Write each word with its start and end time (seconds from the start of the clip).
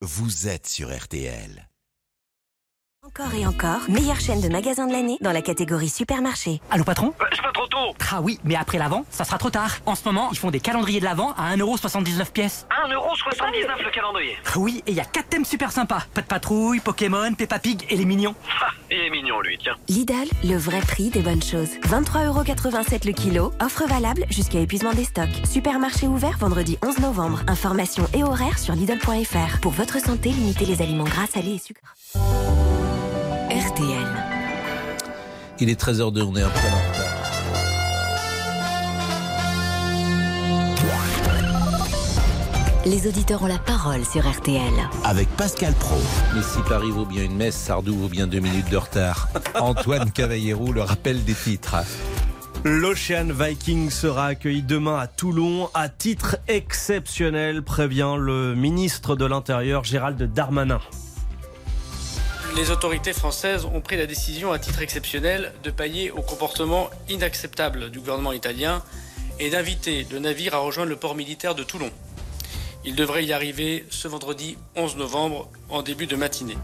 vous 0.00 0.46
êtes 0.46 0.68
sur 0.68 0.96
RTL. 0.96 1.67
Encore 3.08 3.34
et 3.34 3.46
encore, 3.46 3.88
meilleure 3.88 4.20
chaîne 4.20 4.42
de 4.42 4.48
magasins 4.50 4.86
de 4.86 4.92
l'année 4.92 5.16
dans 5.22 5.32
la 5.32 5.40
catégorie 5.40 5.88
supermarché. 5.88 6.60
Allô 6.70 6.84
patron 6.84 7.14
C'est 7.32 7.40
pas 7.40 7.52
trop 7.52 7.66
tôt 7.66 7.94
Ah 8.12 8.20
oui, 8.20 8.38
mais 8.44 8.54
après 8.54 8.76
l'avant, 8.76 9.06
ça 9.08 9.24
sera 9.24 9.38
trop 9.38 9.48
tard. 9.48 9.76
En 9.86 9.94
ce 9.94 10.04
moment, 10.04 10.28
ils 10.30 10.36
font 10.36 10.50
des 10.50 10.60
calendriers 10.60 11.00
de 11.00 11.06
l'avant 11.06 11.32
à 11.38 11.56
1,79€ 11.56 12.30
pièce. 12.32 12.66
1,79€ 12.86 13.82
le 13.82 13.90
calendrier 13.90 14.36
Oui, 14.56 14.82
et 14.86 14.90
il 14.90 14.96
y 14.96 15.00
a 15.00 15.06
4 15.06 15.26
thèmes 15.26 15.46
super 15.46 15.72
sympas. 15.72 16.02
Pas 16.12 16.20
de 16.20 16.26
patrouille, 16.26 16.80
Pokémon, 16.80 17.32
Peppa 17.32 17.58
Pig 17.58 17.86
et 17.88 17.96
les 17.96 18.04
mignons. 18.04 18.34
Ah, 18.60 18.66
Il 18.90 18.98
est 18.98 19.10
mignon 19.10 19.40
lui, 19.40 19.56
tiens. 19.58 19.76
Lidl, 19.88 20.28
le 20.44 20.56
vrai 20.58 20.80
prix 20.80 21.08
des 21.08 21.22
bonnes 21.22 21.42
choses. 21.42 21.70
23,87€ 21.84 23.06
le 23.06 23.12
kilo, 23.12 23.54
offre 23.62 23.86
valable 23.86 24.26
jusqu'à 24.28 24.60
épuisement 24.60 24.92
des 24.92 25.04
stocks. 25.04 25.28
Supermarché 25.50 26.06
ouvert 26.06 26.36
vendredi 26.36 26.76
11 26.84 26.98
novembre. 26.98 27.40
Informations 27.46 28.06
et 28.12 28.22
horaires 28.22 28.58
sur 28.58 28.74
Lidl.fr. 28.74 29.60
Pour 29.62 29.72
votre 29.72 29.98
santé, 29.98 30.28
limitez 30.28 30.66
les 30.66 30.82
aliments 30.82 31.04
gras, 31.04 31.26
salés 31.26 31.54
et 31.54 31.58
sucres. 31.58 31.94
RTL. 33.58 34.06
Il 35.58 35.68
est 35.68 35.80
13h02, 35.80 36.22
on 36.22 36.36
est 36.36 36.42
un 36.42 36.48
peu 36.48 36.58
en 36.58 36.78
retard. 36.88 37.18
Les 42.86 43.08
auditeurs 43.08 43.42
ont 43.42 43.48
la 43.48 43.58
parole 43.58 44.04
sur 44.04 44.30
RTL. 44.30 44.62
Avec 45.02 45.28
Pascal 45.30 45.74
Pro. 45.74 45.96
Mais 46.36 46.42
si 46.42 46.60
Paris 46.68 46.92
vaut 46.92 47.04
bien 47.04 47.24
une 47.24 47.34
messe, 47.34 47.56
Sardou 47.56 47.96
vaut 47.96 48.08
bien 48.08 48.28
deux 48.28 48.38
minutes 48.38 48.70
de 48.70 48.76
retard. 48.76 49.28
Antoine 49.60 50.12
Cavallero, 50.12 50.72
le 50.72 50.82
rappel 50.82 51.24
des 51.24 51.34
titres. 51.34 51.78
L'Ocean 52.62 53.26
Viking 53.32 53.90
sera 53.90 54.26
accueilli 54.26 54.62
demain 54.62 55.00
à 55.00 55.08
Toulon 55.08 55.68
à 55.74 55.88
titre 55.88 56.36
exceptionnel, 56.46 57.62
prévient 57.62 58.14
le 58.16 58.54
ministre 58.54 59.16
de 59.16 59.24
l'Intérieur 59.24 59.82
Gérald 59.82 60.22
Darmanin. 60.32 60.80
Les 62.56 62.70
autorités 62.70 63.12
françaises 63.12 63.66
ont 63.66 63.80
pris 63.80 63.96
la 63.96 64.06
décision 64.06 64.52
à 64.52 64.58
titre 64.58 64.82
exceptionnel 64.82 65.52
de 65.62 65.70
payer 65.70 66.10
au 66.10 66.22
comportement 66.22 66.90
inacceptable 67.08 67.90
du 67.90 68.00
gouvernement 68.00 68.32
italien 68.32 68.82
et 69.38 69.50
d'inviter 69.50 70.06
le 70.10 70.18
navire 70.18 70.54
à 70.54 70.58
rejoindre 70.58 70.90
le 70.90 70.96
port 70.96 71.14
militaire 71.14 71.54
de 71.54 71.62
Toulon. 71.62 71.90
Il 72.84 72.96
devrait 72.96 73.24
y 73.24 73.32
arriver 73.32 73.84
ce 73.90 74.08
vendredi 74.08 74.56
11 74.76 74.96
novembre 74.96 75.48
en 75.68 75.82
début 75.82 76.06
de 76.06 76.16
matinée. 76.16 76.56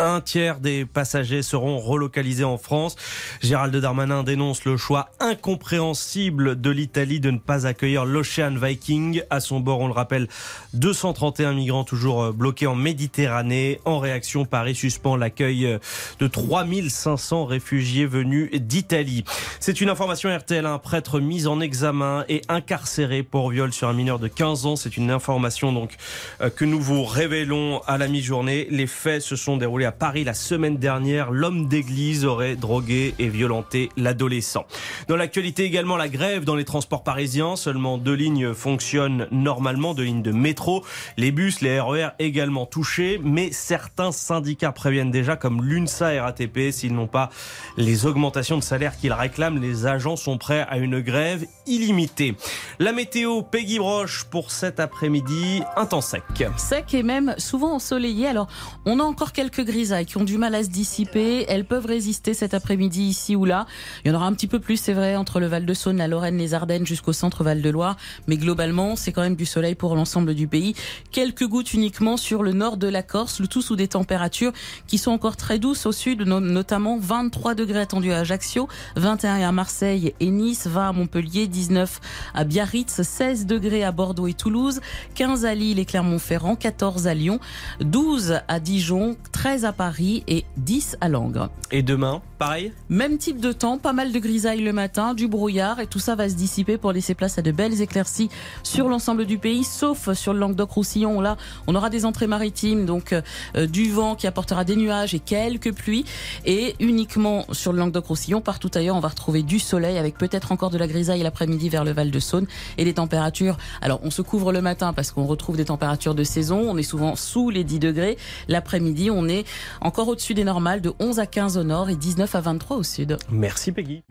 Un 0.00 0.20
tiers 0.20 0.60
des 0.60 0.84
passagers 0.84 1.42
seront 1.42 1.80
relocalisés 1.80 2.44
en 2.44 2.56
France. 2.56 2.94
Gérald 3.42 3.74
Darmanin 3.74 4.22
dénonce 4.22 4.64
le 4.64 4.76
choix 4.76 5.08
incompréhensible 5.18 6.60
de 6.60 6.70
l'Italie 6.70 7.18
de 7.18 7.32
ne 7.32 7.38
pas 7.38 7.66
accueillir 7.66 8.04
l'Ocean 8.04 8.54
Viking. 8.54 9.24
À 9.28 9.40
son 9.40 9.58
bord, 9.58 9.80
on 9.80 9.88
le 9.88 9.92
rappelle, 9.92 10.28
231 10.74 11.54
migrants 11.54 11.82
toujours 11.82 12.22
euh, 12.22 12.32
bloqués 12.32 12.68
en 12.68 12.76
Méditerranée. 12.76 13.80
En 13.84 13.98
réaction, 13.98 14.44
Paris 14.44 14.76
suspend 14.76 15.16
l'accueil 15.16 15.66
euh, 15.66 15.78
de 16.20 16.28
3500 16.28 17.46
réfugiés 17.46 18.06
venus 18.06 18.52
d'Italie. 18.52 19.24
C'est 19.58 19.80
une 19.80 19.90
information 19.90 20.34
RTL. 20.34 20.64
Un 20.64 20.78
prêtre 20.78 21.18
mis 21.18 21.48
en 21.48 21.58
examen 21.60 22.24
et 22.28 22.42
incarcéré 22.48 23.24
pour 23.24 23.50
viol 23.50 23.72
sur 23.72 23.88
un 23.88 23.94
mineur 23.94 24.20
de 24.20 24.28
15 24.28 24.66
ans. 24.66 24.76
C'est 24.76 24.96
une 24.96 25.10
information 25.10 25.72
donc 25.72 25.96
euh, 26.40 26.50
que 26.50 26.64
nous 26.64 26.80
vous 26.80 27.04
révélons 27.04 27.80
à 27.88 27.98
la 27.98 28.06
mi-journée. 28.06 28.47
Les 28.48 28.86
faits 28.86 29.20
se 29.20 29.36
sont 29.36 29.58
déroulés 29.58 29.84
à 29.84 29.92
Paris 29.92 30.24
la 30.24 30.32
semaine 30.32 30.78
dernière. 30.78 31.30
L'homme 31.30 31.68
d'église 31.68 32.24
aurait 32.24 32.56
drogué 32.56 33.14
et 33.18 33.28
violenté 33.28 33.90
l'adolescent. 33.98 34.64
Dans 35.06 35.16
l'actualité 35.16 35.64
également, 35.64 35.98
la 35.98 36.08
grève 36.08 36.44
dans 36.44 36.54
les 36.54 36.64
transports 36.64 37.02
parisiens. 37.02 37.56
Seulement 37.56 37.98
deux 37.98 38.14
lignes 38.14 38.54
fonctionnent 38.54 39.28
normalement, 39.30 39.92
deux 39.92 40.04
lignes 40.04 40.22
de 40.22 40.32
métro. 40.32 40.82
Les 41.18 41.30
bus, 41.30 41.60
les 41.60 41.78
RER 41.78 42.08
également 42.18 42.64
touchés, 42.64 43.20
mais 43.22 43.52
certains 43.52 44.12
syndicats 44.12 44.72
préviennent 44.72 45.10
déjà, 45.10 45.36
comme 45.36 45.62
l'UNSA 45.62 46.22
RATP, 46.22 46.70
s'ils 46.70 46.94
n'ont 46.94 47.06
pas 47.06 47.28
les 47.76 48.06
augmentations 48.06 48.56
de 48.56 48.62
salaire 48.62 48.96
qu'ils 48.96 49.12
réclament, 49.12 49.60
les 49.60 49.84
agents 49.84 50.16
sont 50.16 50.38
prêts 50.38 50.64
à 50.70 50.78
une 50.78 51.00
grève 51.00 51.44
illimitée. 51.66 52.34
La 52.78 52.92
météo, 52.92 53.42
Peggy 53.42 53.78
Broche 53.78 54.24
pour 54.24 54.50
cet 54.50 54.80
après-midi, 54.80 55.62
un 55.76 55.84
temps 55.84 56.00
sec. 56.00 56.22
sec 56.56 56.94
et 56.94 57.02
même 57.02 57.34
souvent 57.36 57.74
ensoleillé. 57.74 58.26
Alors, 58.26 58.37
on 58.84 59.00
a 59.00 59.02
encore 59.02 59.32
quelques 59.32 59.64
grisailles 59.64 60.06
qui 60.06 60.16
ont 60.18 60.24
du 60.24 60.38
mal 60.38 60.54
à 60.54 60.62
se 60.62 60.68
dissiper. 60.68 61.44
Elles 61.48 61.64
peuvent 61.64 61.86
résister 61.86 62.34
cet 62.34 62.54
après-midi 62.54 63.02
ici 63.02 63.34
ou 63.36 63.44
là. 63.44 63.66
Il 64.04 64.08
y 64.08 64.14
en 64.14 64.16
aura 64.16 64.26
un 64.26 64.32
petit 64.32 64.46
peu 64.46 64.60
plus, 64.60 64.76
c'est 64.76 64.92
vrai, 64.92 65.16
entre 65.16 65.40
le 65.40 65.46
Val-de-Saône, 65.46 65.96
la 65.96 66.08
Lorraine, 66.08 66.36
les 66.38 66.54
Ardennes 66.54 66.86
jusqu'au 66.86 67.12
centre 67.12 67.42
Val-de-Loire. 67.44 67.96
Mais 68.26 68.36
globalement, 68.36 68.96
c'est 68.96 69.12
quand 69.12 69.22
même 69.22 69.36
du 69.36 69.46
soleil 69.46 69.74
pour 69.74 69.94
l'ensemble 69.96 70.34
du 70.34 70.46
pays. 70.48 70.74
Quelques 71.10 71.46
gouttes 71.46 71.74
uniquement 71.74 72.16
sur 72.16 72.42
le 72.42 72.52
nord 72.52 72.76
de 72.76 72.86
la 72.88 73.02
Corse, 73.02 73.40
le 73.40 73.48
tout 73.48 73.62
sous 73.62 73.76
des 73.76 73.88
températures 73.88 74.52
qui 74.86 74.98
sont 74.98 75.10
encore 75.10 75.36
très 75.36 75.58
douces 75.58 75.86
au 75.86 75.92
sud, 75.92 76.22
no- 76.22 76.40
notamment 76.40 76.98
23 76.98 77.54
degrés 77.54 77.80
attendus 77.80 78.12
à 78.12 78.18
Ajaccio, 78.20 78.68
21 78.96 79.40
à 79.48 79.52
Marseille 79.52 80.14
et 80.20 80.30
Nice, 80.30 80.66
20 80.66 80.88
à 80.88 80.92
Montpellier, 80.92 81.46
19 81.46 82.00
à 82.34 82.44
Biarritz, 82.44 83.02
16 83.02 83.46
degrés 83.46 83.84
à 83.84 83.92
Bordeaux 83.92 84.26
et 84.26 84.34
Toulouse, 84.34 84.80
15 85.14 85.44
à 85.44 85.54
Lille 85.54 85.78
et 85.78 85.84
Clermont-Ferrand, 85.84 86.56
14 86.56 87.06
à 87.06 87.14
Lyon, 87.14 87.40
12 87.80 88.27
à 88.48 88.60
Dijon, 88.60 89.16
13 89.32 89.64
à 89.64 89.72
Paris 89.72 90.24
et 90.26 90.44
10 90.56 90.96
à 91.00 91.08
Langres. 91.08 91.50
Et 91.70 91.82
demain, 91.82 92.22
pareil? 92.38 92.72
Même 92.88 93.18
type 93.18 93.40
de 93.40 93.52
temps, 93.52 93.78
pas 93.78 93.92
mal 93.92 94.12
de 94.12 94.18
grisailles 94.18 94.62
le 94.62 94.72
matin, 94.72 95.14
du 95.14 95.28
brouillard 95.28 95.80
et 95.80 95.86
tout 95.86 95.98
ça 95.98 96.14
va 96.14 96.28
se 96.28 96.34
dissiper 96.34 96.78
pour 96.78 96.92
laisser 96.92 97.14
place 97.14 97.38
à 97.38 97.42
de 97.42 97.50
belles 97.50 97.80
éclaircies 97.80 98.30
sur 98.62 98.88
l'ensemble 98.88 99.26
du 99.26 99.38
pays, 99.38 99.64
sauf 99.64 100.12
sur 100.12 100.32
le 100.32 100.40
Languedoc-Roussillon. 100.40 101.20
Là, 101.20 101.36
on 101.66 101.74
aura 101.74 101.90
des 101.90 102.04
entrées 102.04 102.26
maritimes, 102.26 102.86
donc 102.86 103.12
euh, 103.12 103.66
du 103.66 103.90
vent 103.90 104.14
qui 104.14 104.26
apportera 104.26 104.64
des 104.64 104.76
nuages 104.76 105.14
et 105.14 105.20
quelques 105.20 105.72
pluies. 105.72 106.04
Et 106.44 106.74
uniquement 106.80 107.46
sur 107.52 107.72
le 107.72 107.78
Languedoc-Roussillon, 107.78 108.40
partout 108.40 108.70
ailleurs, 108.74 108.96
on 108.96 109.00
va 109.00 109.08
retrouver 109.08 109.42
du 109.42 109.58
soleil 109.58 109.98
avec 109.98 110.18
peut-être 110.18 110.52
encore 110.52 110.70
de 110.70 110.78
la 110.78 110.86
grisaille 110.86 111.22
l'après-midi 111.22 111.68
vers 111.68 111.84
le 111.84 111.92
Val-de-Saône 111.92 112.46
et 112.76 112.84
des 112.84 112.94
températures. 112.94 113.56
Alors, 113.80 114.00
on 114.02 114.10
se 114.10 114.22
couvre 114.22 114.52
le 114.52 114.60
matin 114.60 114.92
parce 114.92 115.12
qu'on 115.12 115.24
retrouve 115.24 115.56
des 115.56 115.66
températures 115.66 116.14
de 116.14 116.24
saison. 116.24 116.64
On 116.68 116.76
est 116.76 116.82
souvent 116.82 117.16
sous 117.16 117.50
les 117.50 117.64
10 117.64 117.78
degrés. 117.78 118.17
L'après-midi, 118.48 119.10
on 119.10 119.28
est 119.28 119.44
encore 119.80 120.08
au-dessus 120.08 120.34
des 120.34 120.44
normales 120.44 120.80
de 120.80 120.92
11 120.98 121.18
à 121.18 121.26
15 121.26 121.56
au 121.58 121.64
nord 121.64 121.90
et 121.90 121.96
19 121.96 122.34
à 122.34 122.40
23 122.40 122.76
au 122.76 122.82
sud. 122.82 123.16
Merci 123.30 123.72
Peggy. 123.72 124.02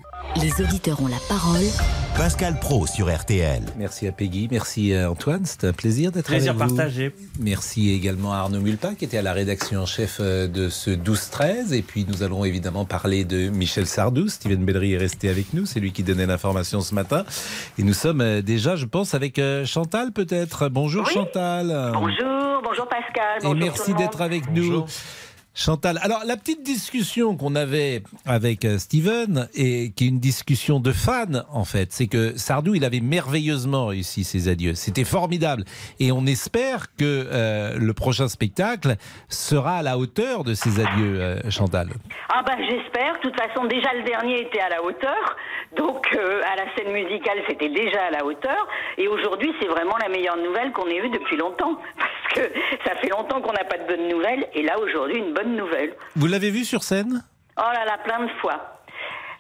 Les 0.42 0.62
auditeurs 0.64 1.02
ont 1.02 1.08
la 1.08 1.18
parole. 1.30 1.62
Pascal 2.16 2.60
Pro 2.60 2.88
sur 2.88 3.14
RTL. 3.16 3.62
Merci 3.78 4.08
à 4.08 4.12
Peggy, 4.12 4.48
merci 4.50 4.94
à 4.96 5.12
Antoine, 5.12 5.46
c'était 5.46 5.68
un 5.68 5.74
plaisir 5.74 6.12
d'être 6.12 6.26
Plaisir 6.28 6.54
avec 6.56 6.68
vous. 6.68 6.76
partagé. 6.76 7.14
Merci 7.40 7.92
également 7.94 8.34
à 8.34 8.38
Arnaud 8.38 8.60
Mulpin 8.60 8.96
qui 8.96 9.06
était 9.06 9.18
à 9.20 9.22
la 9.22 9.34
rédaction 9.34 9.82
en 9.82 9.86
chef 9.86 10.18
euh, 10.20 10.48
de 10.48 10.70
ce 10.70 10.90
12-13. 10.90 11.74
Et 11.74 11.82
puis 11.84 12.06
nous 12.10 12.24
allons 12.24 12.44
évidemment 12.44 12.86
parler 12.86 13.24
de 13.24 13.50
Michel 13.50 13.86
Sardou. 13.86 14.28
Steven 14.30 14.66
Bellery 14.66 14.94
est 14.94 14.98
resté 14.98 15.30
avec 15.30 15.54
nous, 15.54 15.66
c'est 15.68 15.80
lui 15.80 15.92
qui 15.92 16.02
donnait 16.04 16.26
l'information 16.26 16.82
ce 16.82 16.96
matin. 16.96 17.24
Et 17.78 17.84
nous 17.84 17.94
sommes 17.94 18.22
euh, 18.22 18.42
déjà, 18.42 18.76
je 18.76 18.86
pense, 18.86 19.14
avec 19.14 19.38
euh, 19.38 19.66
Chantal 19.66 20.12
peut-être. 20.12 20.70
Bonjour 20.70 21.08
Chantal. 21.10 21.92
Bonjour, 21.94 22.62
bonjour 22.64 22.88
Pascal. 22.88 23.38
Et 23.40 23.44
bonjour 23.44 23.56
merci 23.56 23.92
le 23.92 23.94
monde. 23.94 23.97
D'être 23.98 24.22
avec 24.22 24.50
nous. 24.52 24.86
Chantal, 25.58 25.98
alors 26.04 26.22
la 26.24 26.38
petite 26.38 26.62
discussion 26.62 27.36
qu'on 27.36 27.56
avait 27.56 28.04
avec 28.28 28.64
euh, 28.64 28.78
Steven, 28.78 29.50
et 29.56 29.90
qui 29.90 30.06
est 30.06 30.10
une 30.10 30.20
discussion 30.20 30.80
de 30.80 30.92
fans 30.92 31.42
en 31.52 31.66
fait, 31.66 31.92
c'est 31.92 32.06
que 32.06 32.38
Sardou, 32.38 32.76
il 32.76 32.86
avait 32.86 33.00
merveilleusement 33.00 33.88
réussi 33.88 34.24
ses 34.24 34.50
adieux. 34.50 34.76
C'était 34.76 35.04
formidable. 35.04 35.64
Et 36.00 36.12
on 36.12 36.28
espère 36.28 36.96
que 36.96 37.02
euh, 37.02 37.76
le 37.76 37.94
prochain 37.94 38.28
spectacle 38.28 38.98
sera 39.30 39.78
à 39.78 39.82
la 39.82 39.98
hauteur 39.98 40.44
de 40.44 40.54
ses 40.54 40.80
adieux, 40.80 41.20
euh, 41.20 41.50
Chantal. 41.50 41.88
Ah 42.30 42.44
ben 42.46 42.58
j'espère. 42.60 43.16
De 43.16 43.22
toute 43.22 43.42
façon, 43.42 43.66
déjà 43.66 43.92
le 43.96 44.04
dernier 44.04 44.42
était 44.42 44.62
à 44.62 44.70
la 44.70 44.84
hauteur. 44.84 45.38
Donc 45.76 46.08
à 46.16 46.56
la 46.56 46.66
scène 46.76 46.94
musicale, 46.94 47.40
c'était 47.50 47.70
déjà 47.70 48.04
à 48.04 48.12
la 48.12 48.24
hauteur. 48.24 48.68
Et 49.00 49.08
aujourd'hui, 49.08 49.52
c'est 49.60 49.68
vraiment 49.68 49.98
la 49.98 50.10
meilleure 50.10 50.38
nouvelle 50.38 50.72
qu'on 50.72 50.86
ait 50.86 51.00
eue 51.00 51.10
depuis 51.10 51.36
longtemps. 51.36 51.78
Parce 51.98 52.48
que 52.48 52.54
ça 52.86 52.96
fait 52.96 53.10
longtemps 53.10 53.42
qu'on 53.42 53.54
n'a 53.54 53.64
pas 53.64 53.78
de 53.78 53.88
bonnes 53.88 54.08
nouvelles. 54.08 54.48
Et 54.54 54.62
là, 54.64 54.78
aujourd'hui, 54.80 55.18
une 55.18 55.34
bonne 55.34 55.47
nouvelle. 55.56 55.96
Vous 56.16 56.28
l'avez 56.28 56.50
vu 56.52 56.66
sur 56.66 56.84
scène? 56.84 57.24
Oh 57.58 57.62
là 57.74 57.86
là, 57.86 57.98
plein 58.04 58.26
de 58.26 58.30
fois. 58.42 58.74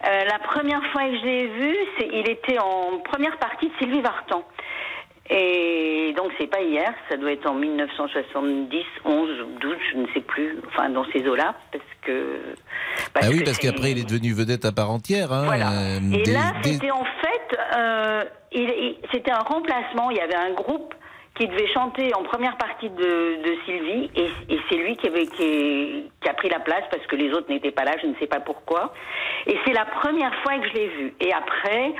Euh, 0.05 0.23
la 0.25 0.39
première 0.39 0.81
fois 0.91 1.03
que 1.03 1.17
je 1.19 1.25
l'ai 1.25 1.47
vu, 1.47 1.75
c'est, 1.97 2.07
il 2.13 2.29
était 2.29 2.59
en 2.59 2.99
première 2.99 3.37
partie 3.37 3.67
de 3.67 3.73
Sylvie 3.79 4.01
Vartan. 4.01 4.43
Et 5.29 6.13
donc 6.15 6.31
c'est 6.39 6.47
pas 6.47 6.61
hier, 6.61 6.93
ça 7.09 7.17
doit 7.17 7.33
être 7.33 7.49
en 7.49 7.53
1970, 7.55 8.81
11 9.03 9.29
ou 9.41 9.59
12, 9.59 9.75
je 9.91 9.97
ne 9.97 10.07
sais 10.13 10.21
plus, 10.21 10.57
enfin 10.67 10.87
dans 10.89 11.03
ces 11.11 11.27
eaux-là, 11.27 11.53
parce 11.71 11.83
que... 12.03 12.39
Ah 13.15 13.21
oui, 13.29 13.41
parce 13.43 13.57
c'est- 13.57 13.67
qu'après, 13.67 13.91
il 13.91 13.99
est 13.99 14.05
devenu 14.09 14.31
vedette 14.33 14.63
à 14.63 14.71
part 14.71 14.89
entière. 14.89 15.33
hein, 15.33 15.43
Voilà. 15.45 15.69
euh, 15.71 15.99
Et 16.13 16.21
des- 16.23 16.31
là, 16.31 16.53
des- 16.63 16.73
c'était 16.75 16.91
en 16.91 17.03
fait, 17.03 17.57
euh, 17.75 18.23
il- 18.53 18.61
il- 18.69 18.97
c'était 19.11 19.31
un 19.31 19.39
remplacement. 19.39 20.11
Il 20.11 20.17
y 20.17 20.21
avait 20.21 20.35
un 20.37 20.53
groupe 20.53 20.93
qui 21.37 21.47
devait 21.47 21.67
chanter 21.73 22.13
en 22.15 22.23
première 22.23 22.57
partie 22.57 22.89
de, 22.89 23.43
de 23.43 23.55
Sylvie, 23.65 24.09
et, 24.15 24.53
et 24.53 24.59
c'est 24.69 24.75
lui 24.75 24.97
qui, 24.97 25.07
avait, 25.07 25.27
qui, 25.27 26.09
qui 26.21 26.29
a 26.29 26.33
pris 26.33 26.49
la 26.49 26.59
place 26.59 26.83
parce 26.91 27.05
que 27.07 27.15
les 27.15 27.31
autres 27.31 27.49
n'étaient 27.49 27.71
pas 27.71 27.83
là, 27.83 27.91
je 28.01 28.07
ne 28.07 28.15
sais 28.19 28.27
pas 28.27 28.39
pourquoi. 28.39 28.93
Et 29.45 29.55
c'est 29.65 29.73
la 29.73 29.85
première 29.85 30.33
fois 30.43 30.57
que 30.59 30.67
je 30.69 30.73
l'ai 30.73 30.87
vu. 30.87 31.13
Et 31.21 31.31
après, 31.33 31.93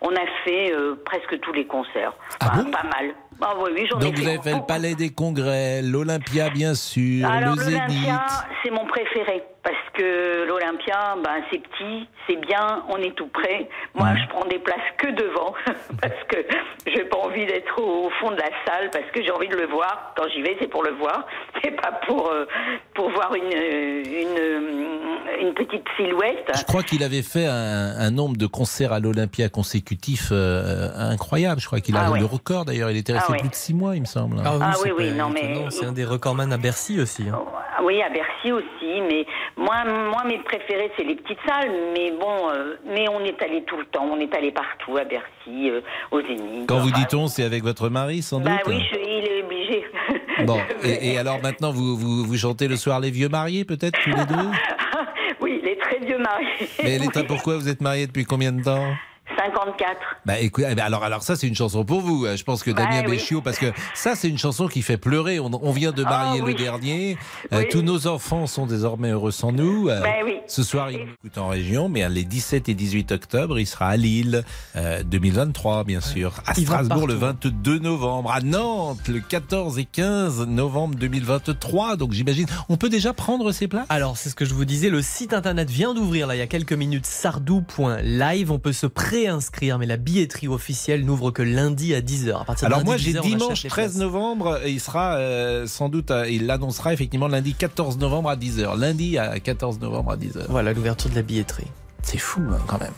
on 0.00 0.10
a 0.10 0.26
fait 0.44 0.72
euh, 0.72 0.94
presque 1.04 1.38
tous 1.40 1.52
les 1.52 1.66
concerts. 1.66 2.12
Ah 2.40 2.46
Enfin, 2.52 2.62
bon? 2.64 2.70
pas 2.70 2.84
mal. 2.84 3.14
Ah 3.42 3.54
oui, 3.58 3.70
oui, 3.74 3.86
j'en 3.90 3.98
ai 3.98 4.04
Donc 4.04 4.14
vous 4.18 4.28
avez 4.28 4.38
fait 4.38 4.52
le. 4.54 4.64
Palais 4.66 4.94
des 4.94 5.10
Congrès, 5.12 5.82
l'Olympia 5.82 6.50
bien 6.50 6.74
sûr, 6.74 7.26
Alors 7.28 7.56
le 7.56 7.62
Zénith. 7.62 7.80
l'Olympia, 7.88 8.24
c'est 8.62 8.70
mon 8.70 8.86
préféré 8.86 9.42
parce 9.64 9.74
que 9.94 10.46
l'Olympia, 10.64 11.16
ben 11.22 11.42
c'est 11.50 11.58
petit, 11.58 12.08
c'est 12.26 12.36
bien, 12.36 12.82
on 12.88 12.96
est 12.98 13.14
tout 13.14 13.26
près. 13.28 13.68
Moi, 13.94 14.08
je 14.16 14.28
prends 14.28 14.44
des 14.46 14.58
places 14.58 14.78
que 14.98 15.08
devant 15.10 15.54
parce 16.00 16.14
que 16.28 16.38
j'ai 16.86 17.04
pas 17.04 17.18
envie 17.18 17.46
d'être 17.46 17.80
au 17.80 18.10
fond 18.20 18.30
de 18.30 18.36
la 18.36 18.48
salle 18.66 18.90
parce 18.90 19.04
que 19.12 19.22
j'ai 19.22 19.30
envie 19.30 19.48
de 19.48 19.56
le 19.56 19.66
voir. 19.66 20.12
Quand 20.16 20.24
j'y 20.34 20.42
vais, 20.42 20.56
c'est 20.60 20.68
pour 20.68 20.82
le 20.82 20.92
voir, 20.92 21.26
c'est 21.62 21.72
pas 21.80 21.92
pour 22.06 22.30
euh, 22.30 22.46
pour 22.94 23.10
voir 23.10 23.34
une 23.34 23.52
une 23.52 25.48
une 25.48 25.54
petite 25.54 25.84
silhouette. 25.96 26.50
Je 26.56 26.64
crois 26.64 26.82
qu'il 26.82 27.02
avait 27.02 27.22
fait 27.22 27.46
un, 27.46 27.98
un 27.98 28.10
nombre 28.10 28.36
de 28.36 28.46
concerts 28.46 28.92
à 28.92 29.00
l'Olympia 29.00 29.48
consécutifs 29.48 30.28
euh, 30.32 30.88
incroyable. 30.96 31.60
Je 31.60 31.66
crois 31.66 31.80
qu'il 31.80 31.96
a 31.96 32.04
Ah 32.06 32.10
ouais. 32.12 32.20
le 32.20 32.24
record 32.26 32.64
d'ailleurs. 32.64 32.90
Il 32.90 32.96
était 32.96 33.12
resté 33.12 33.26
Ah 33.28 33.32
ouais. 33.32 33.38
plus 33.38 33.48
de 33.50 33.54
six 33.54 33.74
mois, 33.74 33.96
il 33.96 34.00
me 34.02 34.06
semble. 34.06 34.36
Ah 34.44 34.54
oui, 34.56 34.64
c'est 34.84 34.92
oui, 34.92 35.10
non, 35.12 35.28
mais- 35.30 35.66
C'est 35.70 35.86
un 35.86 35.92
des 35.92 36.04
recordman 36.04 36.52
à 36.52 36.56
Bercy 36.56 37.00
aussi. 37.00 37.24
hein. 37.28 37.38
Ah 37.76 37.82
Oui, 37.82 38.00
à 38.02 38.08
Bercy 38.08 38.52
aussi, 38.52 39.00
mais 39.08 39.26
moi, 39.56 39.84
moi 39.84 40.22
mes 40.26 40.38
préférés, 40.58 40.90
c'est 40.96 41.04
les 41.04 41.16
petites 41.16 41.38
salles, 41.46 41.70
mais 41.94 42.10
bon, 42.12 42.50
euh, 42.50 42.74
mais 42.86 43.08
on 43.08 43.20
est 43.24 43.40
allé 43.42 43.62
tout 43.64 43.76
le 43.76 43.84
temps, 43.86 44.04
on 44.04 44.18
est 44.20 44.34
allé 44.34 44.52
partout, 44.52 44.96
à 44.96 45.04
Bercy, 45.04 45.70
euh, 45.70 45.80
au 46.10 46.20
Zénith. 46.20 46.68
Quand 46.68 46.78
vous 46.78 46.90
enfin, 46.90 46.98
dit-on, 47.00 47.26
c'est 47.26 47.42
avec 47.44 47.62
votre 47.62 47.88
mari 47.88 48.22
sans 48.22 48.40
Bah 48.40 48.58
doute 48.64 48.74
oui, 48.74 48.84
je- 48.92 48.98
il 48.98 49.24
est 49.26 49.42
obligé. 49.42 49.84
Bon, 50.46 50.58
et, 50.82 51.12
et 51.12 51.18
alors 51.18 51.40
maintenant, 51.42 51.70
vous, 51.70 51.96
vous, 51.96 52.24
vous 52.24 52.36
chantez 52.36 52.66
le 52.68 52.76
soir 52.76 52.98
les 53.00 53.10
vieux 53.10 53.28
mariés, 53.28 53.64
peut-être, 53.64 53.98
tous 54.02 54.10
les 54.10 54.26
deux? 54.26 54.34
Oui, 55.40 55.60
les 55.62 55.76
très 55.76 55.98
vieux 55.98 56.18
mariés. 56.18 56.68
Mais 56.82 56.98
l'état, 56.98 57.22
pourquoi 57.24 57.56
vous 57.56 57.68
êtes 57.68 57.80
mariés 57.82 58.06
depuis 58.06 58.24
combien 58.24 58.52
de 58.52 58.62
temps? 58.62 58.94
54. 59.38 59.96
Bah 60.26 60.38
écoute, 60.40 60.64
eh 60.68 60.74
ben, 60.74 60.84
alors, 60.84 61.02
alors 61.02 61.22
ça 61.22 61.34
c'est 61.36 61.46
une 61.48 61.54
chanson 61.54 61.84
pour 61.84 62.00
vous. 62.02 62.26
Je 62.36 62.42
pense 62.44 62.62
que 62.62 62.70
Bah, 62.70 62.82
Damien 62.84 63.02
oui. 63.06 63.12
Béchiot, 63.12 63.40
parce 63.40 63.58
que 63.58 63.66
ça 63.94 64.14
c'est 64.14 64.28
une 64.28 64.38
chanson 64.38 64.68
qui 64.68 64.82
fait 64.82 64.96
pleurer. 64.98 65.40
On, 65.40 65.50
on 65.62 65.72
vient 65.72 65.92
de 65.92 66.04
Ah, 66.06 66.10
marier 66.10 66.42
oui. 66.42 66.52
le 66.52 66.58
dernier. 66.58 67.16
Euh, 67.52 67.60
Oui. 67.60 67.68
tous 67.70 67.82
nos 67.82 68.06
enfants 68.06 68.46
sont 68.46 68.66
désormais 68.66 69.10
heureux 69.10 69.30
sans 69.30 69.52
nous. 69.52 69.88
Euh, 69.88 70.00
Bah, 70.00 70.08
oui. 70.24 70.36
Ce 70.46 70.62
soir 70.62 70.90
il 70.90 71.00
écoute 71.00 71.36
en 71.38 71.48
région, 71.48 71.88
mais 71.88 72.08
les 72.08 72.24
17 72.24 72.68
et 72.68 72.74
18 72.74 73.12
octobre, 73.12 73.58
il 73.58 73.66
sera 73.66 73.88
à 73.88 73.96
Lille, 73.96 74.44
euh, 74.76 75.02
2023 75.02 75.84
bien 75.84 76.00
sûr, 76.00 76.34
à 76.46 76.52
Il 76.56 76.64
Strasbourg 76.64 77.06
le 77.06 77.18
partout. 77.18 77.48
22 77.52 77.78
novembre, 77.78 78.30
à 78.32 78.40
Nantes 78.40 79.08
le 79.08 79.20
14 79.20 79.78
et 79.78 79.84
15 79.84 80.46
novembre 80.46 80.94
2023. 80.96 81.96
Donc 81.96 82.12
j'imagine, 82.12 82.46
on 82.68 82.76
peut 82.76 82.88
déjà 82.88 83.12
prendre 83.12 83.52
ses 83.52 83.68
places? 83.68 83.86
Alors, 83.88 84.16
c'est 84.16 84.30
ce 84.30 84.34
que 84.34 84.44
je 84.44 84.54
vous 84.54 84.64
disais, 84.64 84.90
le 84.90 85.02
site 85.02 85.32
internet 85.34 85.68
vient 85.70 85.94
d'ouvrir 85.94 86.26
là 86.26 86.34
il 86.34 86.38
y 86.38 86.42
a 86.42 86.46
quelques 86.46 86.72
minutes 86.72 87.06
sardou.live. 87.06 88.50
On 88.50 88.58
peut 88.58 88.72
se 88.72 88.86
préinscrire, 89.14 89.78
mais 89.78 89.86
la 89.86 89.96
billetterie 89.96 90.48
officielle 90.48 91.04
n'ouvre 91.04 91.30
que 91.30 91.42
lundi 91.42 91.94
à 91.94 92.00
10h. 92.00 92.40
À 92.40 92.44
partir 92.44 92.68
de 92.68 92.72
Alors 92.74 92.84
moi 92.84 92.96
j'ai 92.96 93.12
10h, 93.12 93.16
on 93.16 93.20
achète 93.20 93.38
dimanche 93.38 93.62
les 93.62 93.70
13 93.70 93.92
places. 93.92 94.00
novembre 94.02 94.60
et 94.64 94.70
il 94.72 94.80
sera 94.80 95.14
euh, 95.16 95.66
sans 95.66 95.88
doute, 95.88 96.10
euh, 96.10 96.28
il 96.28 96.46
l'annoncera 96.46 96.92
effectivement 96.92 97.28
lundi 97.28 97.54
14 97.54 97.98
novembre 97.98 98.30
à 98.30 98.36
10h. 98.36 98.78
Lundi 98.78 99.18
à 99.18 99.38
14 99.38 99.78
novembre 99.80 100.12
à 100.12 100.16
10h. 100.16 100.46
Voilà 100.48 100.72
l'ouverture 100.72 101.10
de 101.10 101.14
la 101.14 101.22
billetterie. 101.22 101.66
C'est 102.02 102.18
fou 102.18 102.42
hein, 102.52 102.58
quand 102.66 102.80
même. 102.80 102.92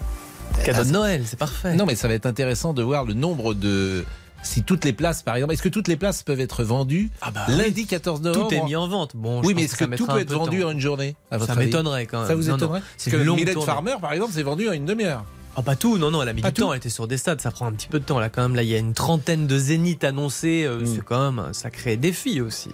Cadeau 0.65 0.85
de 0.85 0.91
Noël, 0.91 1.23
c'est 1.27 1.39
parfait. 1.39 1.75
Non 1.75 1.85
mais 1.87 1.95
ça 1.97 2.09
va 2.09 2.15
être 2.15 2.27
intéressant 2.27 2.73
de 2.73 2.83
voir 2.83 3.05
le 3.05 3.13
nombre 3.15 3.53
de... 3.55 4.05
Si 4.43 4.63
toutes 4.63 4.85
les 4.85 4.93
places, 4.93 5.23
par 5.23 5.35
exemple, 5.35 5.55
est-ce 5.55 5.63
que 5.63 5.69
toutes 5.69 5.89
les 5.89 5.97
places 5.97 6.23
peuvent 6.23 6.41
être 6.41 6.63
vendues 6.63 7.11
Ah 7.21 7.33
bah 7.33 7.47
lundi 7.49 7.85
14 7.85 8.21
novembre? 8.23 8.49
Tout 8.49 8.55
est 8.55 8.63
mis 8.63 8.77
en 8.77 8.87
vente. 8.87 9.17
Bon, 9.17 9.41
Oui, 9.43 9.55
mais 9.57 9.65
est-ce 9.65 9.77
ça 9.77 9.87
que 9.87 9.97
tout 9.97 10.07
peut 10.07 10.21
être 10.21 10.33
vendu 10.33 10.63
en 10.63 10.71
une 10.71 10.79
journée 10.81 11.17
à 11.33 11.39
votre 11.39 11.53
Ça 11.53 11.59
m'étonnerait 11.59 12.07
quand 12.07 12.21
même. 12.21 12.29
Ça 12.29 12.35
vous 12.37 12.43
Non, 12.45 12.51
non. 12.51 12.57
étonnerait? 12.57 12.83
C'est 12.97 13.11
Parce 13.11 13.25
que 13.25 13.29
Mylène 13.31 13.55
tournée. 13.55 13.67
Farmer, 13.67 13.97
par 14.01 14.13
exemple, 14.13 14.31
c'est 14.35 14.45
vendu 14.45 14.69
en 14.69 14.73
une 14.73 14.85
demi-heure. 14.87 15.25
Ah 15.59 15.63
pas 15.63 15.75
tout, 15.77 15.97
non 15.97 16.11
non, 16.11 16.21
elle 16.23 16.29
a 16.29 16.33
mis 16.35 16.43
Pas 16.43 16.51
du 16.51 16.61
temps, 16.61 16.73
elle 16.73 16.79
était 16.79 16.91
sur 16.91 17.09
des 17.09 17.17
stades, 17.17 17.41
ça 17.41 17.51
prend 17.51 17.67
un 17.67 17.73
petit 17.73 17.89
peu 17.89 17.99
de 17.99 18.05
temps 18.05 18.19
là 18.21 18.29
quand 18.29 18.43
même. 18.43 18.55
Là, 18.55 18.63
il 18.63 18.69
y 18.69 18.75
a 18.75 18.79
une 18.79 18.93
trentaine 18.93 19.47
de 19.47 19.59
zéniths 19.59 20.05
annoncés, 20.05 20.65
euh, 20.65 20.81
Mm. 20.81 20.87
c'est 20.87 21.05
quand 21.05 21.33
même 21.33 21.39
un 21.39 21.53
sacré 21.55 21.97
défi 21.97 22.41
aussi. 22.43 22.71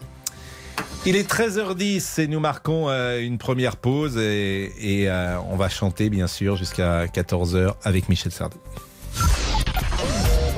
Il 1.06 1.14
est 1.17 1.29
13h10 1.29 2.20
et 2.20 2.26
nous 2.29 2.40
marquons 2.40 2.88
euh, 2.88 3.20
une 3.20 3.38
première 3.38 3.76
pause 3.76 4.17
et, 4.19 4.73
et, 4.79 5.08
euh, 5.11 5.37
on 5.50 5.56
va 5.56 5.69
chanter 5.69 6.11
bien 6.11 6.26
sûr 6.26 6.56
jusqu'à 6.56 7.06
14h 7.06 7.75
avec 7.84 8.08
Michel 8.08 8.32
Sardou. 8.32 8.58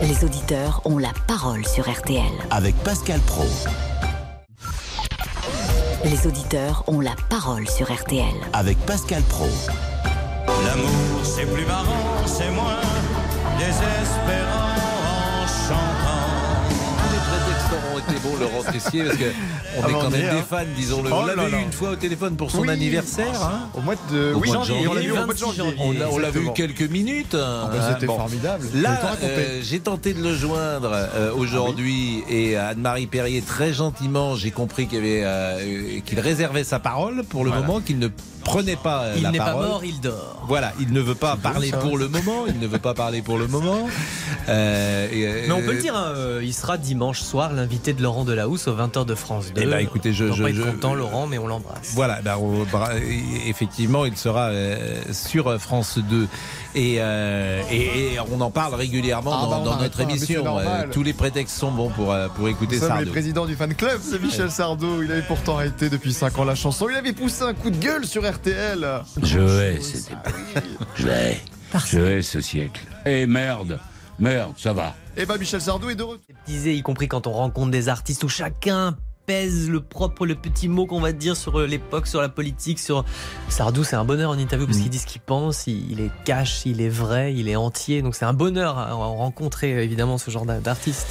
Les 0.03 0.25
auditeurs 0.25 0.82
ont 0.87 0.99
la 0.99 1.12
parole 1.26 1.67
sur 1.67 1.91
RTL. 1.91 2.23
Avec 2.50 2.75
Pascal 2.76 3.21
Pro. 3.21 3.44
Les 6.05 6.26
auditeurs 6.26 6.85
ont 6.88 7.00
la 7.00 7.15
parole 7.31 7.69
sur 7.69 7.91
RTL. 7.93 8.35
Avec 8.53 8.76
Pascal 8.81 9.23
Pro. 9.23 9.49
L'amour, 10.46 11.20
c'est 11.25 11.46
plus 11.52 11.64
marrant, 11.67 12.26
c'est 12.26 12.50
moins 12.50 12.81
désespérant 13.58 14.75
en 15.43 15.46
chantant. 15.46 16.69
Tous 16.69 17.12
les 17.12 17.19
prétextes 17.19 17.73
auront 17.73 17.99
été 17.99 18.20
bons, 18.20 18.37
Laurent 18.41 18.73
Tessier, 18.73 19.05
parce 19.05 19.17
que 19.17 19.25
on 19.76 19.81
est 19.81 19.85
Avant 19.85 20.00
quand 20.02 20.11
même 20.11 20.20
des 20.37 20.43
fans, 20.43 20.56
disons-le. 20.76 21.11
Oh 21.12 21.17
on 21.23 21.26
là. 21.26 21.35
eu 21.58 21.62
une 21.62 21.73
fois 21.73 21.91
au 21.91 21.96
téléphone 21.96 22.37
pour 22.37 22.50
son 22.50 22.61
Oui. 22.62 22.70
anniversaire. 22.70 23.43
hein. 23.43 23.69
Au 23.75 23.81
mois 23.81 23.94
de 24.11 24.32
Au 24.35 24.38
oui, 24.38 24.49
mois 24.49 24.58
de 24.58 24.64
janvier, 24.64 24.88
on 24.88 24.94
l'a 24.94 25.00
vu 25.00 25.11
au 25.12 25.14
mois 25.14 25.25
de 25.25 25.29
26 25.31 25.41
janvier. 25.41 25.62
janvier. 25.62 25.76
On 25.81 25.93
l'a 25.93 26.08
on 26.11 26.19
l'a 26.19 26.31
vu 26.31 26.41
Exactement. 26.41 26.52
quelques 26.52 26.90
minutes. 26.90 27.35
hein. 27.35 27.70
bah, 27.73 27.93
c'était 27.94 28.06
Bon. 28.06 28.17
formidable. 28.17 28.67
Là, 28.75 29.00
euh, 29.23 29.61
j'ai 29.62 29.81
tenté 29.81 30.12
de 30.14 30.23
le 30.23 30.35
joindre 30.35 30.90
euh, 30.93 31.32
aujourd'hui 31.35 32.23
et 32.29 32.56
Anne-Marie 32.56 33.06
Perrier, 33.06 33.40
très 33.43 33.73
gentiment, 33.73 34.35
j'ai 34.37 34.50
compris 34.50 34.87
qu'il 34.87 34.99
y 34.99 35.00
avait, 35.00 35.23
euh, 35.25 36.00
qu'il 36.05 36.20
réservait 36.20 36.64
sa 36.64 36.79
parole 36.79 37.23
pour 37.29 37.44
le 37.44 37.50
Voilà. 37.50 37.67
moment, 37.67 37.81
qu'il 37.81 37.99
ne 37.99 38.08
prenait 38.44 38.76
pas 38.76 39.05
euh, 39.05 39.14
Il 39.17 39.23
la 39.23 39.31
n'est 39.32 39.38
pas 39.38 39.55
mort, 39.55 39.82
il 39.85 40.00
dort. 40.00 40.43
Voilà, 40.46 40.73
il 40.81 40.93
ne 40.93 41.00
veut 41.00 41.14
pas 41.14 41.37
parler 41.37 41.70
ça. 41.70 41.79
pour 41.79 41.96
le 41.99 42.08
moment. 42.08 42.46
Il 42.46 42.58
ne 42.61 42.67
veut 42.67 42.79
pas 42.79 42.94
parler 42.94 43.23
pour 43.23 43.38
le 43.38 43.46
moment. 43.49 43.88
Euh, 44.49 45.08
et, 45.11 45.26
euh, 45.26 45.44
Mais 45.46 45.52
on 45.55 45.62
peut 45.62 45.73
le 45.73 45.81
dire, 45.81 45.96
hein, 45.96 46.12
euh, 46.17 46.41
il 46.44 46.52
sera 46.52 46.76
dimanche 46.76 47.20
soir 47.23 47.52
l'invité 47.55 47.94
de 47.94 48.02
Laurent 48.02 48.25
Delahousse 48.25 48.69
aux 48.69 48.75
20h 48.76 49.06
de 49.06 49.14
France 49.14 49.46
2. 49.55 49.62
Eh 49.62 49.67
ben, 49.67 49.79
écoutez, 49.79 50.12
je- 50.12 50.32
je- 50.32 50.43
pas 50.43 50.50
être 50.50 50.73
content, 50.73 50.94
Laurent, 50.94 51.26
mais 51.26 51.38
on 51.38 51.46
l'embrasse. 51.46 51.93
Voilà, 51.94 52.20
ben, 52.20 52.37
on- 52.38 52.67
effectivement, 53.46 54.05
il 54.05 54.17
sera 54.19 54.49
euh, 54.49 55.00
sur 55.12 55.58
France 55.61 55.99
2 55.99 56.29
et, 56.75 56.97
euh, 56.99 57.62
et, 57.70 58.14
et 58.14 58.19
on 58.31 58.40
en 58.43 58.50
parle 58.50 58.75
régulièrement 58.75 59.32
Ah, 59.35 59.43
dans, 59.44 59.50
bah, 59.50 59.70
dans 59.76 59.76
notre 59.82 59.97
c'est 59.97 60.02
émission. 60.02 60.44
Euh, 60.58 60.87
tous 60.93 61.02
les 61.02 61.12
prétextes 61.14 61.56
sont 61.56 61.70
bons 61.70 61.88
pour, 61.90 62.12
euh, 62.12 62.29
pour 62.29 62.49
écouter 62.49 62.76
les 62.76 62.87
Sardou. 62.87 63.11
présidents 63.11 63.47
du 63.47 63.55
fan 63.56 63.75
club 63.75 64.00
de 64.12 64.19
Michel 64.19 64.50
Sardou. 64.50 65.02
Il 65.02 65.11
avait 65.11 65.23
pourtant 65.23 65.55
arrêté 65.56 65.88
depuis 65.88 66.12
5 66.12 66.38
ans 66.38 66.44
la 66.44 66.55
chanson. 66.55 66.88
Il 66.90 66.97
avait 66.97 67.12
poussé 67.12 67.43
un 67.44 67.55
coup 67.55 67.70
de 67.70 67.76
gueule 67.79 68.05
sur 68.05 68.26
RTL. 68.35 68.87
Je 69.23 69.39
hais 69.61 69.81
cette 69.81 70.11
époque. 70.13 70.35
Je 70.97 71.09
hais. 71.09 71.41
Je 71.87 71.99
hais 71.99 72.23
ce 72.23 72.41
siècle. 72.41 72.81
Eh 73.07 73.27
merde. 73.27 73.79
Merde, 74.19 74.53
ça 74.57 74.73
va. 74.73 74.95
Et 75.17 75.27
bah 75.27 75.37
Michel 75.39 75.61
Sardou 75.61 75.91
est 75.91 75.95
de 75.97 76.03
retour. 76.03 76.25
disait, 76.47 76.75
y 76.75 76.83
compris 76.83 77.09
quand 77.09 77.27
on 77.27 77.33
rencontre 77.33 77.71
des 77.71 77.89
artistes 77.89 78.23
où 78.25 78.29
chacun 78.29 78.97
pèse 79.27 79.71
le 79.71 79.81
propre, 79.81 80.27
le 80.27 80.35
petit 80.35 80.69
mot 80.69 80.87
qu'on 80.87 81.01
va 81.01 81.13
dire 81.13 81.37
sur 81.37 81.59
euh, 81.61 81.67
l'époque, 81.67 82.07
sur 82.07 82.21
la 82.21 82.29
politique, 82.29 82.79
sur 82.79 83.05
Sardou, 83.49 83.83
c'est 83.83 83.97
un 83.97 84.05
bonheur 84.05 84.31
en 84.31 84.38
interview 84.38 84.67
parce 84.67 84.79
Mm. 84.79 84.83
qu'il 84.83 84.91
dit 84.91 84.99
ce 84.99 85.07
qu'il 85.07 85.21
pense, 85.23 85.67
il, 85.67 85.91
il 85.93 86.00
est 86.00 86.11
cash, 86.25 86.62
il 86.67 86.81
est 86.83 86.88
vrai, 86.91 87.35
il 87.35 87.49
est 87.49 87.57
entier, 87.57 88.03
donc 88.03 88.14
c'est 88.14 88.26
un 88.26 88.35
bonheur 88.35 88.76
à, 88.79 88.93
rencontrer 88.93 89.73
euh, 89.75 89.83
évidemment 89.83 90.19
ce 90.19 90.31
genre 90.31 90.45
d'a- 90.45 90.61
d'artiste. 90.61 91.07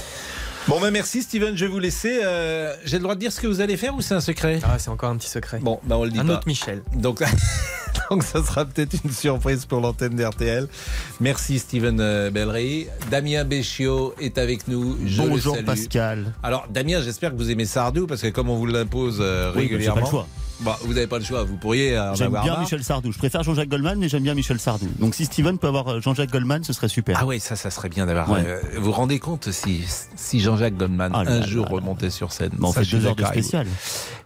Bon, 0.67 0.79
ben 0.79 0.91
merci 0.91 1.21
Steven, 1.21 1.57
je 1.57 1.65
vais 1.65 1.71
vous 1.71 1.79
laisser. 1.79 2.21
Euh, 2.23 2.73
J'ai 2.85 2.97
le 2.97 3.03
droit 3.03 3.15
de 3.15 3.19
dire 3.19 3.33
ce 3.33 3.41
que 3.41 3.47
vous 3.47 3.59
allez 3.59 3.75
faire 3.75 3.93
ou 3.95 4.01
c'est 4.01 4.13
un 4.13 4.21
secret 4.21 4.59
Ah, 4.63 4.79
c'est 4.79 4.89
encore 4.89 5.09
un 5.09 5.17
petit 5.17 5.29
secret. 5.29 5.59
Bon, 5.61 5.79
ben 5.83 5.97
on 5.97 6.05
le 6.05 6.09
dit 6.11 6.19
un 6.19 6.25
pas. 6.25 6.33
autre 6.35 6.47
Michel. 6.47 6.83
Donc, 6.95 7.21
donc 8.09 8.23
ça 8.23 8.41
sera 8.43 8.63
peut-être 8.63 8.95
une 9.03 9.11
surprise 9.11 9.65
pour 9.65 9.81
l'antenne 9.81 10.15
d'RTL. 10.15 10.67
Merci 11.19 11.59
Steven 11.59 11.99
euh, 11.99 12.29
Bellery. 12.31 12.87
Damien 13.11 13.43
Béchiot 13.43 14.15
est 14.21 14.37
avec 14.37 14.69
nous. 14.69 14.97
Je 15.05 15.21
le 15.21 15.29
Bonjour 15.29 15.55
salue. 15.55 15.65
Pascal. 15.65 16.33
Alors 16.41 16.65
Damien, 16.69 17.01
j'espère 17.01 17.31
que 17.31 17.35
vous 17.37 17.51
aimez 17.51 17.65
Sardou 17.65 18.07
parce 18.07 18.21
que 18.21 18.27
comme 18.29 18.49
on 18.49 18.55
vous 18.55 18.65
l'impose 18.67 19.17
euh, 19.19 19.49
Oui, 19.55 19.63
j'ai 19.67 19.73
régulièrement. 19.75 19.99
pas 20.01 20.05
le 20.07 20.11
choix. 20.11 20.27
Bah, 20.61 20.77
vous 20.81 20.93
n'avez 20.93 21.07
pas 21.07 21.19
le 21.19 21.25
choix, 21.25 21.43
vous 21.43 21.57
pourriez 21.57 21.97
euh, 21.97 22.13
J'aime 22.15 22.31
bien 22.31 22.43
marre. 22.43 22.59
Michel 22.61 22.83
Sardou. 22.83 23.11
Je 23.11 23.17
préfère 23.17 23.43
Jean-Jacques 23.43 23.69
Goldman, 23.69 23.97
mais 23.99 24.07
j'aime 24.07 24.23
bien 24.23 24.33
Michel 24.33 24.59
Sardou. 24.59 24.87
Donc 24.99 25.15
si 25.15 25.25
Steven 25.25 25.57
peut 25.57 25.67
avoir 25.67 25.87
euh, 25.87 25.99
Jean-Jacques 26.01 26.31
Goldman, 26.31 26.63
ce 26.63 26.73
serait 26.73 26.87
super. 26.87 27.17
Ah 27.19 27.25
oui, 27.25 27.39
ça, 27.39 27.55
ça 27.55 27.69
serait 27.69 27.89
bien 27.89 28.05
d'avoir. 28.05 28.29
Ouais. 28.29 28.43
euh, 28.45 28.61
vous 28.77 28.85
vous 28.85 28.91
rendez 28.91 29.19
compte 29.19 29.51
si, 29.51 29.83
si 30.15 30.39
Jean-Jacques 30.39 30.77
Goldman 30.77 31.11
Ah 31.13 31.23
là 31.23 31.31
un 31.31 31.39
là 31.39 31.45
jour 31.45 31.65
là 31.65 31.71
remontait 31.71 32.09
sur 32.09 32.31
scène 32.31 32.51
on 32.61 32.71
fait 32.71 32.85
deux 32.89 33.05
heures 33.05 33.15
de 33.15 33.25
spécial. 33.25 33.67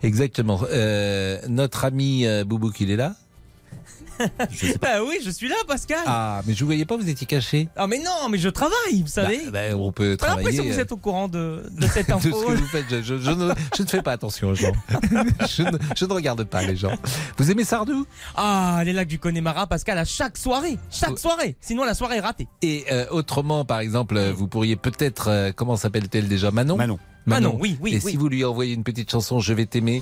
Exactement. 0.04 0.62
Euh, 0.72 1.40
notre 1.48 1.86
ami 1.86 2.26
Boubou, 2.46 2.72
qu'il 2.72 2.92
est 2.92 2.98
là 2.98 3.14
Bah 4.82 5.04
oui, 5.08 5.20
je 5.24 5.30
suis 5.30 5.48
là, 5.48 5.56
Pascal. 5.68 6.00
Ah, 6.06 6.42
mais 6.46 6.54
je 6.54 6.60
vous 6.62 6.66
voyais 6.68 6.86
pas, 6.86 6.98
vous 6.98 7.08
étiez 7.10 7.28
caché. 7.28 7.70
Ah 7.76 7.88
mais 7.88 8.00
non, 8.00 8.30
mais 8.30 8.38
je 8.38 8.50
travaille, 8.50 9.02
vous 9.02 9.08
savez. 9.08 9.42
Bah, 9.52 9.70
bah, 9.72 9.78
on 9.78 9.92
peut 9.92 10.12
J'ai 10.12 10.18
travailler. 10.18 10.38
l'impression 10.44 10.64
que 10.64 10.74
vous 10.74 10.80
êtes 10.80 10.92
au 10.92 10.98
courant 10.98 11.28
de, 11.28 11.64
de 11.72 11.88
cette 11.94 12.08
de 12.08 12.14
info. 12.14 12.24
ce 12.30 12.46
que 12.54 12.58
vous 12.58 12.66
faites. 12.68 12.86
Je, 12.90 13.02
je- 13.02 13.18
je 13.18 13.32
ne, 13.32 13.54
je 13.78 13.84
ne 13.84 13.88
fais 13.88 14.02
pas 14.02 14.14
attention 14.14 14.50
aux 14.50 14.56
gens. 14.56 14.72
je, 15.48 15.64
ne, 15.64 15.78
je 15.96 16.06
ne 16.06 16.14
regarde 16.14 16.44
pas 16.46 16.64
les 16.64 16.76
gens. 16.76 16.96
Vous 17.38 17.52
aimez 17.52 17.64
Sardou? 17.64 18.06
Ah, 18.36 18.82
les 18.86 18.94
lacs 18.94 19.08
du 19.08 19.20
Connemara, 19.20 19.68
Pascal, 19.68 19.98
à 19.98 20.06
chaque 20.06 20.38
soirée. 20.38 20.78
Chaque 20.92 21.20
soirée. 21.20 21.56
Sinon, 21.62 21.84
la 21.84 21.94
soirée 21.94 22.18
est 22.18 22.22
ratée. 22.22 22.48
Et 22.62 22.86
euh, 22.92 23.06
autrement, 23.12 23.66
par 23.66 23.80
exemple, 23.80 24.20
vous 24.36 24.48
pourriez 24.48 24.76
peut-être, 24.76 25.28
euh, 25.30 25.52
comment 25.56 25.76
s'appelle-t-elle 25.78 26.28
déjà? 26.28 26.52
Manon? 26.52 26.78
Manon. 26.78 27.00
Manon, 27.26 27.58
oui, 27.60 27.78
oui, 27.82 27.94
Et 27.96 28.00
oui. 28.04 28.12
si 28.12 28.18
vous 28.18 28.30
lui 28.30 28.46
envoyez 28.46 28.74
une 28.74 28.86
petite 28.86 29.12
chanson, 29.12 29.40
Je 29.40 29.54
vais 29.54 29.66
t'aimer? 29.66 30.02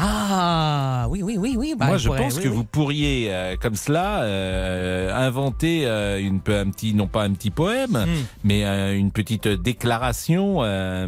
Ah, 0.00 1.06
oui, 1.10 1.22
oui, 1.22 1.36
oui, 1.38 1.54
oui. 1.58 1.74
bah, 1.78 1.86
Moi, 1.86 1.96
je 1.98 2.06
pourrait, 2.08 2.20
pense 2.22 2.36
oui, 2.36 2.42
que 2.42 2.48
oui. 2.48 2.54
vous 2.54 2.64
pourriez, 2.64 3.28
euh, 3.32 3.56
comme 3.60 3.74
cela, 3.74 4.22
euh, 4.22 5.14
inventer 5.14 5.86
euh, 5.86 6.20
une, 6.20 6.40
peu- 6.40 6.56
un 6.58 6.70
petit, 6.70 6.94
non 6.94 7.06
pas 7.06 7.24
un 7.24 7.32
petit 7.32 7.50
poème, 7.50 7.92
Hmm. 8.06 8.24
mais 8.44 8.64
euh, 8.64 8.96
une 8.96 9.10
petite 9.12 9.48
déclaration 9.48 10.58
euh, 10.62 11.06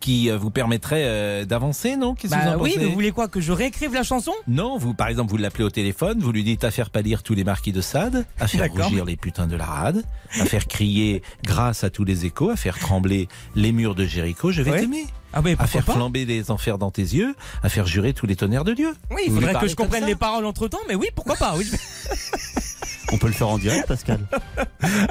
qui 0.00 0.30
euh, 0.30 0.38
vous 0.38 0.50
permettrait 0.50 1.02
euh, 1.04 1.44
d'avancer, 1.44 1.96
non? 1.96 2.14
Qu'est-ce 2.14 2.32
que 2.34 2.38
vous 2.38 2.44
Bah 2.46 2.56
en 2.58 2.62
oui, 2.62 2.74
mais 2.78 2.86
vous 2.86 2.92
voulez 2.94 3.10
quoi 3.12 3.28
Que 3.28 3.40
je 3.40 3.52
réécrive 3.52 3.92
la 3.92 4.02
chanson? 4.02 4.32
Non, 4.48 4.78
vous, 4.78 4.94
par 4.94 5.08
exemple, 5.08 5.30
vous 5.30 5.36
l'appelez 5.36 5.64
au 5.64 5.70
téléphone, 5.70 6.18
vous 6.20 6.32
lui 6.32 6.42
dites 6.44 6.64
à 6.64 6.70
faire 6.70 6.88
pâlir 6.90 7.22
tous 7.22 7.34
les 7.34 7.44
marquis 7.44 7.72
de 7.72 7.80
Sade, 7.82 8.24
à 8.38 8.46
faire 8.46 8.70
rougir 8.72 9.04
les 9.04 9.16
putains 9.16 9.46
de 9.46 9.56
la 9.56 9.66
rade, 9.66 10.02
à 10.40 10.44
faire 10.46 10.66
crier 10.68 11.22
grâce 11.44 11.84
à 11.84 11.90
tous 11.90 12.04
les 12.04 12.24
échos, 12.24 12.50
à 12.50 12.56
faire 12.56 12.78
trembler 12.78 13.28
les 13.54 13.72
murs 13.72 13.94
de 13.94 14.04
Jéricho, 14.06 14.52
je 14.52 14.62
vais 14.62 14.70
Ouais. 14.70 14.80
t'aimer. 14.80 15.04
Ah, 15.32 15.40
à 15.58 15.66
faire 15.66 15.84
pas 15.84 15.94
flamber 15.94 16.24
les 16.24 16.50
enfers 16.50 16.78
dans 16.78 16.90
tes 16.90 17.02
yeux, 17.02 17.34
à 17.62 17.68
faire 17.68 17.86
jurer 17.86 18.12
tous 18.12 18.26
les 18.26 18.36
tonnerres 18.36 18.64
de 18.64 18.74
Dieu. 18.74 18.94
Oui, 19.10 19.22
il 19.26 19.32
faudrait 19.32 19.54
que 19.54 19.68
je 19.68 19.76
comprenne 19.76 20.04
les 20.04 20.16
paroles 20.16 20.44
entre 20.44 20.68
temps, 20.68 20.80
mais 20.88 20.94
oui, 20.94 21.08
pourquoi 21.14 21.36
pas 21.36 21.54
oui. 21.56 21.70
On 23.12 23.18
peut 23.18 23.26
le 23.26 23.32
faire 23.32 23.48
en 23.48 23.58
direct, 23.58 23.86
Pascal. 23.86 24.20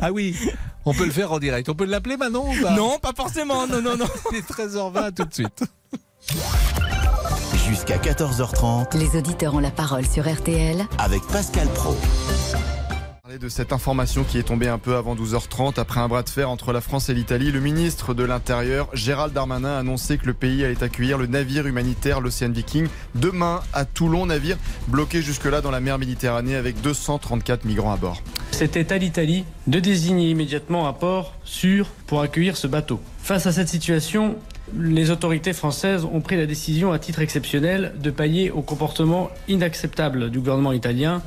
Ah 0.02 0.12
oui, 0.12 0.36
on 0.86 0.94
peut 0.94 1.06
le 1.06 1.12
faire 1.12 1.32
en 1.32 1.40
direct. 1.40 1.70
On 1.70 1.76
peut 1.76 1.86
l'appeler 1.86 2.18
Manon 2.18 2.50
ou 2.50 2.62
pas? 2.62 2.72
Non, 2.72 2.98
pas 3.00 3.14
forcément, 3.16 3.68
non, 3.68 3.82
non, 3.82 3.98
non. 3.98 4.08
Il 4.32 4.38
est 4.38 4.50
13h20 4.50 5.14
tout 5.14 5.26
de 5.26 5.34
suite. 5.34 5.64
Jusqu'à 7.68 7.98
14h30 7.98 8.98
Les 8.98 9.18
auditeurs 9.18 9.54
ont 9.54 9.60
la 9.60 9.72
parole 9.72 10.06
sur 10.06 10.28
RTL 10.28 10.86
avec 10.98 11.22
Pascal 11.28 11.68
Pro. 11.70 11.96
De 13.38 13.48
cette 13.48 13.74
information 13.74 14.24
qui 14.24 14.40
est 14.40 14.44
tombée 14.44 14.70
un 14.70 14.80
peu 14.80 14.96
avant 14.96 15.14
12h30 15.14 15.80
après 15.80 16.00
un 16.00 16.08
bras 16.08 16.24
de 16.24 16.30
fer 16.30 16.50
entre 16.50 16.74
la 16.74 16.82
France 16.82 17.10
et 17.10 17.14
l'Italie. 17.14 17.52
Le 17.52 17.60
ministre 17.60 18.16
de 18.16 18.24
l'Intérieur, 18.24 18.90
Gérald 18.94 19.34
Darmanin, 19.34 19.76
a 19.76 19.78
annoncé 19.78 20.18
que 20.18 20.26
le 20.26 20.34
pays 20.34 20.66
allait 20.66 20.82
accueillir 20.82 21.20
le 21.20 21.28
navire 21.28 21.68
humanitaire 21.68 22.22
l'Océan 22.22 22.50
Viking 22.50 22.88
demain 23.14 23.62
à 23.72 23.86
Toulon, 23.86 24.26
navire 24.26 24.58
bloqué 24.88 25.22
jusque-là 25.22 25.62
dans 25.62 25.70
la 25.70 25.80
mer 25.80 26.00
Méditerranée 26.00 26.56
avec 26.56 26.82
234 26.82 27.66
migrants 27.66 27.94
à 27.94 27.98
bord. 27.98 28.24
C'était 28.50 28.92
à 28.92 28.98
l'Italie 28.98 29.46
de 29.68 29.80
désigner 29.80 30.32
immédiatement 30.32 30.88
un 30.88 30.94
port 30.94 31.36
sûr 31.44 31.88
pour 32.08 32.22
accueillir 32.22 32.58
ce 32.58 32.66
bateau. 32.66 33.00
Face 33.22 33.46
à 33.46 33.52
cette 33.52 33.70
situation, 33.70 34.38
les 34.76 35.12
autorités 35.12 35.54
françaises 35.54 36.04
ont 36.04 36.22
pris 36.22 36.36
la 36.36 36.48
décision 36.48 36.92
à 36.94 36.98
titre 36.98 37.20
exceptionnel 37.20 37.94
de 38.02 38.10
payer 38.10 38.50
au 38.50 38.64
comportement 38.64 39.30
inacceptable 39.48 40.32
du 40.32 40.40
gouvernement 40.40 40.74
italien 40.74 41.22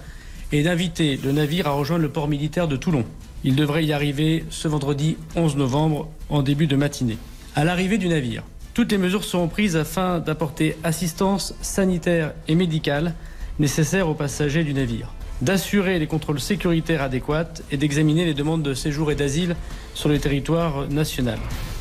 et 0.52 0.62
d'inviter 0.62 1.18
le 1.22 1.32
navire 1.32 1.66
à 1.66 1.72
rejoindre 1.72 2.02
le 2.02 2.10
port 2.10 2.28
militaire 2.28 2.68
de 2.68 2.76
Toulon. 2.76 3.04
Il 3.42 3.56
devrait 3.56 3.84
y 3.84 3.92
arriver 3.92 4.44
ce 4.50 4.68
vendredi 4.68 5.16
11 5.34 5.56
novembre 5.56 6.08
en 6.28 6.42
début 6.42 6.66
de 6.66 6.76
matinée. 6.76 7.18
À 7.56 7.64
l'arrivée 7.64 7.98
du 7.98 8.08
navire, 8.08 8.44
toutes 8.74 8.92
les 8.92 8.98
mesures 8.98 9.24
seront 9.24 9.48
prises 9.48 9.76
afin 9.76 10.18
d'apporter 10.18 10.76
assistance 10.84 11.54
sanitaire 11.60 12.32
et 12.48 12.54
médicale 12.54 13.14
nécessaire 13.58 14.08
aux 14.08 14.14
passagers 14.14 14.64
du 14.64 14.74
navire, 14.74 15.12
d'assurer 15.40 15.98
les 15.98 16.06
contrôles 16.06 16.40
sécuritaires 16.40 17.02
adéquats 17.02 17.52
et 17.70 17.76
d'examiner 17.76 18.24
les 18.24 18.34
demandes 18.34 18.62
de 18.62 18.74
séjour 18.74 19.10
et 19.10 19.14
d'asile 19.14 19.56
sur 19.94 20.08
le 20.08 20.18
territoire 20.18 20.88
national. 20.88 21.38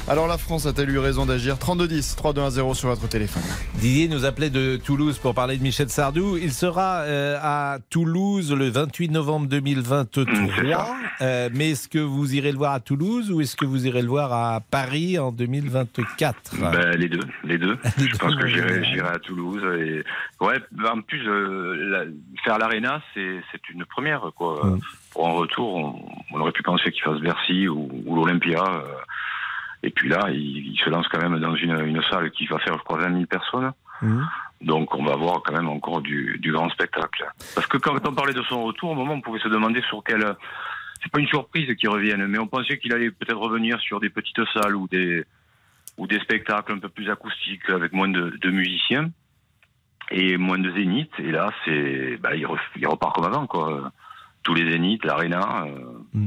Alors 0.07 0.27
la 0.27 0.37
France 0.37 0.65
a-t-elle 0.65 0.89
eu 0.89 0.97
raison 0.97 1.25
d'agir? 1.25 1.57
3210 1.57 2.15
3210 2.17 2.73
sur 2.73 2.89
votre 2.89 3.07
téléphone. 3.07 3.43
Didier 3.75 4.07
nous 4.09 4.25
appelait 4.25 4.49
de 4.49 4.75
Toulouse 4.75 5.17
pour 5.19 5.33
parler 5.33 5.57
de 5.57 5.63
Michel 5.63 5.89
Sardou. 5.89 6.37
Il 6.37 6.51
sera 6.51 7.01
euh, 7.01 7.37
à 7.41 7.77
Toulouse 7.89 8.51
le 8.51 8.67
28 8.69 9.09
novembre 9.09 9.47
2023. 9.47 10.87
Euh, 11.21 11.49
mais 11.53 11.71
est-ce 11.71 11.87
que 11.87 11.99
vous 11.99 12.33
irez 12.35 12.51
le 12.51 12.57
voir 12.57 12.73
à 12.73 12.79
Toulouse 12.81 13.31
ou 13.31 13.39
est-ce 13.41 13.55
que 13.55 13.63
vous 13.63 13.85
irez 13.87 14.01
le 14.01 14.07
voir 14.09 14.33
à 14.33 14.59
Paris 14.59 15.17
en 15.17 15.31
2024 15.31 16.55
Ben, 16.59 16.89
les 16.97 17.07
deux, 17.07 17.19
les 17.45 17.57
deux. 17.57 17.77
Les 17.97 18.07
Je 18.07 18.17
pense 18.17 18.35
que 18.35 18.47
j'irai, 18.47 18.83
j'irai 18.83 19.07
à 19.07 19.19
Toulouse 19.19 19.61
et 19.79 20.03
ouais. 20.43 20.57
En 20.91 21.01
plus, 21.01 21.25
euh, 21.29 21.75
la- 21.89 22.05
faire 22.43 22.57
l'arena, 22.57 23.01
c'est, 23.13 23.39
c'est 23.51 23.69
une 23.69 23.85
première 23.85 24.31
quoi. 24.35 24.77
Pour 25.11 25.27
un 25.29 25.33
retour, 25.33 25.75
on, 25.75 26.01
on 26.33 26.39
aurait 26.41 26.51
pu 26.53 26.63
penser 26.63 26.91
qu'il 26.91 27.03
fasse 27.03 27.19
Bercy 27.21 27.67
ou, 27.69 27.87
ou 28.05 28.15
l'Olympia. 28.15 28.63
Et 29.83 29.89
puis 29.89 30.09
là, 30.09 30.29
il, 30.29 30.73
il 30.73 30.79
se 30.79 30.89
lance 30.89 31.07
quand 31.07 31.21
même 31.21 31.39
dans 31.39 31.55
une, 31.55 31.79
une 31.85 32.01
salle 32.03 32.31
qui 32.31 32.45
va 32.47 32.59
faire, 32.59 32.77
je 32.77 32.83
crois, 32.83 32.99
20 32.99 33.13
000 33.13 33.25
personnes. 33.25 33.71
Mhm. 34.01 34.27
Donc 34.61 34.93
on 34.95 35.03
va 35.03 35.15
voir 35.15 35.41
quand 35.43 35.53
même 35.53 35.69
encore 35.69 36.01
du, 36.01 36.37
du 36.39 36.51
grand 36.51 36.69
spectacle. 36.69 37.25
Parce 37.55 37.65
que 37.67 37.77
quand 37.77 37.95
on 38.07 38.13
parlait 38.13 38.33
de 38.33 38.43
son 38.43 38.63
retour, 38.63 38.91
au 38.91 38.95
moment 38.95 39.13
on 39.13 39.21
pouvait 39.21 39.39
se 39.39 39.47
demander 39.47 39.81
sur 39.89 40.03
quelle... 40.03 40.35
C'est 41.01 41.11
pas 41.11 41.19
une 41.19 41.27
surprise 41.27 41.73
qu'il 41.77 41.89
revienne, 41.89 42.27
mais 42.27 42.37
on 42.37 42.45
pensait 42.45 42.77
qu'il 42.77 42.93
allait 42.93 43.09
peut-être 43.09 43.39
revenir 43.39 43.79
sur 43.79 43.99
des 43.99 44.09
petites 44.11 44.39
salles 44.53 44.75
ou 44.75 44.87
des, 44.87 45.25
ou 45.97 46.05
des 46.05 46.19
spectacles 46.19 46.73
un 46.73 46.77
peu 46.77 46.89
plus 46.89 47.09
acoustiques 47.09 47.67
avec 47.69 47.91
moins 47.91 48.07
de, 48.07 48.37
de 48.39 48.49
musiciens 48.51 49.09
et 50.11 50.37
moins 50.37 50.59
de 50.59 50.71
zénith. 50.73 51.09
Et 51.17 51.31
là, 51.31 51.49
c'est, 51.65 52.17
bah, 52.17 52.35
il, 52.35 52.45
repart 52.45 53.15
comme 53.15 53.25
avant, 53.25 53.47
quoi. 53.47 53.91
Tous 54.43 54.53
les 54.53 54.69
zéniths, 54.71 55.03
l'aréna. 55.03 55.65
euh, 55.65 56.19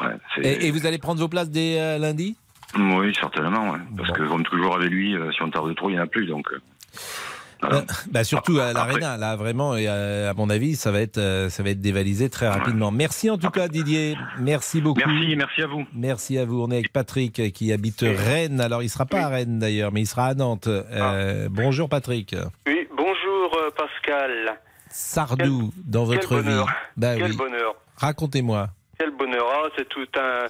ouais, 0.00 0.16
et, 0.42 0.66
et 0.66 0.70
vous 0.70 0.86
allez 0.86 0.98
prendre 0.98 1.20
vos 1.20 1.28
places 1.28 1.50
dès 1.50 1.78
euh, 1.78 1.98
lundi? 1.98 2.36
Oui, 2.76 3.14
certainement, 3.18 3.70
ouais. 3.70 3.78
Parce 3.96 4.10
que 4.12 4.22
comme 4.22 4.44
toujours 4.44 4.76
avec 4.76 4.90
lui, 4.90 5.14
euh, 5.16 5.30
si 5.32 5.42
on 5.42 5.50
tarde 5.50 5.74
trop, 5.74 5.88
il 5.88 5.94
n'y 5.94 5.98
en 6.00 6.04
a 6.04 6.06
plus. 6.06 6.26
Donc, 6.26 6.46
euh. 6.52 6.58
Euh, 7.64 7.80
bah 8.12 8.22
surtout 8.22 8.60
à 8.60 8.72
l'Arena, 8.72 9.16
là 9.16 9.34
vraiment, 9.34 9.74
et 9.76 9.86
euh, 9.88 10.30
à 10.30 10.34
mon 10.34 10.48
avis, 10.48 10.76
ça 10.76 10.92
va 10.92 11.00
être, 11.00 11.18
euh, 11.18 11.48
ça 11.48 11.64
va 11.64 11.70
être 11.70 11.80
dévalisé 11.80 12.30
très 12.30 12.46
rapidement. 12.46 12.92
Merci 12.92 13.30
en 13.30 13.36
tout 13.36 13.50
cas 13.50 13.66
Didier, 13.66 14.16
merci 14.38 14.80
beaucoup. 14.80 15.00
Merci, 15.04 15.34
merci 15.34 15.62
à 15.62 15.66
vous. 15.66 15.84
Merci 15.92 16.38
à 16.38 16.44
vous. 16.44 16.62
On 16.62 16.70
est 16.70 16.74
avec 16.76 16.92
Patrick 16.92 17.52
qui 17.52 17.72
habite 17.72 18.02
Rennes. 18.02 18.60
Alors 18.60 18.84
il 18.84 18.88
sera 18.88 19.06
pas 19.06 19.22
à 19.22 19.28
Rennes 19.28 19.58
d'ailleurs, 19.58 19.90
mais 19.90 20.02
il 20.02 20.06
sera 20.06 20.26
à 20.26 20.34
Nantes. 20.34 20.68
Euh, 20.68 21.48
Bonjour 21.50 21.88
Patrick. 21.88 22.36
Oui, 22.68 22.86
bonjour 22.96 23.58
Pascal. 23.76 24.56
Sardou 24.88 25.72
dans 25.84 26.06
quel 26.06 26.14
votre 26.14 26.36
vie. 26.36 26.44
bonheur. 26.44 26.68
Bah 26.96 27.16
Quel 27.16 27.30
oui. 27.32 27.36
bonheur. 27.36 27.74
Racontez-moi. 27.96 28.68
Quel 29.00 29.10
bonheur. 29.10 29.46
Ah, 29.52 29.68
c'est 29.76 29.88
tout 29.88 30.06
un. 30.16 30.46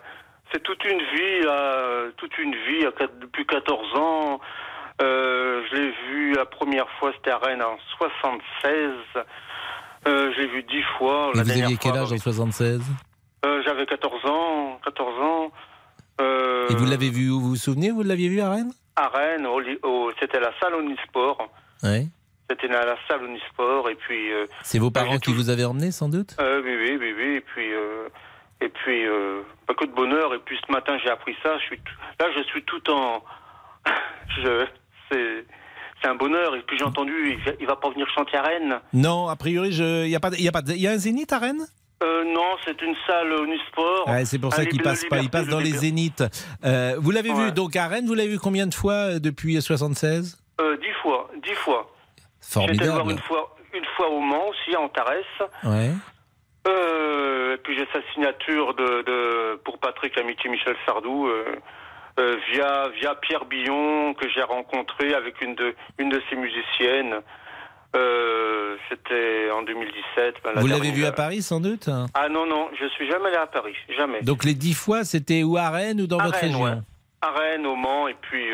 C'est 0.52 0.62
toute 0.62 0.82
une 0.84 0.98
vie, 0.98 1.40
là, 1.44 2.06
toute 2.16 2.36
une 2.38 2.54
vie, 2.54 2.84
quat- 2.96 3.18
depuis 3.20 3.44
14 3.46 3.94
ans. 3.96 4.40
Euh, 5.00 5.62
je 5.70 5.76
l'ai 5.76 5.90
vu 6.10 6.32
la 6.34 6.46
première 6.46 6.88
fois, 6.98 7.12
c'était 7.16 7.30
à 7.30 7.38
Rennes 7.38 7.62
en 7.62 7.76
76. 7.98 8.90
Euh, 10.06 10.32
je 10.34 10.40
l'ai 10.40 10.46
vu 10.48 10.62
dix 10.64 10.82
fois. 10.96 11.30
Et 11.34 11.38
la 11.38 11.42
vous 11.44 11.50
aviez 11.50 11.76
quel 11.76 11.96
âge 11.96 12.12
en 12.12 12.16
76 12.18 12.80
euh, 13.44 13.62
J'avais 13.64 13.86
14 13.86 14.24
ans. 14.26 14.80
14 14.84 15.20
ans. 15.20 15.52
Euh, 16.20 16.66
Et 16.70 16.74
vous 16.74 16.86
l'avez 16.86 17.10
vu 17.10 17.30
où? 17.30 17.40
Vous 17.40 17.48
vous 17.50 17.56
souvenez 17.56 17.90
Vous 17.90 18.02
l'aviez 18.02 18.28
vu 18.28 18.40
à 18.40 18.50
Rennes? 18.50 18.72
À 18.96 19.08
Rennes, 19.08 19.46
au, 19.46 19.60
li- 19.60 19.78
au- 19.82 20.10
c'était 20.18 20.40
la 20.40 20.50
salle 20.60 20.74
Omnisport. 20.74 21.48
Ouais. 21.84 22.06
C'était 22.50 22.74
à 22.74 22.84
la 22.86 22.96
salle 23.06 23.22
Omnisport. 23.22 23.88
Et 23.90 23.94
puis. 23.94 24.32
euh, 24.32 24.46
C'est 24.62 24.78
vos 24.80 24.90
parents 24.90 25.18
qui 25.18 25.32
vous 25.32 25.50
avaient 25.50 25.64
emmené 25.64 25.90
sans 25.92 26.08
doute? 26.08 26.34
Euh, 26.40 26.60
oui, 26.64 26.74
oui, 26.76 26.96
oui, 26.98 27.14
oui. 27.16 27.34
Et 27.36 27.40
puis, 27.40 27.72
euh, 27.72 28.08
et 28.60 28.68
puis, 28.68 29.06
euh, 29.06 29.42
pas 29.66 29.74
que 29.74 29.84
de 29.84 29.92
bonheur. 29.92 30.34
Et 30.34 30.38
puis 30.38 30.58
ce 30.66 30.72
matin, 30.72 30.96
j'ai 31.02 31.10
appris 31.10 31.36
ça. 31.42 31.56
Je 31.58 31.64
suis 31.64 31.78
tout- 31.78 31.94
là, 32.20 32.26
je 32.36 32.42
suis 32.44 32.62
tout 32.64 32.90
en. 32.90 33.22
je, 34.42 34.66
c'est, 35.10 35.44
c'est 36.02 36.08
un 36.08 36.14
bonheur. 36.14 36.54
Et 36.56 36.60
puis 36.62 36.76
j'ai 36.78 36.84
entendu, 36.84 37.38
il 37.60 37.66
va, 37.66 37.76
pas 37.76 37.90
venir 37.90 38.06
chanter 38.14 38.36
à 38.36 38.42
Rennes. 38.42 38.80
Non, 38.92 39.28
a 39.28 39.36
priori, 39.36 39.68
il 39.70 40.08
y 40.08 40.16
a 40.16 40.20
pas, 40.20 40.30
de- 40.30 40.36
il 40.36 40.42
y 40.44 40.48
a 40.48 40.52
pas, 40.52 40.62
il 40.66 40.76
y 40.80 40.86
a 40.86 40.90
un 40.92 40.96
zénith 40.98 41.32
à 41.32 41.38
Rennes? 41.38 41.66
Euh, 42.00 42.22
non, 42.32 42.56
c'est 42.64 42.80
une 42.80 42.94
salle 43.08 43.32
Omnisport. 43.32 44.06
Ouais, 44.08 44.24
c'est 44.24 44.38
pour 44.38 44.52
ça 44.52 44.64
qu'il 44.64 44.80
passe 44.82 45.04
pas. 45.06 45.18
Il 45.18 45.30
passe 45.30 45.48
dans 45.48 45.58
les 45.58 45.72
zéniths. 45.72 46.22
Euh, 46.64 46.94
vous 46.98 47.10
l'avez 47.10 47.32
vu 47.32 47.50
donc 47.52 47.74
à 47.74 47.88
Rennes. 47.88 48.06
Vous 48.06 48.14
l'avez 48.14 48.28
vu 48.28 48.38
combien 48.38 48.66
de 48.68 48.74
fois 48.74 48.92
euh, 48.92 49.18
depuis 49.18 49.60
76 49.60 50.38
Euh, 50.60 50.76
dix 50.76 50.92
fois, 51.02 51.28
dix 51.42 51.54
fois. 51.54 51.90
J'étais 52.40 52.66
le 52.84 52.90
voir 52.90 52.96
Formidable. 52.98 53.10
une 53.12 53.18
fois, 53.18 53.56
une 53.74 53.84
fois 53.96 54.08
au 54.10 54.20
Mans 54.20 54.46
aussi, 54.48 54.76
à 54.76 54.80
Antares. 54.80 55.10
Ouais. 55.64 55.90
Euh, 56.68 57.54
et 57.54 57.56
puis 57.58 57.76
j'ai 57.76 57.86
sa 57.92 58.00
signature 58.12 58.74
de, 58.74 59.02
de 59.02 59.56
pour 59.64 59.78
Patrick 59.78 60.16
Amitié 60.18 60.50
Michel 60.50 60.76
Sardou 60.86 61.26
euh, 61.26 61.44
euh, 62.18 62.36
via 62.52 62.88
via 63.00 63.14
Pierre 63.14 63.44
Billon 63.46 64.12
que 64.14 64.28
j'ai 64.28 64.42
rencontré 64.42 65.14
avec 65.14 65.40
une 65.40 65.54
de 65.54 65.74
une 65.98 66.10
de 66.10 66.20
ses 66.28 66.36
musiciennes. 66.36 67.16
Euh, 67.96 68.76
C'était 68.90 69.50
en 69.50 69.62
2017. 69.62 70.34
ben, 70.44 70.52
la 70.54 70.60
Vous 70.60 70.66
l'avez 70.66 70.90
vu 70.90 71.06
à 71.06 71.12
Paris 71.12 71.40
sans 71.42 71.60
doute? 71.60 71.88
Ah 72.14 72.28
non 72.28 72.44
non, 72.46 72.68
je 72.78 72.86
suis 72.88 73.08
jamais 73.10 73.28
allé 73.28 73.36
à 73.36 73.46
Paris, 73.46 73.74
jamais. 73.96 74.20
Donc 74.22 74.44
les 74.44 74.54
dix 74.54 74.74
fois, 74.74 75.04
c'était 75.04 75.42
ou 75.42 75.56
à 75.56 75.70
Rennes 75.70 76.02
ou 76.02 76.06
dans 76.06 76.18
À 76.18 76.24
votre 76.26 76.38
Rennes, 76.38 76.50
région? 76.50 76.64
ouais. 76.64 76.78
À 77.22 77.30
Rennes, 77.30 77.66
au 77.66 77.76
Mans, 77.76 78.06
et 78.08 78.14
puis 78.20 78.44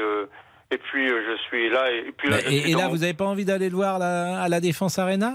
et 0.70 0.78
puis 0.78 1.08
je 1.08 1.36
suis 1.48 1.68
là 1.68 1.90
et, 1.90 2.12
puis 2.16 2.30
là. 2.30 2.36
Et, 2.48 2.72
là, 2.72 2.84
mon- 2.84 2.90
vous 2.90 2.98
n'avez 2.98 3.12
pas 3.14 3.24
envie 3.26 3.44
d'aller 3.44 3.68
le 3.70 3.76
voir 3.76 3.98
là, 3.98 4.40
à 4.40 4.48
la 4.48 4.60
Défense 4.60 4.98
Arena? 4.98 5.34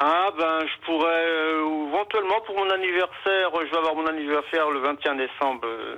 Ah 0.00 0.28
ben 0.36 0.58
je 0.66 0.86
pourrais 0.86 1.06
euh, 1.06 1.88
éventuellement 1.88 2.40
pour 2.46 2.56
mon 2.56 2.68
anniversaire, 2.70 3.50
je 3.64 3.70
vais 3.70 3.76
avoir 3.78 3.94
mon 3.94 4.06
anniversaire 4.06 4.68
le 4.70 4.80
21 4.80 5.14
décembre 5.14 5.60
euh, 5.64 5.96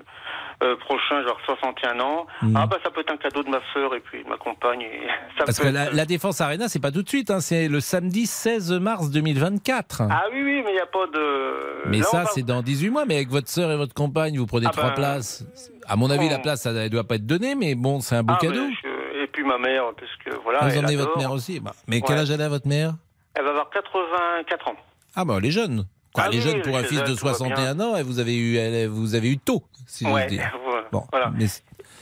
euh, 0.62 0.76
prochain, 0.76 1.22
genre 1.26 1.38
61 1.46 1.98
ans. 2.00 2.26
Mhm. 2.42 2.54
Ah 2.56 2.66
ben 2.66 2.76
ça 2.84 2.90
peut 2.90 3.00
être 3.00 3.12
un 3.12 3.16
cadeau 3.16 3.42
de 3.42 3.48
ma 3.48 3.60
sœur 3.72 3.94
et 3.94 4.00
puis 4.00 4.22
de 4.22 4.28
ma 4.28 4.36
compagne. 4.36 4.82
et 4.82 5.06
ça 5.38 5.44
Parce 5.46 5.58
que 5.58 5.68
être- 5.68 5.72
la, 5.72 5.90
la 5.90 6.04
Défense 6.04 6.40
Arena, 6.42 6.68
c'est 6.68 6.78
pas 6.80 6.90
tout 6.92 7.02
de 7.02 7.08
suite. 7.08 7.30
hein, 7.30 7.40
c'est 7.40 7.68
le 7.68 7.80
samedi 7.80 8.26
16 8.26 8.72
mars 8.72 9.10
2024. 9.10 10.02
Ah 10.10 10.24
oui 10.30 10.42
oui 10.42 10.62
mais 10.62 10.72
il 10.72 10.74
n'y 10.74 10.80
a 10.80 10.86
pas 10.86 11.06
de. 11.06 11.88
Mais 11.88 11.98
Là, 11.98 12.04
ça, 12.04 12.18
va- 12.24 12.26
c'est 12.26 12.42
dans 12.42 12.60
18 12.62 12.90
mois. 12.90 13.06
Mais 13.06 13.16
avec 13.16 13.28
votre 13.30 13.48
sœur 13.48 13.70
et 13.72 13.76
votre 13.76 13.94
compagne, 13.94 14.36
vous 14.38 14.46
prenez 14.46 14.66
Ah 14.68 14.72
trois 14.72 14.88
ben, 14.90 14.94
places. 14.94 15.44
À 15.88 15.96
mon 15.96 16.10
avis, 16.10 16.26
bon. 16.26 16.32
la 16.32 16.38
place, 16.38 16.62
ça 16.62 16.72
ne 16.72 16.88
doit 16.88 17.04
pas 17.04 17.14
être 17.14 17.26
donnée, 17.26 17.54
mais 17.54 17.74
bon, 17.74 18.00
c'est 18.00 18.16
un 18.16 18.22
beau 18.22 18.34
Ah, 18.36 18.40
cadeau. 18.42 18.54
je- 18.82 19.22
Et 19.22 19.26
puis 19.28 19.42
ma 19.42 19.56
mère, 19.58 19.84
parce 19.98 20.14
que 20.24 20.42
voilà. 20.42 20.60
Vous 20.60 20.68
elle 20.70 20.78
emmenez 20.84 20.96
votre 20.96 21.16
mère 21.18 21.32
aussi 21.32 21.58
Bah, 21.60 21.72
Mais 21.88 22.00
quel 22.02 22.18
âge 22.18 22.30
elle 22.30 22.42
a 22.42 22.48
votre 22.50 22.68
mère? 22.68 22.92
Elle 23.36 23.44
va 23.44 23.50
avoir 23.50 23.70
84 23.70 24.68
ans. 24.68 24.76
Ah 25.14 25.24
bah 25.24 25.34
elle 25.38 25.46
est 25.46 25.50
jeune. 25.50 25.86
Quoi, 26.12 26.24
Ah 26.24 26.28
elle 26.32 26.38
est 26.38 26.40
jeune 26.42 26.56
oui, 26.56 26.62
pour 26.62 26.76
un 26.76 26.82
fils 26.82 27.00
de 27.02 27.14
tout 27.14 27.26
va 27.26 27.34
61 27.34 27.78
ans 27.80 27.96
et 27.96 28.02
vous 28.02 28.18
avez 28.18 28.36
eu, 28.36 28.56
elle- 28.56 28.88
vous 28.88 29.14
avez 29.14 29.30
eu 29.30 29.38
tôt, 29.38 29.62
si 29.86 30.06
Ouais, 30.06 30.26
dire. 30.26 30.50
voilà. 30.64 30.88
Bon, 30.90 31.04
Voilà. 31.12 31.30
mais 31.36 31.44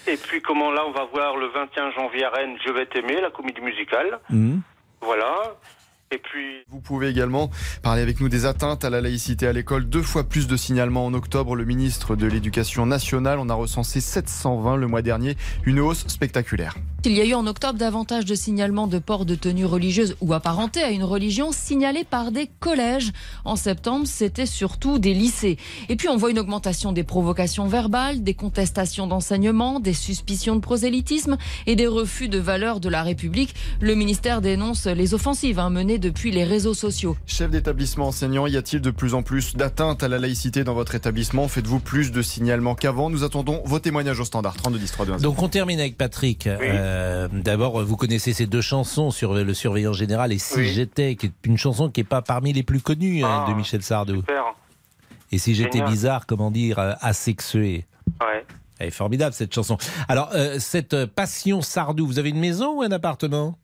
Et 0.06 0.16
puis, 0.16 0.40
comment 0.42 0.70
là, 0.70 0.82
on 0.86 0.92
va 0.92 1.04
voir 1.06 1.36
le 1.36 1.48
21 1.48 1.90
janvier 1.92 2.24
à 2.24 2.30
Rennes, 2.30 2.56
Je 2.64 2.70
vais 2.70 2.86
t'aimer, 2.86 3.20
la 3.20 3.30
comédie 3.30 3.60
musicale. 3.60 4.20
Mhm. 4.30 4.60
Voilà. 5.00 5.56
Et 6.14 6.18
puis. 6.18 6.62
Vous 6.68 6.80
pouvez 6.80 7.08
également 7.08 7.50
parler 7.82 8.00
avec 8.00 8.20
nous 8.20 8.28
des 8.28 8.46
atteintes 8.46 8.84
à 8.84 8.90
la 8.90 9.00
laïcité 9.00 9.48
à 9.48 9.52
l'école. 9.52 9.88
Deux 9.88 10.02
fois 10.02 10.22
plus 10.22 10.46
de 10.46 10.56
signalements 10.56 11.06
en 11.06 11.12
octobre. 11.12 11.56
Le 11.56 11.64
ministre 11.64 12.14
de 12.14 12.28
l'Éducation 12.28 12.86
nationale 12.86 13.40
en 13.40 13.48
a 13.48 13.54
recensé 13.54 14.00
720 14.00 14.76
le 14.76 14.86
mois 14.86 15.02
dernier. 15.02 15.36
Une 15.64 15.80
hausse 15.80 16.06
spectaculaire. 16.06 16.76
Il 17.06 17.12
y 17.12 17.20
a 17.20 17.24
eu 17.26 17.34
en 17.34 17.46
octobre 17.46 17.78
davantage 17.78 18.24
de 18.24 18.34
signalements 18.34 18.86
de 18.86 18.98
port 18.98 19.26
de 19.26 19.34
tenues 19.34 19.66
religieuses 19.66 20.16
ou 20.22 20.32
apparentés 20.32 20.82
à 20.82 20.90
une 20.90 21.04
religion 21.04 21.52
signalés 21.52 22.04
par 22.04 22.32
des 22.32 22.48
collèges. 22.60 23.12
En 23.44 23.56
septembre, 23.56 24.06
c'était 24.06 24.46
surtout 24.46 24.98
des 24.98 25.12
lycées. 25.12 25.58
Et 25.90 25.96
puis 25.96 26.08
on 26.08 26.16
voit 26.16 26.30
une 26.30 26.38
augmentation 26.38 26.92
des 26.92 27.02
provocations 27.02 27.66
verbales, 27.66 28.22
des 28.22 28.32
contestations 28.32 29.06
d'enseignement, 29.06 29.80
des 29.80 29.92
suspicions 29.92 30.54
de 30.54 30.60
prosélytisme 30.60 31.36
et 31.66 31.76
des 31.76 31.86
refus 31.86 32.28
de 32.28 32.38
valeurs 32.38 32.80
de 32.80 32.88
la 32.88 33.02
République. 33.02 33.54
Le 33.80 33.94
ministère 33.94 34.40
dénonce 34.40 34.86
les 34.86 35.12
offensives 35.12 35.58
hein, 35.58 35.68
menées 35.68 35.98
depuis 36.04 36.30
les 36.30 36.44
réseaux 36.44 36.74
sociaux. 36.74 37.16
Chef 37.26 37.50
d'établissement 37.50 38.08
enseignant, 38.08 38.46
y 38.46 38.56
a-t-il 38.58 38.82
de 38.82 38.90
plus 38.90 39.14
en 39.14 39.22
plus 39.22 39.56
d'atteintes 39.56 40.02
à 40.02 40.08
la 40.08 40.18
laïcité 40.18 40.62
dans 40.62 40.74
votre 40.74 40.94
établissement? 40.94 41.48
Faites-vous 41.48 41.80
plus 41.80 42.12
de 42.12 42.20
signalements 42.20 42.74
qu'avant? 42.74 43.08
Nous 43.08 43.24
attendons 43.24 43.62
vos 43.64 43.78
témoignages 43.78 44.20
au 44.20 44.24
standard 44.24 44.54
32 44.56 44.78
10 44.78 44.92
3 44.92 45.06
2 45.06 45.12
1 45.14 45.18
0. 45.18 45.32
Donc 45.32 45.42
on 45.42 45.48
termine 45.48 45.80
avec 45.80 45.96
Patrick. 45.96 46.46
Euh, 46.46 47.26
D'abord, 47.32 47.82
vous 47.82 47.96
connaissez 47.96 48.34
ces 48.34 48.46
deux 48.46 48.60
chansons 48.60 49.10
sur 49.10 49.32
le 49.32 49.54
surveillant 49.54 49.94
général 49.94 50.32
et 50.32 50.38
Si 50.38 50.58
Oui. 50.58 50.66
j'étais, 50.68 51.16
qui 51.16 51.26
est 51.26 51.32
une 51.44 51.56
chanson 51.56 51.88
qui 51.90 52.00
n'est 52.00 52.04
pas 52.04 52.20
parmi 52.22 52.52
les 52.52 52.62
plus 52.62 52.80
connues 52.80 53.24
hein, 53.24 53.46
de 53.48 53.54
Michel 53.54 53.82
Sardou. 53.82 54.16
Super. 54.16 54.44
Et 55.32 55.38
si 55.38 55.54
j'étais 55.54 55.80
bizarre, 55.80 56.26
comment 56.26 56.50
dire, 56.50 56.78
euh, 56.78 56.92
asexué. 57.00 57.86
Ouais. 58.20 58.44
Elle 58.78 58.88
est 58.88 58.90
formidable 58.90 59.34
cette 59.34 59.54
chanson. 59.54 59.78
Alors, 60.08 60.30
euh, 60.34 60.58
cette 60.58 61.06
passion 61.06 61.62
Sardou, 61.62 62.06
vous 62.06 62.18
avez 62.18 62.28
une 62.28 62.40
maison 62.40 62.78
ou 62.78 62.82
un 62.82 62.92
appartement? 62.92 63.56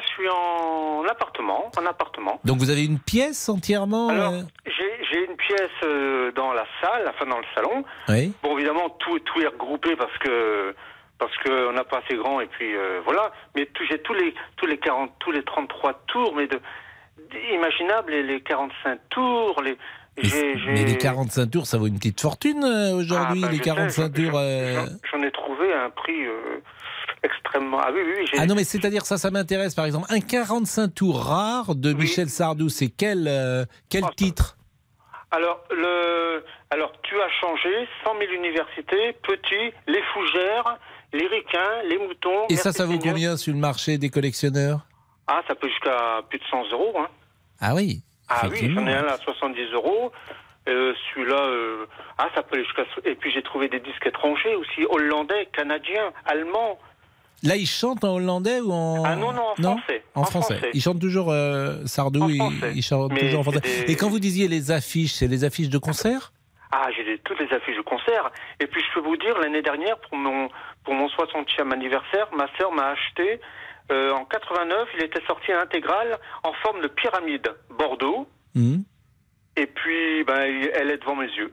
Je 0.00 0.06
suis 0.08 0.28
en 0.28 1.04
appartement. 1.10 1.70
En 1.78 1.86
appartement. 1.86 2.40
Donc 2.44 2.58
vous 2.58 2.70
avez 2.70 2.84
une 2.84 2.98
pièce 2.98 3.48
entièrement 3.48 4.08
Alors, 4.08 4.32
euh, 4.34 4.42
j'ai 4.66 5.04
j'ai 5.10 5.24
une 5.26 5.36
pièce 5.36 5.70
euh, 5.84 6.30
dans 6.32 6.52
la 6.52 6.64
salle, 6.80 7.04
enfin 7.08 7.26
dans 7.26 7.38
le 7.38 7.44
salon. 7.54 7.84
Oui. 8.08 8.32
Bon, 8.42 8.56
évidemment, 8.56 8.88
tout, 8.98 9.18
tout 9.20 9.40
est 9.40 9.46
regroupé 9.46 9.96
parce 9.96 10.16
que 10.18 10.74
parce 11.18 11.36
qu'on 11.44 11.72
n'a 11.72 11.84
pas 11.84 11.98
assez 12.06 12.16
grand 12.16 12.40
et 12.40 12.46
puis 12.46 12.74
euh, 12.74 13.00
voilà. 13.04 13.30
Mais 13.54 13.68
j'ai 13.88 13.98
tous 14.02 14.14
les 14.14 14.34
tous 14.56 14.66
les 14.66 14.78
40, 14.78 15.12
tous 15.18 15.32
les 15.32 15.42
33 15.42 15.92
tours, 16.06 16.34
mais 16.36 16.46
de 16.46 16.60
imaginables 17.52 18.10
les, 18.12 18.22
les 18.22 18.40
45 18.40 18.98
tours, 19.10 19.60
les 19.62 19.76
Mais 20.16 20.24
j'ai- 20.24 20.84
les 20.84 20.96
45 20.98 21.50
tours, 21.50 21.66
ça 21.66 21.78
vaut 21.78 21.86
une 21.86 21.96
petite 21.98 22.20
fortune 22.20 22.64
aujourd'hui, 22.94 23.40
Ah, 23.44 23.46
bah, 23.46 23.52
les 23.52 23.58
je 23.58 23.62
sais, 23.62 23.70
45 23.70 24.16
j'en- 24.16 24.22
tours. 24.30 24.40
j'en- 24.40 25.18
J'en 25.18 25.22
ai 25.22 25.30
trouvé 25.30 25.72
à 25.72 25.84
un 25.84 25.90
prix 25.90 26.26
euh, 26.26 26.60
extrêmement. 27.22 27.78
Ah 27.80 27.90
oui, 27.92 28.00
oui, 28.04 28.12
oui. 28.18 28.26
j'ai- 28.30 28.38
Ah 28.38 28.46
non, 28.46 28.54
mais 28.54 28.64
c'est-à-dire, 28.64 29.04
ça, 29.06 29.16
ça 29.18 29.30
m'intéresse, 29.30 29.74
par 29.74 29.84
exemple. 29.84 30.06
Un 30.10 30.20
45 30.20 30.88
tours 30.94 31.22
rare 31.24 31.74
de 31.74 31.92
Michel 31.92 32.28
Sardou, 32.28 32.68
c'est 32.68 32.88
quel, 32.88 33.26
euh, 33.28 33.64
quel 33.88 34.04
titre? 34.16 34.56
Alors, 35.30 35.62
le, 35.70 36.44
alors, 36.70 36.92
tu 37.02 37.14
as 37.20 37.28
changé, 37.40 37.88
100 38.04 38.12
000 38.18 38.32
universités, 38.32 39.12
petit, 39.22 39.72
les 39.86 40.02
fougères, 40.14 40.78
les 41.12 41.26
ricains, 41.26 41.82
les 41.88 41.98
moutons. 41.98 42.46
Et 42.48 42.56
ça, 42.56 42.70
merci 42.70 42.78
ça 42.78 42.84
vaut 42.86 42.92
Seigneur. 42.92 43.14
combien 43.14 43.36
sur 43.36 43.52
le 43.52 43.60
marché 43.60 43.96
des 43.98 44.10
collectionneurs? 44.10 44.80
Ah, 45.28 45.42
ça 45.46 45.54
peut 45.54 45.68
jusqu'à 45.68 46.22
plus 46.28 46.38
de 46.40 46.44
100 46.50 46.70
euros. 46.72 46.94
Hein. 46.98 47.06
Ah 47.60 47.74
oui 47.74 48.02
Ah 48.28 48.46
oui, 48.50 48.72
j'en 48.74 48.86
ai 48.86 48.94
un 48.94 49.06
à 49.06 49.16
70 49.18 49.70
euros. 49.72 50.10
Euh, 50.68 50.92
Celui-là, 51.14 51.40
euh, 51.40 51.86
ah, 52.18 52.28
ça 52.34 52.42
peut 52.42 52.56
aller 52.56 52.64
jusqu'à. 52.64 52.82
Et 53.04 53.14
puis 53.14 53.30
j'ai 53.32 53.42
trouvé 53.42 53.68
des 53.68 53.80
disques 53.80 54.06
étrangers 54.06 54.54
aussi, 54.56 54.84
hollandais, 54.88 55.48
canadiens, 55.52 56.12
allemands. 56.26 56.78
Là, 57.42 57.56
il 57.56 57.66
chante 57.66 58.04
en 58.04 58.14
hollandais 58.16 58.60
ou 58.60 58.70
en. 58.72 59.02
Ah 59.04 59.16
non, 59.16 59.32
non, 59.32 59.42
en 59.50 59.54
français. 59.76 60.02
En, 60.14 60.20
En 60.20 60.24
français. 60.24 60.54
français. 60.58 60.70
Il 60.74 60.82
chante 60.82 61.00
toujours 61.00 61.30
euh, 61.30 61.84
Sardou, 61.86 62.28
il, 62.28 62.42
il 62.74 62.82
chante 62.82 63.12
Mais 63.12 63.20
toujours 63.20 63.40
en 63.40 63.42
français. 63.44 63.60
des- 63.60 63.90
Et 63.92 63.96
quand 63.96 64.10
vous 64.10 64.18
disiez 64.20 64.46
les 64.48 64.70
affiches, 64.70 65.12
c'est 65.12 65.26
les 65.28 65.44
affiches 65.44 65.70
de 65.70 65.78
concert? 65.78 66.32
Ah, 66.72 66.86
j'ai 66.96 67.18
toutes 67.24 67.40
les 67.40 67.52
affiches 67.56 67.76
de 67.76 67.82
concert. 67.82 68.30
Et 68.60 68.66
puis 68.66 68.80
je 68.86 68.94
peux 69.00 69.06
vous 69.06 69.16
dire, 69.16 69.38
l'année 69.40 69.62
dernière, 69.62 69.98
pour 70.00 70.16
mon, 70.18 70.48
pour 70.84 70.94
mon 70.94 71.08
60e 71.08 71.72
anniversaire, 71.72 72.28
ma 72.36 72.46
sœur 72.58 72.72
m'a 72.72 72.88
acheté, 72.90 73.40
euh, 73.90 74.12
en 74.12 74.24
89, 74.24 74.88
il 74.98 75.04
était 75.04 75.24
sorti 75.26 75.50
intégral 75.52 76.18
en 76.44 76.52
forme 76.62 76.80
de 76.82 76.88
pyramide, 76.88 77.48
Bordeaux. 77.76 78.28
Mhm. 78.54 78.84
Et 79.56 79.66
puis, 79.66 80.22
ben, 80.24 80.42
elle 80.74 80.90
est 80.90 80.98
devant 80.98 81.16
mes 81.16 81.26
yeux. 81.26 81.52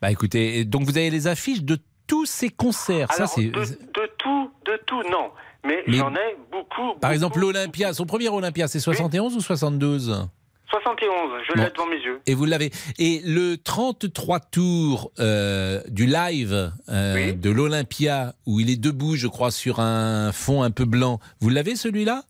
Bah 0.00 0.10
écoutez, 0.10 0.64
donc 0.64 0.84
vous 0.84 0.96
avez 0.96 1.10
les 1.10 1.26
affiches 1.26 1.62
de 1.62 1.78
tous 2.06 2.26
ces 2.26 2.50
concerts. 2.50 3.08
Alors, 3.12 3.28
ça, 3.28 3.34
c'est. 3.34 3.46
de, 3.46 3.60
de 3.60 4.10
tout, 4.18 4.50
de 4.66 4.78
tout, 4.86 5.02
non. 5.10 5.30
Mais, 5.64 5.82
Mais- 5.86 5.96
j'en 5.96 6.14
ai 6.14 6.36
beaucoup. 6.52 6.94
Par 7.00 7.12
exemple, 7.12 7.38
l'Olympia, 7.38 7.92
son 7.94 8.04
premier 8.06 8.28
Olympia, 8.28 8.68
c'est 8.68 8.80
71 8.80 9.36
ou 9.36 9.40
72 9.40 10.28
71, 10.70 11.12
je 11.48 11.54
Bon. 11.56 11.62
l'ai 11.62 11.70
devant 11.70 11.86
mes 11.86 11.96
yeux. 12.00 12.20
Et 12.26 12.34
vous 12.34 12.46
l'avez. 12.46 12.70
Et 12.98 13.20
le 13.24 13.56
33 13.56 14.40
tours 14.40 15.12
euh, 15.20 15.80
du 15.88 16.06
live 16.06 16.72
euh, 16.88 17.32
de 17.32 17.50
l'Olympia, 17.50 18.34
où 18.46 18.58
il 18.60 18.70
est 18.70 18.80
debout, 18.80 19.14
je 19.14 19.28
crois, 19.28 19.50
sur 19.52 19.78
un 19.78 20.32
fond 20.32 20.62
un 20.62 20.70
peu 20.72 20.84
blanc, 20.84 21.20
vous 21.40 21.48
l'avez 21.50 21.76
celui-là? 21.76 22.22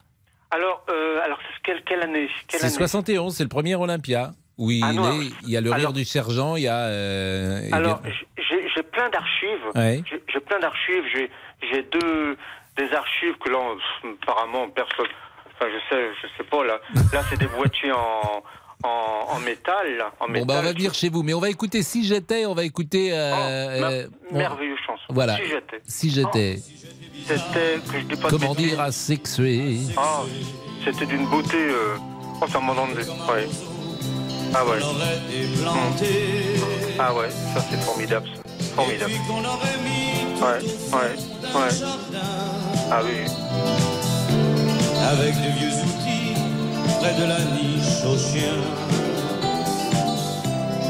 Alors, 0.50 0.84
euh, 0.90 1.20
alors 1.24 1.38
c'est 1.40 1.62
quelle, 1.62 1.82
quelle 1.84 2.02
année? 2.02 2.28
C'est 2.48 2.60
année? 2.62 2.70
71, 2.72 3.34
c'est 3.34 3.44
le 3.44 3.48
premier 3.48 3.76
Olympia. 3.76 4.32
Où 4.58 4.70
il, 4.70 4.84
Ah 4.84 4.92
est, 4.92 5.30
il 5.42 5.50
y 5.50 5.56
a 5.56 5.60
le 5.60 5.72
rire 5.72 5.92
du 5.92 6.04
sergent, 6.04 6.54
il 6.54 6.62
y 6.62 6.68
a. 6.68 6.76
euh, 6.86 7.60
il 7.66 7.74
Alors, 7.74 8.00
j'ai 8.36 8.82
plein 8.94 9.08
d'archives. 9.10 9.66
Ouais. 9.74 10.02
J'ai- 10.32 10.40
plein 10.40 10.58
d'archives. 10.60 11.04
J'ai 11.70 11.82
deux 11.92 12.36
des 12.76 12.92
archives 12.92 13.36
que 13.42 13.50
là, 13.50 13.58
apparemment, 14.22 14.68
personne. 14.70 15.06
Enfin, 15.54 15.66
je 15.72 15.78
sais, 15.94 16.02
je 16.22 16.26
sais 16.36 16.48
pas 16.48 16.64
là. 16.64 16.78
Là, 17.12 17.22
c'est 17.30 17.38
des 17.38 17.46
boîtiers 17.46 17.92
en 17.92 18.42
en, 18.82 19.26
en 19.36 19.38
métal. 19.40 19.86
En 20.20 20.26
Bon, 20.26 20.32
métal. 20.32 20.46
bah, 20.46 20.54
on 20.58 20.62
va 20.62 20.72
venir 20.72 20.92
chez 20.92 21.08
vous, 21.08 21.22
mais 21.22 21.32
on 21.32 21.40
va 21.40 21.48
écouter 21.48 21.82
Si 21.82 22.04
j'étais, 22.04 22.44
on 22.44 22.54
va 22.54 22.64
écouter. 22.64 23.12
euh, 23.12 23.16
euh, 23.34 24.06
on- 24.30 24.36
Merveilleuse 24.36 24.78
chanson. 24.86 25.04
Voilà. 25.08 25.36
Si 25.36 25.44
j'étais. 25.46 25.80
Si 25.86 26.10
j'étais. 26.10 26.56
C'était 27.26 27.78
que 27.90 27.98
je 28.00 28.04
dis 28.04 28.16
pas 28.20 28.28
de 28.28 28.36
Comment 28.36 28.54
dire 28.54 28.80
asexué 28.80 29.76
Ah, 29.96 30.22
c'était 30.84 31.06
d'une 31.06 31.26
beauté. 31.26 31.56
Euh... 31.56 31.96
Oh, 32.42 32.46
ça 32.48 32.58
m'en 32.60 32.74
donne 32.74 32.92
des. 32.94 33.08
Ouais. 33.08 33.48
Ah 34.54 34.64
ouais. 34.66 34.78
Ah 36.98 37.14
ouais, 37.14 37.30
ça 37.30 37.60
c'est 37.70 37.80
formidable. 37.82 38.28
ça. 38.34 38.42
Formidable. 38.74 39.12
Ouais, 39.12 40.58
ouais, 40.92 41.14
ouais. 41.54 41.70
Ah 42.90 43.00
oui. 43.04 43.18
Avec 45.10 45.34
de 45.36 45.50
vieux 45.58 45.74
outils 45.84 46.34
près 47.00 47.14
de 47.14 47.24
la 47.28 47.38
niche 47.38 48.04
aux 48.04 48.18
chiens. 48.18 48.64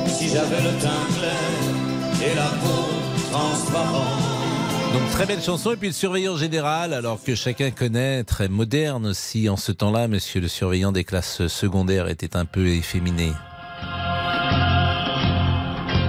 Si 0.09 0.29
j'avais 0.29 0.62
le 0.62 0.73
teint 0.81 1.07
clair 1.18 2.31
et 2.31 2.35
la 2.35 2.49
peau 2.62 2.88
transparente. 3.31 4.23
Donc 4.94 5.11
très 5.11 5.27
belle 5.27 5.42
chanson 5.42 5.73
et 5.73 5.77
puis 5.77 5.88
le 5.88 5.94
surveillant 5.94 6.37
général 6.37 6.94
alors 6.94 7.23
que 7.23 7.35
chacun 7.35 7.70
connaît 7.70 8.23
très 8.25 8.49
moderne 8.49 9.07
aussi 9.07 9.49
en 9.49 9.57
ce 9.57 9.73
temps-là 9.73 10.07
monsieur 10.09 10.40
le 10.40 10.49
surveillant 10.49 10.92
des 10.92 11.03
classes 11.05 11.49
secondaires 11.49 12.09
était 12.09 12.37
un 12.37 12.44
peu 12.44 12.68
efféminé. 12.68 13.33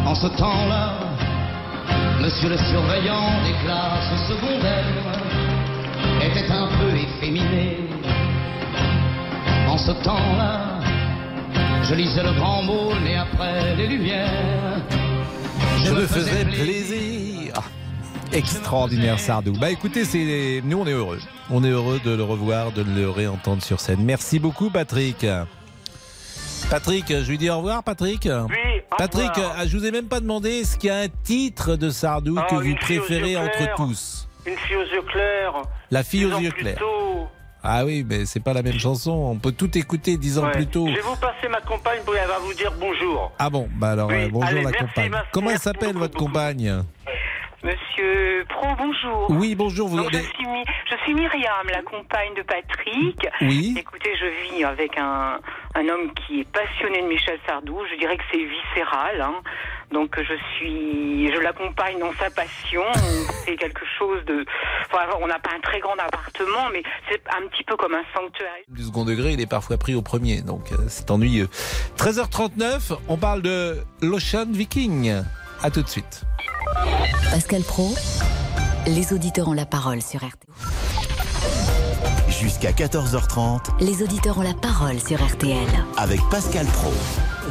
En 0.05 0.13
ce 0.13 0.27
temps-là, 0.37 1.14
monsieur 2.21 2.49
le 2.49 2.57
surveillant 2.57 3.43
des 3.43 3.53
classes 3.63 4.27
secondaires 4.27 4.85
était 6.21 6.51
un 6.51 6.67
peu 6.77 6.95
efféminé. 6.95 7.77
En 9.67 9.77
ce 9.77 9.91
temps-là, 10.03 10.79
je 11.83 11.95
lisais 11.95 12.23
le 12.23 12.33
grand 12.33 12.63
môle 12.63 13.05
et 13.07 13.15
après 13.15 13.75
les 13.75 13.87
lumières. 13.87 14.81
Je 15.83 15.91
me 15.91 16.07
faisais 16.07 16.45
plaisir. 16.45 17.53
Ah, 17.55 17.63
Extraordinaire 18.31 19.19
Sardou. 19.19 19.53
Bah 19.53 19.69
écoutez, 19.69 20.03
c'est 20.03 20.61
nous 20.63 20.79
on 20.79 20.87
est 20.87 20.91
heureux. 20.93 21.19
On 21.49 21.63
est 21.63 21.69
heureux 21.69 21.99
de 22.03 22.11
le 22.11 22.23
revoir, 22.23 22.71
de 22.71 22.81
le 22.83 23.09
réentendre 23.09 23.61
sur 23.61 23.79
scène. 23.79 24.03
Merci 24.03 24.39
beaucoup 24.39 24.69
Patrick. 24.69 25.25
Patrick, 26.69 27.05
je 27.07 27.29
lui 27.29 27.37
dis 27.37 27.49
au 27.49 27.57
revoir 27.57 27.83
Patrick. 27.83 28.27
Oui, 28.49 28.55
Patrick, 28.97 29.29
revoir. 29.35 29.55
ah, 29.57 29.65
je 29.67 29.77
vous 29.77 29.85
ai 29.85 29.91
même 29.91 30.07
pas 30.07 30.19
demandé 30.19 30.49
est-ce 30.61 30.77
qu'il 30.77 30.87
y 30.87 30.91
a 30.91 30.97
un 30.99 31.07
titre 31.23 31.75
de 31.75 31.89
Sardou 31.89 32.37
Ah, 32.39 32.47
que 32.49 32.55
vous 32.55 32.75
préférez 32.75 33.35
entre 33.37 33.75
tous. 33.75 34.27
Une 34.45 34.55
fille 34.57 34.75
aux 34.75 34.83
yeux 34.83 35.01
clairs. 35.01 35.53
La 35.91 36.03
fille 36.03 36.25
aux 36.25 36.37
yeux 36.39 36.51
clairs. 36.51 36.77
Ah 37.67 37.83
oui, 37.83 38.05
mais 38.07 38.25
c'est 38.25 38.39
pas 38.41 38.53
la 38.53 38.61
même 38.61 38.77
chanson. 38.77 39.11
On 39.11 39.37
peut 39.37 39.51
tout 39.51 39.75
écouter 39.75 40.17
dix 40.17 40.37
ans 40.37 40.43
Ouais. 40.45 40.51
plus 40.51 40.67
tôt. 40.67 40.85
Je 40.87 40.93
vais 40.93 41.01
vous 41.01 41.15
passer 41.15 41.47
ma 41.49 41.59
compagne, 41.61 41.99
elle 42.07 42.27
va 42.27 42.37
vous 42.37 42.53
dire 42.53 42.71
bonjour. 42.79 43.31
Ah 43.39 43.49
bon, 43.49 43.67
bah 43.75 43.91
alors 43.91 44.09
Oui, 44.09 44.15
euh, 44.25 44.29
bonjour 44.31 44.47
allez, 44.49 44.61
la 44.61 44.69
merci, 44.69 44.85
compagne. 44.85 45.09
merci, 45.11 45.27
Comment 45.33 45.49
elle 45.49 45.59
s'appelle 45.59 45.95
votre 45.97 46.15
compagne? 46.15 46.83
Monsieur 47.69 48.45
Pro, 48.47 48.67
bonjour. 48.77 49.25
Oui, 49.31 49.55
bonjour. 49.55 49.87
Vous 49.87 49.97
Donc, 49.97 50.13
je, 50.13 50.19
suis 50.19 50.45
Mi- 50.45 50.63
je 50.91 50.95
suis 51.03 51.15
Myriam, 51.15 51.65
la 51.71 51.81
compagne 51.81 52.35
de 52.37 52.43
Patrick. 52.43 53.27
Oui. 53.41 53.73
Écoutez, 53.75 54.11
je 54.19 54.53
vis 54.55 54.63
avec 54.63 54.95
un, 54.99 55.39
un 55.73 55.89
homme 55.89 56.13
qui 56.13 56.41
est 56.41 56.47
passionné 56.51 57.01
de 57.01 57.07
Michel 57.07 57.39
Sardou. 57.47 57.79
Je 57.91 57.97
dirais 57.97 58.17
que 58.17 58.23
c'est 58.31 58.37
viscéral. 58.45 59.19
hein. 59.19 59.33
Donc 59.91 60.15
je 60.17 60.33
suis, 60.57 61.31
je 61.33 61.39
l'accompagne 61.39 61.97
dans 61.99 62.13
sa 62.19 62.29
passion. 62.29 62.83
C'est 63.45 63.55
quelque 63.55 63.85
chose 63.97 64.23
de. 64.25 64.45
Enfin, 64.91 65.05
on 65.21 65.25
n'a 65.27 65.39
pas 65.39 65.51
un 65.55 65.59
très 65.59 65.79
grand 65.79 65.93
appartement, 65.93 66.69
mais 66.73 66.81
c'est 67.09 67.21
un 67.29 67.47
petit 67.47 67.63
peu 67.63 67.75
comme 67.77 67.93
un 67.93 68.03
sanctuaire. 68.15 68.49
Du 68.69 68.81
second 68.83 69.05
degré, 69.05 69.33
il 69.33 69.41
est 69.41 69.45
parfois 69.49 69.77
pris 69.77 69.93
au 69.93 70.01
premier, 70.01 70.41
donc 70.41 70.71
euh, 70.71 70.77
c'est 70.87 71.09
ennuyeux. 71.11 71.47
13h39, 71.97 72.97
on 73.07 73.17
parle 73.17 73.43
de 73.43 73.77
l'Ocean 74.01 74.45
Viking. 74.51 75.21
À 75.65 75.71
tout 75.71 75.81
de 75.81 75.89
suite. 75.89 76.21
Pascal 77.31 77.63
Pro, 77.63 77.95
les 78.85 79.13
auditeurs 79.13 79.47
ont 79.47 79.53
la 79.53 79.65
parole 79.65 79.99
sur 79.99 80.19
RTL. 80.19 81.14
Jusqu'à 82.41 82.71
14h30 82.71 83.79
Les 83.79 84.01
auditeurs 84.03 84.37
ont 84.37 84.41
la 84.41 84.53
parole 84.53 84.99
sur 84.99 85.23
RTL. 85.25 85.55
avec 85.97 86.19
Pascal 86.29 86.65
Pro. 86.67 86.91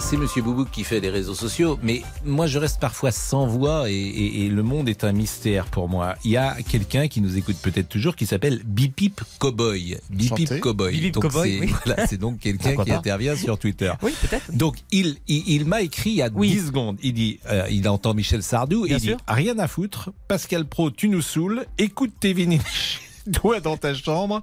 C'est 0.00 0.16
Monsieur 0.16 0.42
Boubouk 0.42 0.70
qui 0.70 0.82
fait 0.84 0.98
les 1.00 1.08
réseaux 1.08 1.34
sociaux, 1.34 1.78
mais 1.82 2.02
moi 2.24 2.46
je 2.48 2.58
reste 2.58 2.80
parfois 2.80 3.12
sans 3.12 3.46
voix 3.46 3.88
et, 3.88 3.94
et- 3.94 4.44
et 4.44 4.48
le 4.48 4.62
monde 4.64 4.88
est 4.88 5.04
un 5.04 5.12
mystère 5.12 5.66
pour 5.66 5.88
moi. 5.88 6.16
Il 6.24 6.32
y 6.32 6.36
a 6.36 6.56
quelqu'un 6.68 7.06
qui 7.08 7.20
nous 7.20 7.38
écoute 7.38 7.56
peut-être 7.62 7.88
toujours 7.88 8.16
qui 8.16 8.26
s'appelle 8.26 8.60
Bipip 8.64 9.20
Cowboy. 9.38 9.96
Bipip. 10.10 10.60
Cowboy. 10.60 10.92
Bip 10.92 11.02
Bip 11.02 11.14
Donc 11.14 11.22
Cowboy, 11.22 11.52
c'est 11.54 11.60
oui. 11.60 11.72
voilà, 11.84 12.06
c'est 12.08 12.18
donc 12.18 12.40
quelqu'un 12.40 12.70
qui 12.76 12.90
pas 12.90 12.96
intervient 12.96 13.36
sur 13.36 13.58
Twitter. 13.58 13.92
Oui, 14.02 14.12
peut-être. 14.20 14.52
Donc 14.52 14.76
il, 14.90 15.16
il, 15.28 15.44
il 15.48 15.64
m'a 15.66 15.82
écrit 15.82 16.10
il 16.10 16.16
y 16.16 16.22
a 16.22 16.28
10 16.30 16.66
secondes. 16.66 16.98
Il 17.02 17.14
dit, 17.14 17.38
euh, 17.50 17.66
il 17.70 17.88
entend 17.88 18.14
Michel 18.14 18.42
Sardou 18.42 18.84
et 18.84 18.88
Bien 18.88 18.96
il 18.98 19.00
dit 19.00 19.06
sûr. 19.08 19.16
rien 19.28 19.58
à 19.60 19.68
foutre. 19.68 20.10
Pascal 20.28 20.66
Pro, 20.66 20.90
tu 20.90 21.08
nous 21.08 21.22
saoules. 21.22 21.64
Écoute 21.78 22.12
tes 22.20 22.32
vinyles. 22.32 22.60
Toi 23.32 23.60
dans 23.60 23.76
ta 23.76 23.94
chambre 23.94 24.42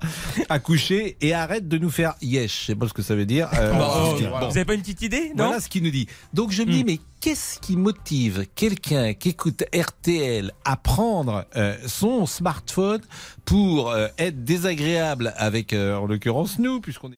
à 0.50 0.60
coucher 0.60 1.18
et 1.22 1.34
arrête 1.34 1.68
de 1.68 1.78
nous 1.78 1.90
faire 1.90 2.16
yesh. 2.22 2.62
Je 2.62 2.66
sais 2.68 2.76
pas 2.76 2.88
ce 2.88 2.94
que 2.94 3.02
ça 3.02 3.16
veut 3.16 3.26
dire. 3.26 3.50
Euh, 3.58 3.72
Bah, 3.74 3.94
oh, 3.96 4.16
bon. 4.20 4.50
Vous 4.50 4.58
avez 4.58 4.66
pas 4.66 4.74
une 4.74 4.82
petite 4.82 5.02
idée 5.02 5.32
non 5.36 5.42
Hmm. 5.42 5.48
Voilà 5.48 5.60
ce 5.60 5.70
qu'il 5.70 5.84
nous 5.84 5.92
dit. 5.92 6.08
Donc 6.34 6.52
je 6.52 6.64
me 6.64 6.72
dis, 6.72 6.84
mais 6.84 7.00
qu'est-ce 7.20 7.60
qui 7.60 7.76
motive 7.78 8.46
quelqu'un 8.56 9.14
qui 9.14 9.30
écoute 9.30 9.64
RTL 9.76 10.52
à 10.66 10.78
prendre 10.78 11.46
euh, 11.56 11.76
son 11.88 12.26
smartphone 12.26 13.02
pour 13.46 13.92
euh, 13.92 14.08
être 14.18 14.44
désagréable 14.44 15.34
avec, 15.38 15.74
euh, 15.74 15.96
en 15.98 16.06
l'occurrence, 16.06 16.58
nous, 16.60 16.80
puisqu'on 16.82 17.12
est... 17.12 17.18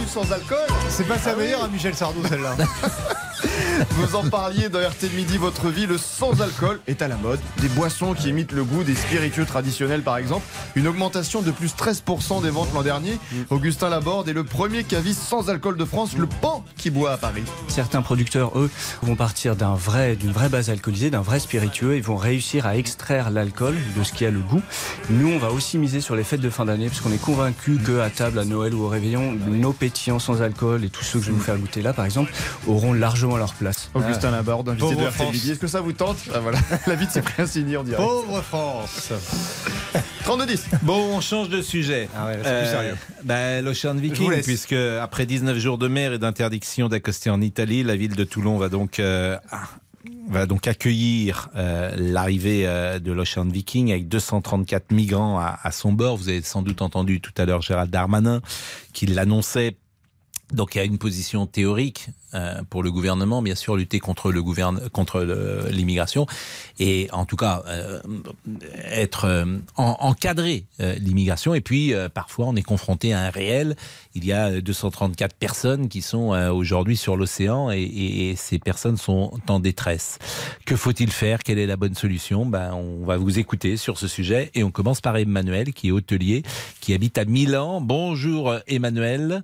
du 0.00 0.08
sans 0.08 0.30
alcool 0.32 0.66
C'est 0.88 1.06
pas 1.06 1.18
sa 1.18 1.36
meilleure 1.36 1.62
à 1.64 1.68
Michel 1.68 1.94
Sardou 1.94 2.26
celle-là. 2.26 2.56
Vous 3.92 4.16
en 4.16 4.28
parliez 4.28 4.68
dans 4.68 4.78
RT 4.78 5.12
Midi, 5.14 5.36
votre 5.36 5.68
vie, 5.68 5.86
le 5.86 5.98
sans 5.98 6.40
alcool 6.40 6.80
est 6.86 7.02
à 7.02 7.08
la 7.08 7.16
mode. 7.16 7.40
Des 7.60 7.68
boissons 7.68 8.14
qui 8.14 8.28
imitent 8.28 8.52
le 8.52 8.64
goût 8.64 8.82
des 8.82 8.94
spiritueux 8.94 9.44
traditionnels 9.44 10.02
par 10.02 10.16
exemple. 10.16 10.46
Une 10.74 10.86
augmentation 10.86 11.42
de 11.42 11.50
plus 11.50 11.74
13% 11.74 12.42
des 12.42 12.50
ventes 12.50 12.72
l'an 12.72 12.82
dernier. 12.82 13.18
Augustin 13.50 13.90
Laborde 13.90 14.28
est 14.28 14.32
le 14.32 14.44
premier 14.44 14.84
caviste 14.84 15.22
sans 15.22 15.50
alcool 15.50 15.76
de 15.76 15.84
France, 15.84 16.16
le 16.16 16.26
pan 16.26 16.64
qui 16.76 16.90
boit 16.90 17.12
à 17.12 17.16
Paris. 17.16 17.42
Certains 17.68 18.00
producteurs, 18.00 18.58
eux, 18.58 18.70
vont 19.02 19.16
partir 19.16 19.56
d'un 19.56 19.74
vrai, 19.74 20.16
d'une 20.16 20.32
vraie 20.32 20.48
base 20.48 20.70
alcoolisée, 20.70 21.10
d'un 21.10 21.20
vrai 21.20 21.40
spiritueux, 21.40 21.96
et 21.96 22.00
vont 22.00 22.16
réussir 22.16 22.66
à 22.66 22.76
extraire 22.76 23.30
l'alcool 23.30 23.76
de 23.96 24.02
ce 24.04 24.12
qui 24.12 24.24
a 24.24 24.30
le 24.30 24.40
goût. 24.40 24.62
Nous, 25.10 25.28
on 25.28 25.38
va 25.38 25.50
aussi 25.50 25.78
miser 25.78 26.00
sur 26.00 26.16
les 26.16 26.24
fêtes 26.24 26.40
de 26.40 26.50
fin 26.50 26.64
d'année, 26.64 26.88
parce 26.88 27.00
qu'on 27.00 27.12
est 27.12 27.20
convaincu 27.20 27.76
que 27.76 28.00
à 28.00 28.10
table, 28.10 28.38
à 28.38 28.44
Noël 28.44 28.74
ou 28.74 28.84
au 28.84 28.88
réveillon, 28.88 29.32
nos 29.32 29.72
pétillants 29.72 30.18
sans 30.18 30.42
alcool 30.42 30.84
et 30.84 30.88
tous 30.90 31.04
ceux 31.04 31.18
que 31.18 31.24
je 31.24 31.30
vais 31.30 31.36
vous 31.36 31.42
faire 31.42 31.58
goûter 31.58 31.82
là, 31.82 31.92
par 31.92 32.04
exemple, 32.04 32.32
auront 32.66 32.92
largement 32.92 33.36
leur 33.36 33.54
place. 33.54 33.79
Augustin 33.94 34.30
Laborde, 34.30 34.68
invité 34.70 34.86
Pauvre 34.86 35.00
de 35.02 35.06
RT 35.06 35.12
France. 35.12 35.32
Midi. 35.32 35.50
Est-ce 35.52 35.58
que 35.58 35.66
ça 35.66 35.80
vous 35.80 35.92
tente 35.92 36.18
Ah, 36.34 36.40
voilà. 36.40 36.58
La 36.86 36.94
vie 36.94 37.06
de 37.06 37.10
Cyprien 37.12 37.46
Signy 37.46 37.76
en 37.76 37.84
direct. 37.84 38.02
Pauvre 38.02 38.40
France 38.42 39.12
32-10. 40.24 40.60
Bon, 40.82 41.16
on 41.16 41.20
change 41.20 41.48
de 41.48 41.62
sujet. 41.62 42.08
Ah 42.16 42.26
ouais, 42.26 42.34
plus 42.36 42.44
sérieux. 42.44 42.96
bah, 43.24 43.60
L'Ocean 43.62 43.94
Viking, 43.94 44.42
puisque 44.42 44.72
après 44.74 45.26
19 45.26 45.58
jours 45.58 45.78
de 45.78 45.88
mer 45.88 46.12
et 46.12 46.18
d'interdiction 46.18 46.88
d'accoster 46.88 47.30
en 47.30 47.40
Italie, 47.40 47.82
la 47.82 47.96
ville 47.96 48.14
de 48.14 48.24
Toulon 48.24 48.56
va 48.58 48.68
donc... 48.68 49.00
euh, 49.00 49.36
ah, 49.50 49.62
va 50.28 50.46
donc 50.46 50.66
accueillir 50.66 51.48
euh, 51.56 51.90
l'arrivée 51.96 52.62
euh, 52.66 52.98
de 53.00 53.12
l'Ocean 53.12 53.44
Viking 53.44 53.90
avec 53.90 54.08
234 54.08 54.92
migrants 54.92 55.38
à, 55.38 55.58
à 55.62 55.72
son 55.72 55.92
bord. 55.92 56.16
Vous 56.16 56.28
avez 56.28 56.40
sans 56.42 56.62
doute 56.62 56.80
entendu 56.82 57.20
tout 57.20 57.32
à 57.36 57.44
l'heure 57.44 57.60
Gérald 57.62 57.90
Darmanin 57.90 58.40
qui 58.92 59.06
l'annonçait. 59.06 59.76
Donc 60.52 60.74
il 60.74 60.78
y 60.78 60.80
a 60.80 60.84
une 60.84 60.98
position 60.98 61.46
théorique 61.46 62.08
euh, 62.34 62.62
pour 62.70 62.82
le 62.82 62.90
gouvernement, 62.90 63.42
bien 63.42 63.54
sûr, 63.54 63.76
lutter 63.76 63.98
contre 64.00 64.30
le 64.32 64.42
gouverne, 64.42 64.88
contre 64.90 65.20
l'immigration 65.70 66.26
et 66.78 67.08
en 67.12 67.24
tout 67.24 67.36
cas 67.36 67.62
euh, 67.66 68.00
être 68.84 69.24
euh, 69.26 69.44
en- 69.76 69.96
encadrer 70.00 70.64
euh, 70.80 70.94
l'immigration. 71.00 71.54
Et 71.54 71.60
puis 71.60 71.92
euh, 71.94 72.08
parfois 72.08 72.46
on 72.46 72.56
est 72.56 72.62
confronté 72.62 73.12
à 73.12 73.20
un 73.20 73.30
réel. 73.30 73.76
Il 74.14 74.24
y 74.24 74.32
a 74.32 74.60
234 74.60 75.34
personnes 75.36 75.88
qui 75.88 76.02
sont 76.02 76.32
euh, 76.34 76.50
aujourd'hui 76.50 76.96
sur 76.96 77.16
l'océan 77.16 77.70
et, 77.70 77.80
et- 77.80 78.30
et 78.30 78.36
ces 78.36 78.58
personnes 78.58 78.96
sont 78.96 79.32
en 79.48 79.60
détresse. 79.60 80.18
Que 80.66 80.76
faut-il 80.76 81.10
faire? 81.10 81.40
Quelle 81.44 81.58
est 81.58 81.66
la 81.66 81.76
bonne 81.76 81.94
solution? 81.94 82.46
Ben 82.46 82.72
on 82.74 83.04
va 83.04 83.16
vous 83.16 83.38
écouter 83.38 83.76
sur 83.76 83.98
ce 83.98 84.08
sujet 84.08 84.50
et 84.54 84.62
on 84.64 84.70
commence 84.70 85.00
par 85.00 85.16
Emmanuel 85.16 85.72
qui 85.72 85.88
est 85.88 85.92
hôtelier, 85.92 86.42
qui 86.80 86.94
habite 86.94 87.18
à 87.18 87.24
Milan. 87.24 87.80
Bonjour 87.80 88.54
Emmanuel. 88.66 89.42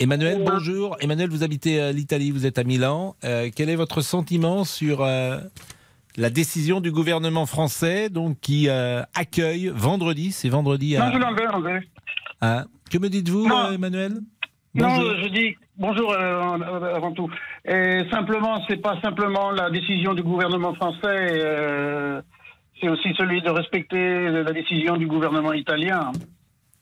Emmanuel, 0.00 0.42
bonjour. 0.44 0.96
Emmanuel, 1.00 1.30
vous 1.30 1.44
habitez 1.44 1.80
euh, 1.80 1.92
l'Italie, 1.92 2.30
vous 2.30 2.46
êtes 2.46 2.58
à 2.58 2.64
Milan. 2.64 3.14
Euh, 3.24 3.48
quel 3.54 3.70
est 3.70 3.76
votre 3.76 4.00
sentiment 4.00 4.64
sur 4.64 5.02
euh, 5.02 5.38
la 6.16 6.30
décision 6.30 6.80
du 6.80 6.90
gouvernement 6.90 7.46
français 7.46 8.08
donc, 8.10 8.38
qui 8.40 8.68
euh, 8.68 9.02
accueille 9.14 9.70
vendredi, 9.74 10.32
c'est 10.32 10.48
vendredi 10.48 10.96
à... 10.96 11.10
Non, 11.10 11.12
je 11.12 11.80
à- 12.40 12.64
Que 12.90 12.98
me 12.98 13.08
dites-vous, 13.08 13.46
Non. 13.46 13.70
Emmanuel? 13.72 14.14
Non, 14.74 14.88
Bonjour. 14.88 15.14
je 15.22 15.28
dis 15.28 15.56
bonjour 15.76 16.12
euh, 16.12 16.40
avant 16.96 17.12
tout. 17.12 17.30
Et 17.64 18.00
simplement, 18.10 18.60
c'est 18.68 18.82
pas 18.82 19.00
simplement 19.00 19.52
la 19.52 19.70
décision 19.70 20.14
du 20.14 20.24
gouvernement 20.24 20.74
français, 20.74 20.98
euh, 21.06 22.20
c'est 22.80 22.88
aussi 22.88 23.14
celui 23.16 23.40
de 23.40 23.50
respecter 23.50 24.28
la 24.30 24.52
décision 24.52 24.96
du 24.96 25.06
gouvernement 25.06 25.52
italien. 25.52 26.10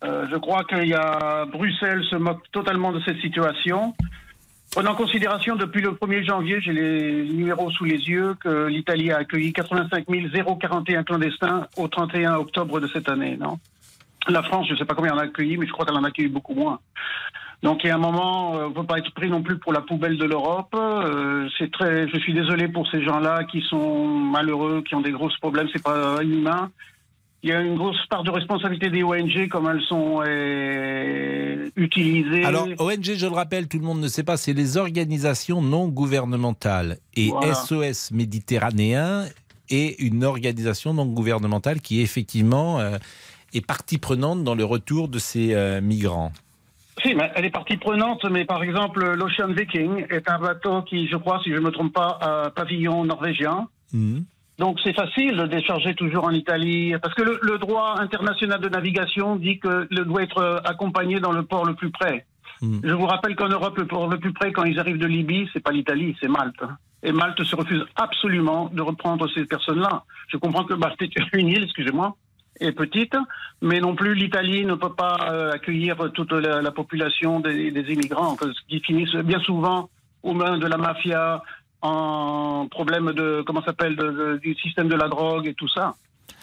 Euh, 0.04 0.26
je 0.30 0.36
crois 0.36 0.64
qu'il 0.64 0.88
y 0.88 0.94
a 0.94 1.44
Bruxelles 1.46 2.02
se 2.10 2.16
moque 2.16 2.42
totalement 2.50 2.92
de 2.92 3.00
cette 3.00 3.20
situation. 3.20 3.94
Prenant 4.72 4.92
en 4.92 4.94
considération 4.94 5.54
depuis 5.54 5.82
le 5.82 5.90
1er 5.90 6.24
janvier, 6.24 6.60
j'ai 6.62 6.72
les 6.72 7.24
numéros 7.24 7.70
sous 7.70 7.84
les 7.84 7.98
yeux, 8.08 8.34
que 8.42 8.66
l'Italie 8.66 9.12
a 9.12 9.18
accueilli 9.18 9.52
85 9.52 10.06
041 10.58 11.02
clandestins 11.04 11.66
au 11.76 11.88
31 11.88 12.36
octobre 12.36 12.80
de 12.80 12.86
cette 12.86 13.08
année. 13.08 13.36
Non? 13.36 13.58
La 14.28 14.42
France, 14.42 14.68
je 14.68 14.72
ne 14.72 14.78
sais 14.78 14.84
pas 14.86 14.94
combien 14.94 15.12
en 15.12 15.18
a 15.18 15.24
accueilli, 15.24 15.58
mais 15.58 15.66
je 15.66 15.72
crois 15.72 15.84
qu'elle 15.84 15.96
en 15.96 16.04
a 16.04 16.08
accueilli 16.08 16.28
beaucoup 16.28 16.54
moins. 16.54 16.78
Donc 17.62 17.84
il 17.84 17.88
y 17.88 17.90
a 17.90 17.94
un 17.94 17.98
moment, 17.98 18.56
euh, 18.56 18.64
on 18.64 18.68
ne 18.70 18.74
peut 18.74 18.84
pas 18.84 18.98
être 18.98 19.12
pris 19.12 19.28
non 19.28 19.42
plus 19.42 19.58
pour 19.58 19.72
la 19.72 19.82
poubelle 19.82 20.16
de 20.16 20.24
l'Europe. 20.24 20.74
Euh, 20.74 21.48
très, 21.72 22.08
je 22.08 22.18
suis 22.18 22.32
désolé 22.32 22.66
pour 22.66 22.88
ces 22.88 23.04
gens-là 23.04 23.44
qui 23.44 23.60
sont 23.60 24.06
malheureux, 24.06 24.82
qui 24.82 24.94
ont 24.94 25.00
des 25.00 25.12
gros 25.12 25.28
problèmes. 25.40 25.68
C'est 25.72 25.82
pas 25.82 26.22
inhumain. 26.22 26.70
Il 27.44 27.50
y 27.50 27.52
a 27.52 27.60
une 27.60 27.76
grosse 27.76 28.06
part 28.08 28.22
de 28.22 28.30
responsabilité 28.30 28.88
des 28.88 29.02
ONG, 29.02 29.48
comme 29.48 29.68
elles 29.68 29.82
sont 29.88 30.22
euh, 30.24 31.68
utilisées. 31.74 32.44
Alors, 32.44 32.68
ONG, 32.78 33.02
je 33.02 33.26
le 33.26 33.32
rappelle, 33.32 33.66
tout 33.66 33.78
le 33.78 33.84
monde 33.84 34.00
ne 34.00 34.06
sait 34.06 34.22
pas, 34.22 34.36
c'est 34.36 34.52
les 34.52 34.76
organisations 34.76 35.60
non 35.60 35.88
gouvernementales. 35.88 36.98
Et 37.14 37.30
Voilà. 37.30 37.54
SOS 37.54 38.12
Méditerranéen 38.12 39.24
est 39.70 39.98
une 40.00 40.22
organisation 40.22 40.94
non 40.94 41.06
gouvernementale 41.06 41.80
qui, 41.80 42.00
effectivement, 42.00 42.78
euh, 42.78 42.98
est 43.52 43.66
partie 43.66 43.98
prenante 43.98 44.44
dans 44.44 44.54
le 44.54 44.64
retour 44.64 45.08
de 45.08 45.18
ces 45.18 45.52
euh, 45.54 45.80
migrants. 45.80 46.32
Si, 47.02 47.12
mais 47.14 47.28
elle 47.34 47.46
est 47.46 47.50
partie 47.50 47.76
prenante, 47.76 48.24
mais 48.30 48.44
par 48.44 48.62
exemple, 48.62 49.04
l'Ocean 49.14 49.48
Viking 49.48 50.06
est 50.10 50.30
un 50.30 50.38
bateau 50.38 50.82
qui, 50.82 51.08
je 51.08 51.16
crois, 51.16 51.40
si 51.42 51.50
je 51.50 51.56
ne 51.56 51.60
me 51.60 51.70
trompe 51.72 51.92
pas, 51.92 52.18
a 52.20 52.50
pavillon 52.50 53.04
norvégien. 53.04 53.66
Donc 54.58 54.78
c'est 54.84 54.94
facile 54.94 55.36
de 55.36 55.46
décharger 55.46 55.94
toujours 55.94 56.24
en 56.24 56.30
Italie, 56.30 56.94
parce 57.02 57.14
que 57.14 57.22
le, 57.22 57.38
le 57.42 57.58
droit 57.58 57.96
international 57.98 58.60
de 58.60 58.68
navigation 58.68 59.36
dit 59.36 59.58
que 59.58 59.88
le 59.90 60.04
doit 60.04 60.22
être 60.22 60.38
euh, 60.38 60.58
accompagné 60.64 61.20
dans 61.20 61.32
le 61.32 61.42
port 61.42 61.64
le 61.64 61.74
plus 61.74 61.90
près. 61.90 62.26
Je 62.84 62.94
vous 62.94 63.06
rappelle 63.06 63.34
qu'en 63.34 63.48
Europe, 63.48 63.76
le 63.76 63.88
port 63.88 64.08
le 64.08 64.18
plus 64.20 64.32
près, 64.32 64.52
quand 64.52 64.62
ils 64.62 64.78
arrivent 64.78 64.98
de 64.98 65.06
Libye, 65.06 65.48
c'est 65.52 65.58
pas 65.58 65.72
l'Italie, 65.72 66.16
c'est 66.20 66.28
Malte. 66.28 66.62
Et 67.02 67.10
Malte 67.10 67.42
se 67.42 67.56
refuse 67.56 67.84
absolument 67.96 68.70
de 68.72 68.80
reprendre 68.82 69.28
ces 69.34 69.46
personnes-là. 69.46 70.04
Je 70.28 70.36
comprends 70.36 70.62
que 70.62 70.74
bah, 70.74 70.92
c'est 70.96 71.10
une 71.32 71.48
île, 71.48 71.64
excusez-moi, 71.64 72.14
est 72.60 72.70
petite, 72.70 73.16
mais 73.62 73.80
non 73.80 73.96
plus 73.96 74.14
l'Italie 74.14 74.64
ne 74.64 74.74
peut 74.74 74.92
pas 74.92 75.16
euh, 75.28 75.50
accueillir 75.50 75.96
toute 76.14 76.30
la, 76.30 76.62
la 76.62 76.70
population 76.70 77.40
des, 77.40 77.72
des 77.72 77.92
immigrants, 77.92 78.36
parce 78.36 78.60
qu'ils 78.68 78.84
finissent 78.84 79.16
bien 79.16 79.40
souvent 79.40 79.90
aux 80.22 80.34
mains 80.34 80.58
de 80.58 80.66
la 80.68 80.76
mafia, 80.76 81.42
en 81.82 82.66
problème 82.68 83.12
de 83.12 83.42
comment 83.44 83.62
s'appelle 83.62 83.96
du 84.40 84.54
système 84.54 84.88
de 84.88 84.94
la 84.94 85.08
drogue 85.08 85.46
et 85.46 85.54
tout 85.54 85.68
ça. 85.68 85.94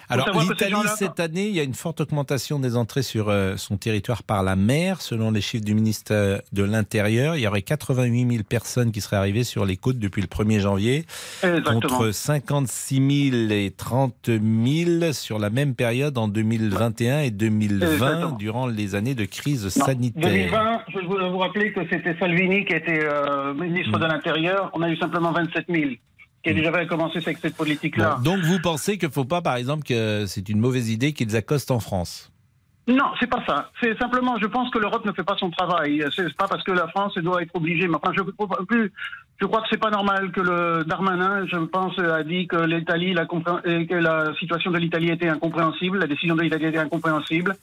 Alors 0.09 0.29
l'Italie 0.41 0.73
cette 0.97 1.19
année, 1.19 1.47
il 1.47 1.55
y 1.55 1.59
a 1.59 1.63
une 1.63 1.73
forte 1.75 2.01
augmentation 2.01 2.57
des 2.59 2.75
entrées 2.75 3.03
sur 3.03 3.29
euh, 3.29 3.55
son 3.57 3.77
territoire 3.77 4.23
par 4.23 4.41
la 4.43 4.55
mer, 4.55 5.01
selon 5.01 5.29
les 5.31 5.41
chiffres 5.41 5.63
du 5.63 5.75
ministère 5.75 6.41
de 6.51 6.63
l'Intérieur. 6.63 7.35
Il 7.35 7.41
y 7.41 7.47
aurait 7.47 7.61
88 7.61 8.27
000 8.31 8.43
personnes 8.43 8.91
qui 8.91 9.01
seraient 9.01 9.17
arrivées 9.17 9.43
sur 9.43 9.65
les 9.65 9.77
côtes 9.77 9.99
depuis 9.99 10.21
le 10.21 10.27
1er 10.27 10.59
janvier, 10.61 11.05
Exactement. 11.43 11.79
contre 11.81 12.11
56 12.11 13.29
000 13.31 13.51
et 13.51 13.71
30 13.75 14.29
000 14.29 15.13
sur 15.13 15.37
la 15.37 15.49
même 15.49 15.75
période 15.75 16.17
en 16.17 16.27
2021 16.27 17.19
et 17.21 17.31
2020, 17.31 17.91
Exactement. 17.91 18.31
durant 18.37 18.67
les 18.67 18.95
années 18.95 19.15
de 19.15 19.25
crise 19.25 19.63
Non, 19.77 19.85
sanitaire. 19.85 20.29
2020, 20.31 20.81
je 20.93 20.99
voudrais 21.07 21.29
vous 21.29 21.37
rappeler 21.37 21.71
que 21.71 21.81
c'était 21.89 22.15
Salvini 22.19 22.65
qui 22.65 22.73
était 22.73 22.99
euh, 23.03 23.53
ministre 23.53 23.97
Mm. 23.97 24.01
de 24.01 24.05
l'Intérieur. 24.07 24.71
On 24.73 24.81
a 24.81 24.89
eu 24.89 24.97
simplement 24.97 25.31
27 25.31 25.65
000 25.69 25.91
déjà 26.53 26.69
avaient 26.69 26.87
commencé 26.87 27.17
avec 27.17 27.37
cette 27.37 27.55
politique-là. 27.55 28.17
Bon, 28.21 28.35
donc 28.35 28.43
vous 28.43 28.59
pensez 28.59 28.97
qu'il 28.97 29.09
ne 29.09 29.13
faut 29.13 29.25
pas, 29.25 29.41
par 29.41 29.55
exemple, 29.55 29.83
que 29.83 30.25
c'est 30.25 30.49
une 30.49 30.59
mauvaise 30.59 30.89
idée 30.89 31.13
qu'ils 31.13 31.35
accostent 31.35 31.71
en 31.71 31.79
France? 31.79 32.31
Non, 32.87 33.05
c'est 33.19 33.29
pas 33.29 33.43
ça. 33.45 33.69
C'est 33.81 33.95
simplement, 33.99 34.37
je 34.41 34.47
pense 34.47 34.71
que 34.71 34.79
l'Europe 34.79 35.05
ne 35.05 35.11
fait 35.11 35.23
pas 35.23 35.35
son 35.37 35.51
travail. 35.51 36.03
C'est 36.15 36.35
pas 36.35 36.47
parce 36.47 36.63
que 36.63 36.71
la 36.71 36.87
France 36.87 37.15
doit 37.19 37.43
être 37.43 37.55
obligée. 37.55 37.87
Mais 37.87 37.97
enfin, 38.01 38.11
je 38.17 38.23
plus. 38.65 38.91
Je 39.39 39.45
crois 39.45 39.61
que 39.61 39.67
c'est 39.69 39.79
pas 39.79 39.91
normal 39.91 40.31
que 40.31 40.41
le 40.41 40.83
Darmanin, 40.85 41.45
je 41.45 41.57
pense, 41.57 41.97
a 41.99 42.23
dit 42.23 42.47
que 42.47 42.57
l'Italie, 42.57 43.13
la 43.13 43.27
et 43.65 43.85
que 43.85 43.93
la 43.93 44.33
situation 44.39 44.71
de 44.71 44.77
l'Italie 44.79 45.11
était 45.11 45.29
incompréhensible, 45.29 45.99
la 45.99 46.07
décision 46.07 46.35
de 46.35 46.41
l'Italie 46.41 46.65
était 46.65 46.79
incompréhensible. 46.79 47.55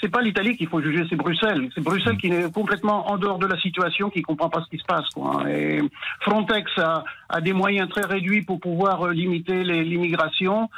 C'est 0.00 0.08
pas 0.08 0.20
l'Italie 0.22 0.56
qu'il 0.56 0.68
faut 0.68 0.80
juger, 0.80 1.04
c'est 1.10 1.16
Bruxelles. 1.16 1.68
C'est 1.74 1.80
Bruxelles 1.80 2.18
qui 2.18 2.28
est 2.28 2.52
complètement 2.52 3.10
en 3.10 3.18
dehors 3.18 3.38
de 3.38 3.46
la 3.46 3.58
situation, 3.58 4.10
qui 4.10 4.22
comprend 4.22 4.48
pas 4.48 4.62
ce 4.62 4.68
qui 4.68 4.78
se 4.78 4.84
passe. 4.84 5.08
Quoi. 5.10 5.50
Et 5.50 5.80
Frontex 6.20 6.70
a, 6.78 7.04
a 7.28 7.40
des 7.40 7.52
moyens 7.52 7.88
très 7.88 8.02
réduits 8.04 8.42
pour 8.42 8.60
pouvoir 8.60 9.06
euh, 9.06 9.12
limiter 9.12 9.64
l'immigration. 9.64 10.70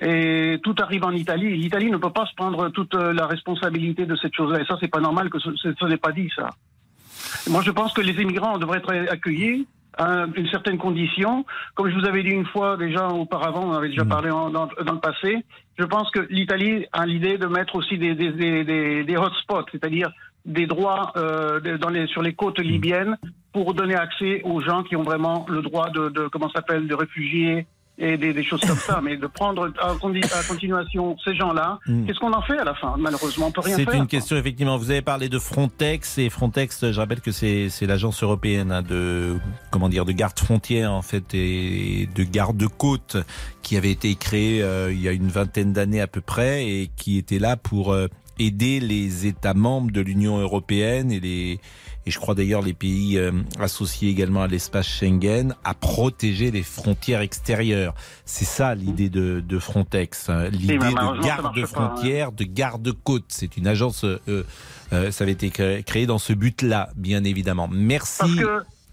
Et 0.00 0.60
tout 0.62 0.74
arrive 0.78 1.04
en 1.04 1.12
Italie. 1.12 1.56
L'Italie 1.56 1.90
ne 1.90 1.96
peut 1.96 2.12
pas 2.12 2.26
se 2.26 2.34
prendre 2.34 2.68
toute 2.68 2.94
euh, 2.94 3.12
la 3.12 3.26
responsabilité 3.26 4.06
de 4.06 4.16
cette 4.16 4.34
chose-là. 4.34 4.60
Et 4.60 4.66
ça, 4.66 4.76
c'est 4.80 4.90
pas 4.90 5.00
normal 5.00 5.30
que 5.30 5.38
ce, 5.38 5.56
ce, 5.56 5.68
ce 5.72 5.84
n'est 5.86 5.96
pas 5.96 6.12
dit, 6.12 6.30
ça. 6.36 6.50
Moi, 7.48 7.62
je 7.62 7.70
pense 7.70 7.92
que 7.94 8.00
les 8.02 8.20
immigrants 8.20 8.58
devraient 8.58 8.78
être 8.78 8.92
accueillis 9.10 9.66
à 9.98 10.26
une 10.36 10.48
certaine 10.48 10.78
condition. 10.78 11.44
Comme 11.74 11.90
je 11.90 11.94
vous 11.98 12.06
avais 12.06 12.22
dit 12.22 12.30
une 12.30 12.46
fois 12.46 12.76
déjà 12.76 13.08
auparavant, 13.08 13.64
on 13.68 13.72
avait 13.72 13.88
déjà 13.88 14.04
parlé 14.04 14.30
en- 14.30 14.48
dans, 14.50 14.68
dans 14.84 14.92
le 14.92 15.00
passé, 15.00 15.44
je 15.78 15.84
pense 15.84 16.10
que 16.10 16.20
l'Italie 16.30 16.86
a 16.92 17.04
l'idée 17.06 17.36
de 17.38 17.46
mettre 17.46 17.74
aussi 17.76 17.98
des, 17.98 18.14
des, 18.14 18.32
des, 18.32 18.64
des, 18.64 19.04
des 19.04 19.16
hotspots, 19.16 19.66
c'est-à-dire 19.72 20.10
des 20.46 20.66
droits 20.66 21.12
euh, 21.16 21.60
dans 21.78 21.90
les, 21.90 22.06
sur 22.06 22.22
les 22.22 22.32
côtes 22.32 22.58
libyennes 22.60 23.16
pour 23.52 23.74
donner 23.74 23.96
accès 23.96 24.40
aux 24.44 24.60
gens 24.60 24.82
qui 24.82 24.96
ont 24.96 25.02
vraiment 25.02 25.44
le 25.48 25.60
droit 25.62 25.90
de, 25.90 26.08
de 26.08 26.28
comment 26.28 26.48
s'appelle, 26.50 26.86
de 26.86 26.94
réfugiés 26.94 27.66
et 27.98 28.16
des, 28.16 28.32
des 28.32 28.44
choses 28.44 28.60
comme 28.60 28.76
ça. 28.78 29.00
Mais 29.02 29.16
de 29.16 29.26
prendre 29.26 29.70
à, 29.80 29.90
à 29.90 29.94
continuation 30.48 31.16
ces 31.24 31.34
gens-là, 31.34 31.78
Mm. 31.86 32.06
qu'est-ce 32.06 32.18
qu'on 32.18 32.32
en 32.32 32.42
fait 32.42 32.58
à 32.58 32.64
la 32.64 32.74
fin? 32.74 32.94
Malheureusement, 32.98 33.46
on 33.48 33.50
peut 33.50 33.60
rien 33.60 33.76
C'est 33.76 33.84
faire. 33.84 33.94
une 33.94 34.06
question, 34.06 34.36
effectivement. 34.36 34.76
Vous 34.78 34.90
avez 34.90 35.02
parlé 35.02 35.28
de 35.28 35.38
Frontex 35.38 36.18
et 36.18 36.30
Frontex, 36.30 36.90
je 36.92 36.98
rappelle 37.00 37.20
que 37.20 37.32
c'est 37.32 37.68
c'est 37.70 37.86
l'agence 37.86 38.22
européenne 38.22 38.70
hein, 38.72 38.82
de 38.82 39.38
comment 39.70 39.88
dire 39.88 40.04
de 40.04 40.12
garde 40.12 40.38
frontière 40.38 40.92
en 40.92 41.02
fait 41.02 41.34
et 41.34 42.08
de 42.14 42.22
garde 42.24 42.62
côte 42.68 43.16
qui 43.62 43.76
avait 43.76 43.90
été 43.90 44.14
créée 44.14 44.62
euh, 44.62 44.92
il 44.92 45.00
y 45.00 45.08
a 45.08 45.12
une 45.12 45.28
vingtaine 45.28 45.72
d'années 45.72 46.00
à 46.00 46.06
peu 46.06 46.20
près 46.20 46.66
et 46.66 46.90
qui 46.96 47.18
était 47.18 47.38
là 47.38 47.56
pour 47.56 47.92
euh, 47.92 48.06
aider 48.38 48.80
les 48.80 49.26
États 49.26 49.54
membres 49.54 49.90
de 49.90 50.00
l'Union 50.00 50.38
européenne 50.38 51.10
et 51.10 51.20
les 51.20 51.60
et 52.08 52.10
je 52.10 52.18
crois 52.18 52.34
d'ailleurs 52.34 52.62
les 52.62 52.72
pays 52.72 53.18
euh, 53.18 53.32
associés 53.60 54.08
également 54.08 54.42
à 54.42 54.46
l'espace 54.46 54.88
Schengen 54.88 55.54
à 55.62 55.74
protéger 55.74 56.50
les 56.50 56.62
frontières 56.62 57.20
extérieures. 57.20 57.94
C'est 58.24 58.46
ça 58.46 58.74
l'idée 58.74 59.10
de, 59.10 59.40
de 59.46 59.58
Frontex, 59.58 60.30
hein, 60.30 60.48
l'idée 60.48 60.78
de 60.78 60.84
hein. 60.84 61.66
frontière 61.66 62.32
de 62.32 62.44
garde-côte. 62.44 63.26
C'est 63.28 63.58
une 63.58 63.66
agence, 63.66 64.04
euh, 64.04 64.18
euh, 64.94 65.10
ça 65.10 65.24
avait 65.24 65.32
été 65.32 65.50
créé, 65.50 66.06
dans 66.06 66.16
ce 66.16 66.32
but-là, 66.32 66.88
bien 66.96 67.24
évidemment. 67.24 67.68
Merci. 67.70 68.40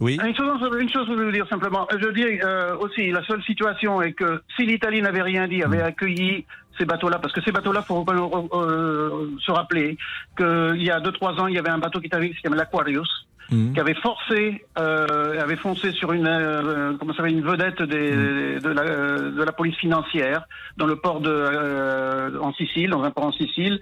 Oui. 0.01 0.19
Une 0.21 0.35
chose, 0.35 0.59
une 0.77 0.89
chose, 0.89 1.07
je 1.07 1.13
veux 1.13 1.25
vous 1.25 1.31
dire 1.31 1.47
simplement. 1.47 1.87
Je 1.91 2.09
dis 2.09 2.41
euh, 2.43 2.75
aussi, 2.77 3.11
la 3.11 3.23
seule 3.25 3.41
situation 3.43 4.01
est 4.01 4.11
que 4.11 4.41
si 4.57 4.65
l'Italie 4.65 5.01
n'avait 5.01 5.21
rien 5.21 5.47
dit, 5.47 5.63
avait 5.63 5.81
accueilli 5.81 6.45
ces 6.77 6.85
bateaux-là, 6.85 7.19
parce 7.19 7.33
que 7.33 7.41
ces 7.41 7.51
bateaux-là, 7.51 7.81
faut 7.81 8.05
euh, 8.53 9.29
se 9.39 9.51
rappeler 9.51 9.97
qu'il 10.37 10.83
y 10.83 10.91
a 10.91 10.99
deux 10.99 11.11
trois 11.11 11.33
ans, 11.39 11.47
il 11.47 11.55
y 11.55 11.59
avait 11.59 11.69
un 11.69 11.77
bateau 11.77 11.99
qui 11.99 12.09
arrivé 12.13 12.33
qui 12.33 12.41
s'appelle 12.41 12.57
l'Aquarius, 12.57 13.27
Mhm. 13.51 13.73
qui 13.73 13.79
avait 13.79 13.93
forcé, 13.95 14.65
euh, 14.79 15.39
avait 15.39 15.55
foncé 15.55 15.91
sur 15.91 16.11
une, 16.13 16.25
euh, 16.27 16.93
comment 16.97 17.13
ça 17.13 17.17
s'appelle, 17.17 17.37
une 17.37 17.43
vedette 17.45 17.81
des, 17.83 18.59
de, 18.59 18.69
la, 18.69 18.81
euh, 18.81 19.31
de 19.31 19.43
la 19.43 19.51
police 19.51 19.75
financière 19.75 20.47
dans 20.77 20.87
le 20.87 20.95
port 20.95 21.21
de, 21.21 21.29
euh, 21.29 22.39
en 22.41 22.53
Sicile, 22.53 22.89
dans 22.89 23.03
un 23.03 23.11
port 23.11 23.25
en 23.25 23.31
Sicile, 23.31 23.79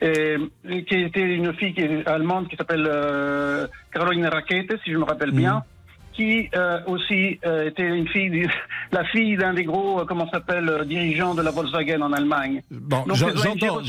et, 0.00 0.36
et 0.68 0.84
qui 0.84 0.94
était 0.96 1.22
une 1.22 1.52
fille 1.54 1.74
qui 1.74 1.82
est 1.82 2.08
allemande 2.08 2.48
qui 2.48 2.56
s'appelle 2.56 2.88
euh, 2.90 3.68
Caroline 3.92 4.26
Rackete, 4.26 4.80
si 4.82 4.90
je 4.90 4.96
me 4.98 5.04
rappelle 5.04 5.30
bien. 5.30 5.62
Qui 6.14 6.48
euh, 6.54 6.78
aussi 6.86 7.38
euh, 7.44 7.68
était 7.68 7.82
une 7.86 8.06
fille, 8.08 8.30
du- 8.30 8.48
la 8.92 9.04
fille 9.06 9.36
d'un 9.36 9.54
des 9.54 9.64
gros, 9.64 10.00
euh, 10.00 10.04
comment 10.06 10.28
s'appelle, 10.30 10.68
euh, 10.68 10.84
dirigeants 10.84 11.34
de 11.34 11.42
la 11.42 11.50
Volkswagen 11.50 12.00
en 12.02 12.12
Allemagne. 12.12 12.62
Bon, 12.70 13.04
j'entends, 13.14 13.80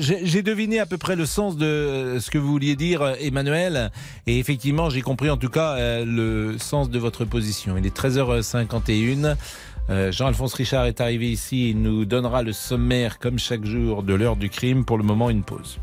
j'ai 0.00 0.42
deviné 0.42 0.80
à 0.80 0.86
peu 0.86 0.98
près 0.98 1.16
le 1.16 1.26
sens 1.26 1.56
de 1.56 2.18
ce 2.20 2.30
que 2.30 2.38
vous 2.38 2.48
vouliez 2.48 2.76
dire, 2.76 3.14
Emmanuel, 3.20 3.90
et 4.26 4.38
effectivement, 4.38 4.90
j'ai 4.90 5.02
compris 5.02 5.30
en 5.30 5.36
tout 5.36 5.50
cas 5.50 5.74
euh, 5.76 6.04
le 6.04 6.58
sens 6.58 6.90
de 6.90 6.98
votre 6.98 7.24
position. 7.24 7.76
Il 7.78 7.86
est 7.86 7.96
13h51. 7.96 9.36
Euh, 9.90 10.12
Jean-Alphonse 10.12 10.52
Richard 10.54 10.84
est 10.84 11.00
arrivé 11.00 11.30
ici, 11.30 11.70
il 11.70 11.80
nous 11.80 12.04
donnera 12.04 12.42
le 12.42 12.52
sommaire, 12.52 13.18
comme 13.18 13.38
chaque 13.38 13.64
jour, 13.64 14.02
de 14.02 14.12
l'heure 14.12 14.36
du 14.36 14.50
crime. 14.50 14.84
Pour 14.84 14.98
le 14.98 15.04
moment, 15.04 15.30
une 15.30 15.42
pause. 15.42 15.78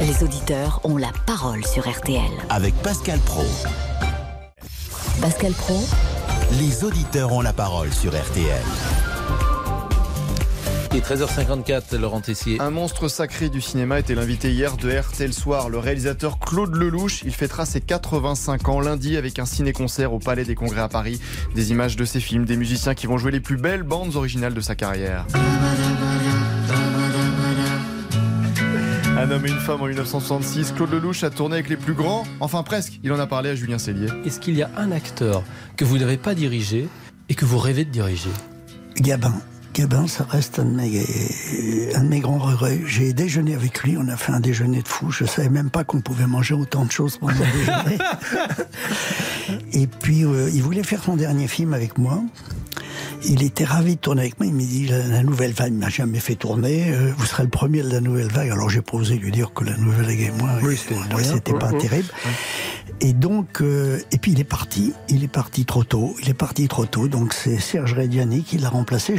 Les 0.00 0.22
auditeurs 0.24 0.80
ont 0.84 0.96
la 0.96 1.10
parole 1.26 1.64
sur 1.64 1.88
RTL. 1.88 2.20
Avec 2.50 2.74
Pascal 2.82 3.18
Pro. 3.20 3.44
Pascal 5.20 5.52
Pro, 5.52 5.82
Les 6.58 6.84
auditeurs 6.84 7.32
ont 7.32 7.40
la 7.40 7.52
parole 7.52 7.92
sur 7.92 8.10
RTL. 8.10 8.62
Il 10.92 10.98
est 10.98 11.00
13h54, 11.00 11.96
Laurent 11.96 12.20
Tessier. 12.20 12.60
Un 12.60 12.70
monstre 12.70 13.08
sacré 13.08 13.48
du 13.48 13.60
cinéma 13.60 13.98
était 13.98 14.14
l'invité 14.14 14.52
hier 14.52 14.76
de 14.76 14.90
RTL 14.90 15.32
Soir. 15.32 15.68
Le 15.68 15.78
réalisateur 15.78 16.38
Claude 16.38 16.74
Lelouch, 16.74 17.22
il 17.24 17.32
fêtera 17.32 17.64
ses 17.64 17.80
85 17.80 18.68
ans 18.68 18.80
lundi 18.80 19.16
avec 19.16 19.38
un 19.38 19.46
ciné-concert 19.46 20.12
au 20.12 20.18
Palais 20.18 20.44
des 20.44 20.54
Congrès 20.54 20.82
à 20.82 20.88
Paris. 20.88 21.20
Des 21.54 21.70
images 21.70 21.96
de 21.96 22.04
ses 22.04 22.20
films, 22.20 22.44
des 22.44 22.56
musiciens 22.56 22.94
qui 22.94 23.06
vont 23.06 23.16
jouer 23.18 23.32
les 23.32 23.40
plus 23.40 23.56
belles 23.56 23.84
bandes 23.84 24.16
originales 24.16 24.54
de 24.54 24.60
sa 24.60 24.74
carrière. 24.74 25.26
Un 29.18 29.30
homme 29.30 29.46
et 29.46 29.48
une 29.48 29.58
femme 29.58 29.80
en 29.80 29.86
1966, 29.86 30.72
Claude 30.72 30.90
Lelouch 30.92 31.24
a 31.24 31.30
tourné 31.30 31.54
avec 31.54 31.70
les 31.70 31.78
plus 31.78 31.94
grands, 31.94 32.24
enfin 32.38 32.62
presque. 32.62 33.00
Il 33.02 33.10
en 33.12 33.18
a 33.18 33.26
parlé 33.26 33.48
à 33.48 33.54
Julien 33.54 33.78
Cellier. 33.78 34.08
Est-ce 34.26 34.38
qu'il 34.38 34.54
y 34.54 34.62
a 34.62 34.70
un 34.76 34.92
acteur 34.92 35.42
que 35.78 35.86
vous 35.86 35.96
n'avez 35.96 36.18
pas 36.18 36.34
dirigé 36.34 36.86
et 37.30 37.34
que 37.34 37.46
vous 37.46 37.56
rêvez 37.56 37.86
de 37.86 37.90
diriger? 37.90 38.28
Gabin. 38.96 39.32
Gabin, 39.72 40.06
ça 40.06 40.26
reste 40.28 40.58
un 40.58 40.66
de 40.66 40.70
mes, 40.70 41.02
un 41.94 42.04
de 42.04 42.08
mes 42.08 42.20
grands 42.20 42.36
regrets. 42.36 42.80
J'ai 42.84 43.14
déjeuné 43.14 43.54
avec 43.54 43.82
lui, 43.84 43.96
on 43.98 44.06
a 44.08 44.18
fait 44.18 44.32
un 44.32 44.40
déjeuner 44.40 44.82
de 44.82 44.88
fou. 44.88 45.10
Je 45.10 45.24
savais 45.24 45.48
même 45.48 45.70
pas 45.70 45.82
qu'on 45.82 46.02
pouvait 46.02 46.26
manger 46.26 46.52
autant 46.52 46.84
de 46.84 46.92
choses 46.92 47.16
pendant 47.16 47.32
le 47.32 47.58
déjeuner. 47.58 47.98
Et 49.72 49.86
puis, 49.86 50.24
euh, 50.24 50.50
il 50.52 50.62
voulait 50.62 50.82
faire 50.82 51.02
son 51.02 51.16
dernier 51.16 51.48
film 51.48 51.72
avec 51.72 51.96
moi. 51.96 52.22
Il 53.24 53.42
était 53.42 53.64
ravi 53.64 53.96
de 53.96 54.00
tourner 54.00 54.22
avec 54.22 54.38
moi. 54.38 54.46
Il 54.46 54.54
m'a 54.54 54.62
dit 54.62 54.86
la, 54.86 54.98
la 55.06 55.22
nouvelle 55.22 55.52
vague 55.52 55.72
m'a 55.72 55.88
jamais 55.88 56.20
fait 56.20 56.34
tourner. 56.36 56.90
euh, 56.90 57.12
vous 57.16 57.26
serez 57.26 57.42
le 57.44 57.48
premier 57.48 57.82
de 57.82 57.90
la 57.90 58.00
nouvelle 58.00 58.28
vague. 58.30 58.50
Alors 58.50 58.70
j'ai 58.70 58.82
posé 58.82 59.16
lui 59.16 59.30
dire 59.32 59.52
que 59.54 59.64
la 59.64 59.76
nouvelle 59.76 60.06
vague 60.06 60.20
et 60.20 60.30
moi, 60.30 60.50
c'était- 60.76 60.94
c'était 61.24 61.52
pas 61.58 61.72
terrible. 61.78 62.08
Et 63.00 63.12
donc, 63.12 63.60
euh, 63.60 63.98
et 64.12 64.18
puis 64.18 64.32
il 64.32 64.40
est 64.40 64.44
parti. 64.44 64.92
Il 65.08 65.22
est 65.24 65.28
parti 65.28 65.64
trop 65.64 65.84
tôt. 65.84 66.14
Il 66.22 66.28
est 66.28 66.34
parti 66.34 66.68
trop 66.68 66.86
tôt. 66.86 67.08
Donc 67.08 67.32
c'est 67.34 67.58
Serge 67.58 67.94
Reggiani 67.94 68.42
qui 68.42 68.58
l'a 68.58 68.68
remplacé. 68.70 69.16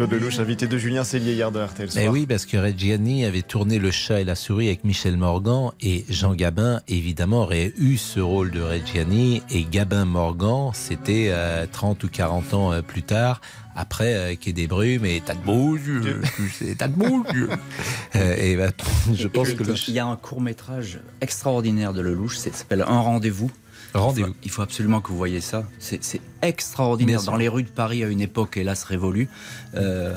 Claude 0.00 0.14
Lelouch, 0.14 0.38
invité 0.38 0.66
de 0.66 0.78
Julien 0.78 1.04
Cellier 1.04 1.34
hier 1.34 1.52
de 1.52 1.60
RTL. 1.60 1.90
Eh 2.00 2.08
oui, 2.08 2.24
parce 2.24 2.46
que 2.46 2.56
Reggiani 2.56 3.26
avait 3.26 3.42
tourné 3.42 3.78
Le 3.78 3.90
chat 3.90 4.22
et 4.22 4.24
la 4.24 4.34
souris 4.34 4.68
avec 4.68 4.82
Michel 4.82 5.18
Morgan 5.18 5.72
et 5.82 6.06
Jean 6.08 6.32
Gabin, 6.32 6.80
évidemment, 6.88 7.42
aurait 7.42 7.74
eu 7.76 7.98
ce 7.98 8.18
rôle 8.18 8.50
de 8.50 8.62
Reggiani 8.62 9.42
et 9.50 9.64
Gabin 9.64 10.06
Morgan, 10.06 10.70
c'était 10.72 11.26
euh, 11.28 11.66
30 11.70 12.02
ou 12.04 12.08
40 12.08 12.54
ans 12.54 12.72
euh, 12.72 12.80
plus 12.80 13.02
tard, 13.02 13.42
après 13.76 14.14
euh, 14.14 14.36
Quai 14.40 14.54
des 14.54 14.66
Brumes 14.66 15.04
et 15.04 15.20
T'as 15.22 15.34
de 15.34 15.40
beaux 15.40 15.76
yeux, 15.76 16.22
tu 16.34 16.48
sais, 16.48 16.74
t'as 16.78 16.88
de 16.88 16.94
beaux 16.94 17.22
yeux. 17.34 17.50
Euh, 18.16 18.36
et 18.36 18.56
ben, 18.56 18.72
je 19.12 19.28
pense 19.28 19.52
que 19.52 19.62
le 19.62 19.74
Il 19.86 19.94
y 19.94 19.98
a 19.98 20.06
un 20.06 20.16
court 20.16 20.40
métrage 20.40 21.00
extraordinaire 21.20 21.92
de 21.92 22.00
Lelouch, 22.00 22.36
ça 22.36 22.50
s'appelle 22.52 22.86
Un 22.88 23.00
rendez-vous. 23.00 23.50
Rendez-vous. 23.94 24.34
Il 24.42 24.50
faut, 24.50 24.62
absolument 24.62 25.00
que 25.00 25.08
vous 25.08 25.16
voyez 25.16 25.40
ça. 25.40 25.64
C'est 25.78 26.20
extraordinaire. 26.42 27.22
Dans 27.22 27.36
les 27.36 27.48
rues 27.48 27.62
de 27.62 27.68
Paris 27.68 28.04
à 28.04 28.08
une 28.08 28.20
époque, 28.20 28.56
hélas 28.56 28.84
révolue, 28.84 29.28
euh, 29.74 30.14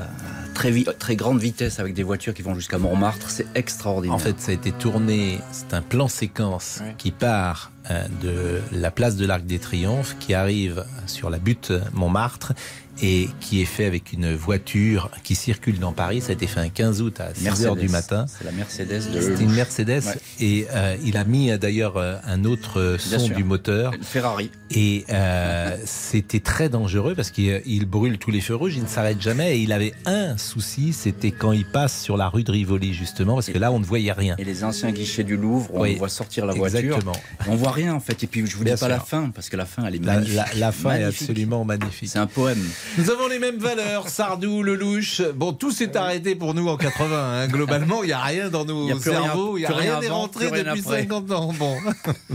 très 0.54 1.16
grande 1.16 1.40
vitesse 1.40 1.80
avec 1.80 1.94
des 1.94 2.04
voitures 2.04 2.34
qui 2.34 2.42
vont 2.42 2.56
jusqu'à 2.56 2.78
Montmartre, 2.78 3.30
c'est 3.30 3.48
extraordinaire. 3.56 4.16
En 4.16 4.20
fait, 4.20 4.40
ça 4.40 4.52
a 4.52 4.54
été 4.54 4.72
tourné, 4.72 5.40
c'est 5.52 5.74
un 5.74 5.82
plan 5.82 6.08
séquence 6.08 6.82
qui 6.98 7.12
part 7.12 7.72
euh, 7.90 8.08
de 8.22 8.62
la 8.72 8.92
place 8.92 9.16
de 9.16 9.26
l'Arc 9.26 9.46
des 9.46 9.60
Triomphes 9.60 10.16
qui 10.20 10.34
arrive 10.34 10.86
sur 11.06 11.30
la 11.30 11.40
butte 11.40 11.74
Montmartre 11.94 12.54
et 13.02 13.28
qui 13.40 13.62
est 13.62 13.66
fait 13.66 13.86
avec 13.86 14.14
une 14.14 14.34
voiture 14.36 15.10
qui 15.24 15.36
circule 15.36 15.80
dans 15.80 15.92
Paris. 15.94 16.22
Ça 16.22 16.30
a 16.30 16.34
été 16.34 16.48
fait 16.48 16.60
un 16.60 16.70
15 16.70 17.02
août 17.02 17.20
à 17.20 17.34
6 17.34 17.66
heures 17.66 17.76
du 17.76 17.90
matin. 17.90 18.26
C'est 18.28 18.44
la 18.46 18.52
Mercedes 18.52 19.12
de 19.12 19.22
C'était 19.22 19.44
une 19.44 19.54
Mercedes 19.54 20.04
Ouais. 20.06 20.16
et 20.40 20.68
euh, 20.74 20.96
il 21.04 21.18
a 21.18 21.24
mis 21.24 21.52
euh, 21.52 21.58
d'ailleurs 21.58 21.98
euh, 21.98 22.18
un 22.26 22.46
autre 22.46 22.98
son 23.00 23.28
du 23.30 23.44
moteur. 23.44 23.94
Ferrari. 24.02 24.52
Et 24.72 25.06
euh, 25.10 25.78
c'était 25.86 26.40
très 26.40 26.70
dangereux 26.70 27.14
parce 27.16 27.30
qu'il 27.32 27.62
il 27.66 27.86
brûle 27.86 28.18
tous 28.18 28.32
les 28.32 28.42
feux 28.42 28.56
rouges, 28.56 28.76
il 28.76 28.84
ne 28.84 28.88
s'arrête 28.88 29.22
jamais 29.22 29.58
et 29.58 29.62
il 29.62 29.72
avait 29.72 29.94
un 30.06 30.38
souci, 30.38 30.94
c'était 30.94 31.32
quand 31.32 31.52
il 31.52 31.66
passe 31.66 32.02
sur 32.02 32.18
la 32.18 32.28
rue 32.30 32.44
de 32.44 32.52
Rivoli 32.52 32.94
justement 32.94 33.36
parce 33.36 33.48
que 33.50 33.58
là 33.58 33.72
on 33.72 33.80
ne 33.80 33.86
voyait 33.86 34.12
rien. 34.12 34.36
Et 34.38 34.44
les 34.44 34.64
anciens 34.64 34.92
guichets 34.92 35.24
du 35.24 35.38
Louvre, 35.38 35.70
on 35.74 35.82
Oui, 35.82 35.96
voit 35.96 36.10
sortir 36.10 36.46
la 36.46 36.54
voiture. 36.54 36.80
exactement. 36.80 37.14
On 37.48 37.56
voit 37.56 37.72
rien 37.72 37.94
en 37.94 38.00
fait. 38.00 38.24
Et 38.24 38.28
puis 38.28 38.46
je 38.48 38.56
vous 38.56 38.64
Bien 38.64 38.74
dis 38.76 38.80
pas 38.80 38.86
sûr. 38.88 38.96
la 38.96 39.00
fin 39.02 39.30
parce 39.30 39.50
que 39.50 39.58
la 39.58 39.66
fin 39.66 39.86
elle 39.86 39.96
est 39.96 40.00
magnifique. 40.04 40.36
la- 40.36 40.48
la 40.56 40.72
fin 40.72 40.96
est 40.96 41.04
absolument 41.04 41.66
magnifique. 41.66 42.10
C'est 42.10 42.20
un 42.20 42.28
poème. 42.28 42.64
Nous 42.98 43.10
avons 43.10 43.28
les 43.28 43.40
mêmes 43.40 43.58
valeurs, 43.58 44.08
Sardou, 44.08 44.62
Lelouch. 44.64 45.22
Bon, 45.36 45.52
tout 45.54 45.72
s'est 45.72 45.96
arrêté 45.98 46.36
pour 46.36 46.54
nous 46.54 46.68
en 46.68 46.78
80. 46.78 47.08
hein. 47.12 47.48
Globalement, 47.48 48.04
il 48.04 48.08
n'y 48.08 48.12
a 48.14 48.22
rien 48.22 48.50
dans 48.50 48.66
nos 48.66 48.88
Il 48.90 49.00
cerveaux. 49.02 49.58
Il 49.58 49.62
n'y 49.62 49.66
a 49.66 49.70
rien 49.72 50.00
n'est 50.00 50.10
rentré 50.10 50.50
rien 50.50 50.64
depuis 50.64 50.82
après. 50.82 51.02
50 51.02 51.32
ans. 51.32 51.54
Bon, 51.58 51.76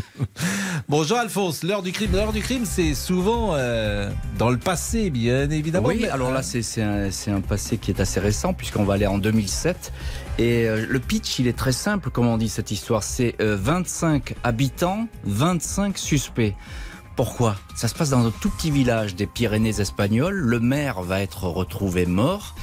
bon 0.88 1.04
Jean-Alphonse, 1.04 1.62
l'heure 1.62 1.82
du 1.82 1.92
crime. 1.92 2.12
L'heure 2.12 2.32
du 2.32 2.40
crime, 2.40 2.64
c'est 2.64 2.94
souvent 2.94 3.50
euh, 3.54 4.10
dans 4.38 4.50
le 4.50 4.58
passé, 4.58 5.10
bien 5.10 5.48
évidemment. 5.50 5.88
Oui, 5.88 5.98
mais- 6.02 6.08
alors 6.08 6.32
là, 6.32 6.42
c'est 6.42 6.82
un, 6.82 7.08
un 7.28 7.40
passé 7.40 7.78
qui 7.78 7.90
est 7.90 8.00
assez 8.00 8.20
récent, 8.20 8.52
puisqu'on 8.52 8.84
va 8.84 8.94
aller 8.94 9.06
en 9.06 9.18
2007. 9.18 9.92
Et 10.38 10.66
euh, 10.68 10.86
le 10.88 10.98
pitch, 11.00 11.38
il 11.38 11.46
est 11.48 11.56
très 11.56 11.72
simple, 11.72 12.10
comme 12.10 12.26
on 12.26 12.38
dit 12.38 12.48
cette 12.48 12.70
histoire. 12.70 13.02
C'est 13.02 13.34
euh, 13.40 13.56
25 13.60 14.34
habitants, 14.44 15.06
25 15.24 15.98
suspects. 15.98 16.54
Pourquoi? 17.18 17.56
Ça 17.74 17.88
se 17.88 17.96
passe 17.96 18.10
dans 18.10 18.24
un 18.24 18.30
tout 18.30 18.48
petit 18.48 18.70
village 18.70 19.16
des 19.16 19.26
Pyrénées 19.26 19.80
espagnoles. 19.80 20.36
Le 20.36 20.60
maire 20.60 21.02
va 21.02 21.20
être 21.20 21.48
retrouvé 21.48 22.06
mort. 22.06 22.54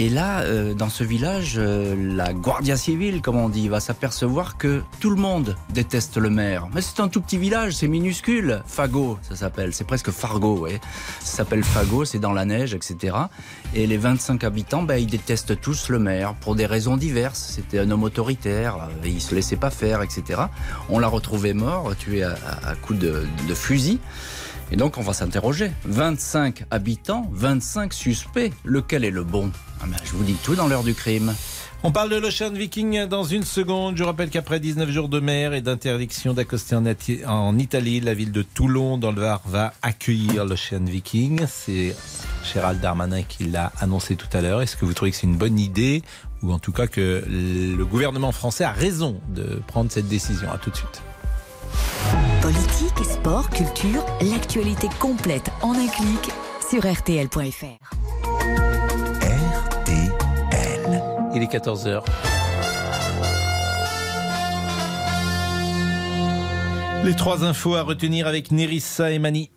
Et 0.00 0.08
là, 0.08 0.40
euh, 0.44 0.72
dans 0.72 0.88
ce 0.88 1.04
village, 1.04 1.56
euh, 1.58 1.94
la 1.94 2.32
Guardia 2.32 2.78
Civile, 2.78 3.20
comme 3.20 3.36
on 3.36 3.50
dit, 3.50 3.68
va 3.68 3.80
s'apercevoir 3.80 4.56
que 4.56 4.80
tout 4.98 5.10
le 5.10 5.16
monde 5.16 5.56
déteste 5.74 6.16
le 6.16 6.30
maire. 6.30 6.68
Mais 6.74 6.80
c'est 6.80 7.00
un 7.00 7.08
tout 7.08 7.20
petit 7.20 7.36
village, 7.36 7.74
c'est 7.74 7.86
minuscule. 7.86 8.62
Fago, 8.66 9.18
ça 9.20 9.36
s'appelle. 9.36 9.74
C'est 9.74 9.84
presque 9.84 10.10
Fargo, 10.10 10.56
ouais. 10.56 10.80
Ça 11.20 11.36
s'appelle 11.36 11.62
Fago, 11.62 12.06
c'est 12.06 12.18
dans 12.18 12.32
la 12.32 12.46
neige, 12.46 12.72
etc. 12.72 13.14
Et 13.74 13.86
les 13.86 13.98
25 13.98 14.42
habitants, 14.42 14.84
ben, 14.84 14.96
ils 14.96 15.06
détestent 15.06 15.60
tous 15.60 15.90
le 15.90 15.98
maire 15.98 16.32
pour 16.32 16.54
des 16.54 16.64
raisons 16.64 16.96
diverses. 16.96 17.52
C'était 17.56 17.78
un 17.78 17.90
homme 17.90 18.04
autoritaire, 18.04 18.76
euh, 18.76 19.06
il 19.06 19.20
se 19.20 19.34
laissait 19.34 19.56
pas 19.56 19.68
faire, 19.68 20.00
etc. 20.00 20.40
On 20.88 20.98
l'a 20.98 21.08
retrouvé 21.08 21.52
mort, 21.52 21.94
tué 21.94 22.22
à, 22.22 22.36
coups 22.80 23.00
de 23.00 23.54
fusil. 23.54 24.00
Et 24.72 24.76
donc 24.76 24.98
on 24.98 25.02
va 25.02 25.12
s'interroger. 25.12 25.70
25 25.84 26.64
habitants, 26.70 27.28
25 27.32 27.92
suspects. 27.92 28.52
Lequel 28.64 29.04
est 29.04 29.10
le 29.10 29.24
bon? 29.24 29.50
Ah 29.82 29.86
ben, 29.86 29.96
Je 30.04 30.12
vous 30.12 30.24
dis 30.24 30.36
tout 30.42 30.54
dans 30.54 30.68
l'heure 30.68 30.84
du 30.84 30.94
crime. 30.94 31.34
On 31.82 31.92
parle 31.92 32.10
de 32.10 32.16
l'Ocean 32.16 32.50
Viking 32.50 33.06
dans 33.06 33.24
une 33.24 33.42
seconde. 33.42 33.96
Je 33.96 34.04
rappelle 34.04 34.28
qu'après 34.28 34.60
19 34.60 34.90
jours 34.90 35.08
de 35.08 35.18
mer 35.18 35.54
et 35.54 35.62
d'interdiction 35.62 36.34
d'accoster 36.34 36.76
en, 37.26 37.58
Italie, 37.58 38.00
la 38.00 38.12
ville 38.12 38.32
de 38.32 38.42
Toulon, 38.42 38.98
dans 38.98 39.12
le 39.12 39.22
Var, 39.22 39.40
va 39.46 39.72
accueillir 39.80 40.44
l'Ocean 40.44 40.84
Viking. 40.84 41.46
C'est 41.48 41.96
Gérald 42.52 42.82
Darmanin 42.82 43.22
qui 43.22 43.44
l'a 43.44 43.72
annoncé 43.80 44.14
tout 44.14 44.28
à 44.34 44.42
l'heure. 44.42 44.60
Est-ce 44.60 44.76
que 44.76 44.84
vous 44.84 44.92
trouvez 44.92 45.10
que 45.10 45.16
c'est 45.16 45.26
une 45.26 45.38
bonne 45.38 45.58
idée? 45.58 46.02
Ou 46.42 46.52
en 46.52 46.58
tout 46.58 46.72
cas 46.72 46.86
que 46.86 47.24
le 47.26 47.84
gouvernement 47.84 48.32
français 48.32 48.64
a 48.64 48.72
raison 48.72 49.18
de 49.34 49.62
prendre 49.66 49.90
cette 49.90 50.08
décision 50.08 50.52
À 50.52 50.58
tout 50.58 50.70
de 50.70 50.76
suite. 50.76 51.02
Politique, 52.42 53.04
sport, 53.04 53.50
culture, 53.50 54.04
l'actualité 54.20 54.88
complète 54.98 55.50
en 55.62 55.72
un 55.72 55.86
clic 55.86 56.30
sur 56.68 56.80
rtl.fr. 56.80 57.90
Il 61.34 61.42
est 61.42 61.52
14h. 61.52 62.02
Les 67.04 67.16
trois 67.16 67.44
infos 67.44 67.76
à 67.76 67.82
retenir 67.82 68.26
avec 68.26 68.52
Nerissa 68.52 69.10
et 69.10 69.18
Mani. 69.18 69.50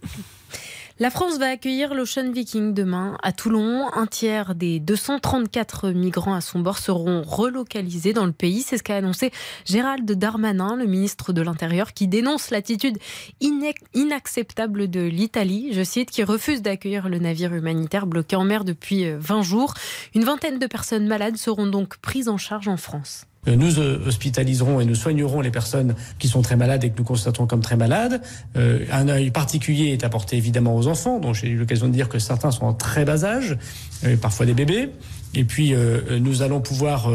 La 1.00 1.10
France 1.10 1.40
va 1.40 1.48
accueillir 1.48 1.96
l'Ocean 1.96 2.32
Viking 2.32 2.72
demain 2.72 3.18
à 3.24 3.32
Toulon. 3.32 3.90
Un 3.96 4.06
tiers 4.06 4.54
des 4.54 4.80
234 4.80 5.90
migrants 5.90 6.36
à 6.36 6.42
son 6.42 6.60
bord 6.60 6.78
seront 6.78 7.24
relocalisés 7.24 8.14
dans 8.14 8.28
le 8.28 8.32
pays. 8.32 8.62
C'est 8.62 8.78
ce 8.78 8.84
qu'a 8.84 8.98
annoncé 8.98 9.32
Gérald 9.66 10.06
Darmanin, 10.12 10.76
le 10.76 10.86
ministre 10.86 11.34
de 11.34 11.42
l'Intérieur, 11.42 11.94
qui 11.94 12.08
dénonce 12.08 12.52
l'attitude 12.52 13.00
inacceptable 13.96 14.88
de 14.88 15.02
l'Italie, 15.02 15.74
je 15.74 15.84
cite, 15.84 16.12
qui 16.12 16.24
refuse 16.24 16.62
d'accueillir 16.62 17.10
le 17.10 17.18
navire 17.18 17.56
humanitaire 17.56 18.06
bloqué 18.06 18.36
en 18.36 18.44
mer 18.44 18.64
depuis 18.64 19.06
euh, 19.06 19.18
20 19.20 19.42
jours. 19.42 19.74
Une 20.14 20.24
vingtaine 20.24 20.60
de 20.60 20.68
personnes 20.68 21.08
malades 21.08 21.38
seront 21.38 21.66
donc 21.66 21.98
prises 21.98 22.30
en 22.30 22.38
charge 22.38 22.68
en 22.68 22.78
France. 22.78 23.26
Euh, 23.48 23.56
Nous 23.56 23.80
euh, 23.80 24.00
hospitaliserons 24.06 24.80
et 24.80 24.86
nous 24.86 24.96
soignerons 24.96 25.42
les 25.42 25.52
personnes 25.52 25.96
qui 26.20 26.28
sont 26.28 26.42
très 26.42 26.56
malades 26.56 26.84
et 26.84 26.90
que 26.90 26.98
nous 26.98 27.04
constatons 27.04 27.46
comme 27.46 27.62
très 27.62 27.76
malades. 27.76 28.22
Euh, 28.56 28.86
un 28.92 29.08
œil 29.10 29.32
particulier 29.32 29.88
est 29.88 30.04
apporté 30.04 30.38
évidemment 30.38 30.76
aux 30.76 30.88
enfants, 30.88 31.20
dont 31.20 31.34
j'ai 31.34 31.48
eu 31.48 31.58
l'occasion 31.58 31.88
de 31.88 31.94
dire 31.94 32.10
que 32.10 32.20
certains 32.20 32.52
sont 32.52 32.66
en 32.66 32.74
très 32.74 33.06
bas 33.06 33.24
âge, 33.26 33.58
parfois 34.22 34.46
des 34.46 34.54
bébés. 34.54 34.90
Et 35.36 35.46
puis 35.46 35.74
nous 36.20 36.42
allons 36.42 36.62
pouvoir 36.62 37.10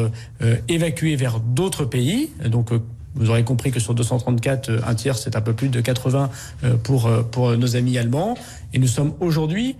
évacuer 0.69 1.17
vers 1.17 1.41
d'autres 1.41 1.85
pays. 1.85 2.31
Donc 2.45 2.71
vous 3.19 3.31
aurez 3.31 3.45
compris 3.45 3.71
que 3.71 3.81
sur 3.81 3.95
234, 3.95 4.69
euh, 4.69 4.81
un 4.87 4.95
tiers, 4.95 5.19
c'est 5.19 5.37
un 5.37 5.41
peu 5.41 5.53
plus 5.53 5.69
de 5.69 5.81
80 5.81 6.31
euh, 6.65 6.77
pour, 6.83 7.07
euh, 7.07 7.23
pour 7.23 7.57
nos 7.57 7.77
amis 7.77 7.99
allemands. 7.99 8.37
Et 8.73 8.79
nous 8.79 8.87
sommes 8.87 9.15
aujourd'hui 9.21 9.77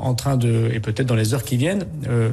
en 0.00 0.14
train 0.14 0.36
de, 0.36 0.70
et 0.72 0.78
peut-être 0.78 1.06
dans 1.06 1.16
les 1.16 1.34
heures 1.34 1.42
qui 1.42 1.56
viennent, 1.56 1.84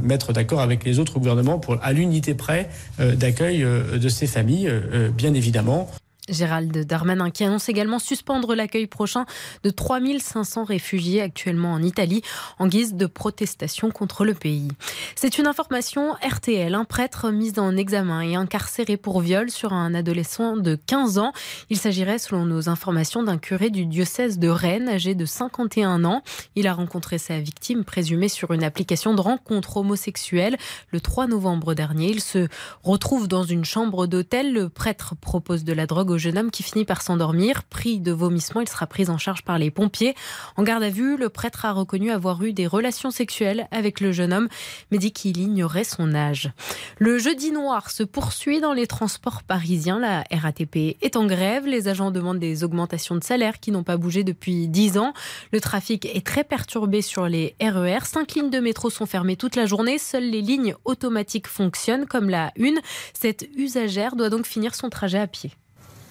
mettre 0.03 0.31
d'accord 0.31 0.61
avec 0.61 0.83
les 0.83 0.99
autres 0.99 1.17
gouvernements 1.17 1.57
pour, 1.57 1.77
à 1.81 1.91
l'unité 1.91 2.33
près 2.35 2.69
d'accueil 2.99 3.65
de 3.93 4.09
ces 4.09 4.27
familles, 4.27 4.71
bien 5.15 5.33
évidemment. 5.33 5.89
Gérald 6.31 6.85
Darmanin 6.85 7.29
qui 7.29 7.43
annonce 7.43 7.69
également 7.69 7.99
suspendre 7.99 8.55
l'accueil 8.55 8.87
prochain 8.87 9.25
de 9.63 9.69
3500 9.69 10.63
réfugiés 10.63 11.21
actuellement 11.21 11.73
en 11.73 11.83
Italie 11.83 12.21
en 12.59 12.67
guise 12.67 12.95
de 12.95 13.05
protestation 13.05 13.91
contre 13.91 14.25
le 14.25 14.33
pays. 14.33 14.69
C'est 15.15 15.37
une 15.37 15.47
information 15.47 16.13
RTL, 16.27 16.73
un 16.73 16.85
prêtre 16.85 17.31
mis 17.31 17.59
en 17.59 17.75
examen 17.75 18.21
et 18.21 18.35
incarcéré 18.35 18.97
pour 18.97 19.21
viol 19.21 19.51
sur 19.51 19.73
un 19.73 19.93
adolescent 19.93 20.57
de 20.57 20.75
15 20.75 21.17
ans. 21.17 21.33
Il 21.69 21.77
s'agirait 21.77 22.19
selon 22.19 22.45
nos 22.45 22.69
informations 22.69 23.23
d'un 23.23 23.37
curé 23.37 23.69
du 23.69 23.85
diocèse 23.85 24.39
de 24.39 24.47
Rennes 24.47 24.89
âgé 24.89 25.15
de 25.15 25.25
51 25.25 26.03
ans. 26.05 26.23
Il 26.55 26.67
a 26.67 26.73
rencontré 26.73 27.17
sa 27.17 27.39
victime 27.39 27.83
présumée 27.83 28.29
sur 28.29 28.51
une 28.51 28.63
application 28.63 29.13
de 29.13 29.21
rencontre 29.21 29.77
homosexuelle 29.77 30.57
le 30.89 31.01
3 31.01 31.27
novembre 31.27 31.73
dernier. 31.73 32.09
Il 32.09 32.21
se 32.21 32.47
retrouve 32.83 33.27
dans 33.27 33.43
une 33.43 33.65
chambre 33.65 34.07
d'hôtel. 34.07 34.53
Le 34.53 34.69
prêtre 34.69 35.15
propose 35.19 35.63
de 35.63 35.73
la 35.73 35.85
drogue 35.85 36.11
au 36.11 36.17
jeune 36.21 36.37
homme 36.37 36.51
qui 36.51 36.63
finit 36.63 36.85
par 36.85 37.01
s'endormir. 37.01 37.63
Pris 37.63 37.99
de 37.99 38.13
vomissement, 38.13 38.61
il 38.61 38.69
sera 38.69 38.87
pris 38.87 39.09
en 39.09 39.17
charge 39.17 39.43
par 39.43 39.57
les 39.57 39.71
pompiers. 39.71 40.15
En 40.55 40.63
garde 40.63 40.83
à 40.83 40.89
vue, 40.89 41.17
le 41.17 41.27
prêtre 41.27 41.65
a 41.65 41.73
reconnu 41.73 42.11
avoir 42.11 42.41
eu 42.43 42.53
des 42.53 42.67
relations 42.67 43.11
sexuelles 43.11 43.67
avec 43.71 43.99
le 43.99 44.11
jeune 44.11 44.31
homme, 44.31 44.47
mais 44.91 44.97
dit 44.97 45.11
qu'il 45.11 45.37
ignorait 45.37 45.83
son 45.83 46.13
âge. 46.13 46.51
Le 46.99 47.17
jeudi 47.17 47.51
noir 47.51 47.91
se 47.91 48.03
poursuit 48.03 48.61
dans 48.61 48.73
les 48.73 48.87
transports 48.87 49.43
parisiens. 49.43 49.99
La 49.99 50.23
RATP 50.31 50.97
est 51.01 51.15
en 51.17 51.25
grève. 51.25 51.65
Les 51.65 51.87
agents 51.87 52.11
demandent 52.11 52.39
des 52.39 52.63
augmentations 52.63 53.15
de 53.15 53.23
salaire 53.23 53.59
qui 53.59 53.71
n'ont 53.71 53.83
pas 53.83 53.97
bougé 53.97 54.23
depuis 54.23 54.67
10 54.67 54.97
ans. 54.97 55.13
Le 55.51 55.59
trafic 55.59 56.05
est 56.05 56.25
très 56.25 56.43
perturbé 56.43 57.01
sur 57.01 57.27
les 57.27 57.55
RER. 57.61 58.05
Cinq 58.05 58.35
lignes 58.35 58.49
de 58.49 58.59
métro 58.59 58.89
sont 58.89 59.05
fermées 59.05 59.35
toute 59.35 59.55
la 59.55 59.65
journée. 59.65 59.97
Seules 59.97 60.29
les 60.29 60.41
lignes 60.41 60.75
automatiques 60.85 61.47
fonctionnent, 61.47 62.05
comme 62.05 62.29
la 62.29 62.53
1. 62.59 62.75
Cette 63.13 63.47
usagère 63.55 64.15
doit 64.15 64.29
donc 64.29 64.45
finir 64.45 64.75
son 64.75 64.89
trajet 64.89 65.19
à 65.19 65.27
pied. 65.27 65.51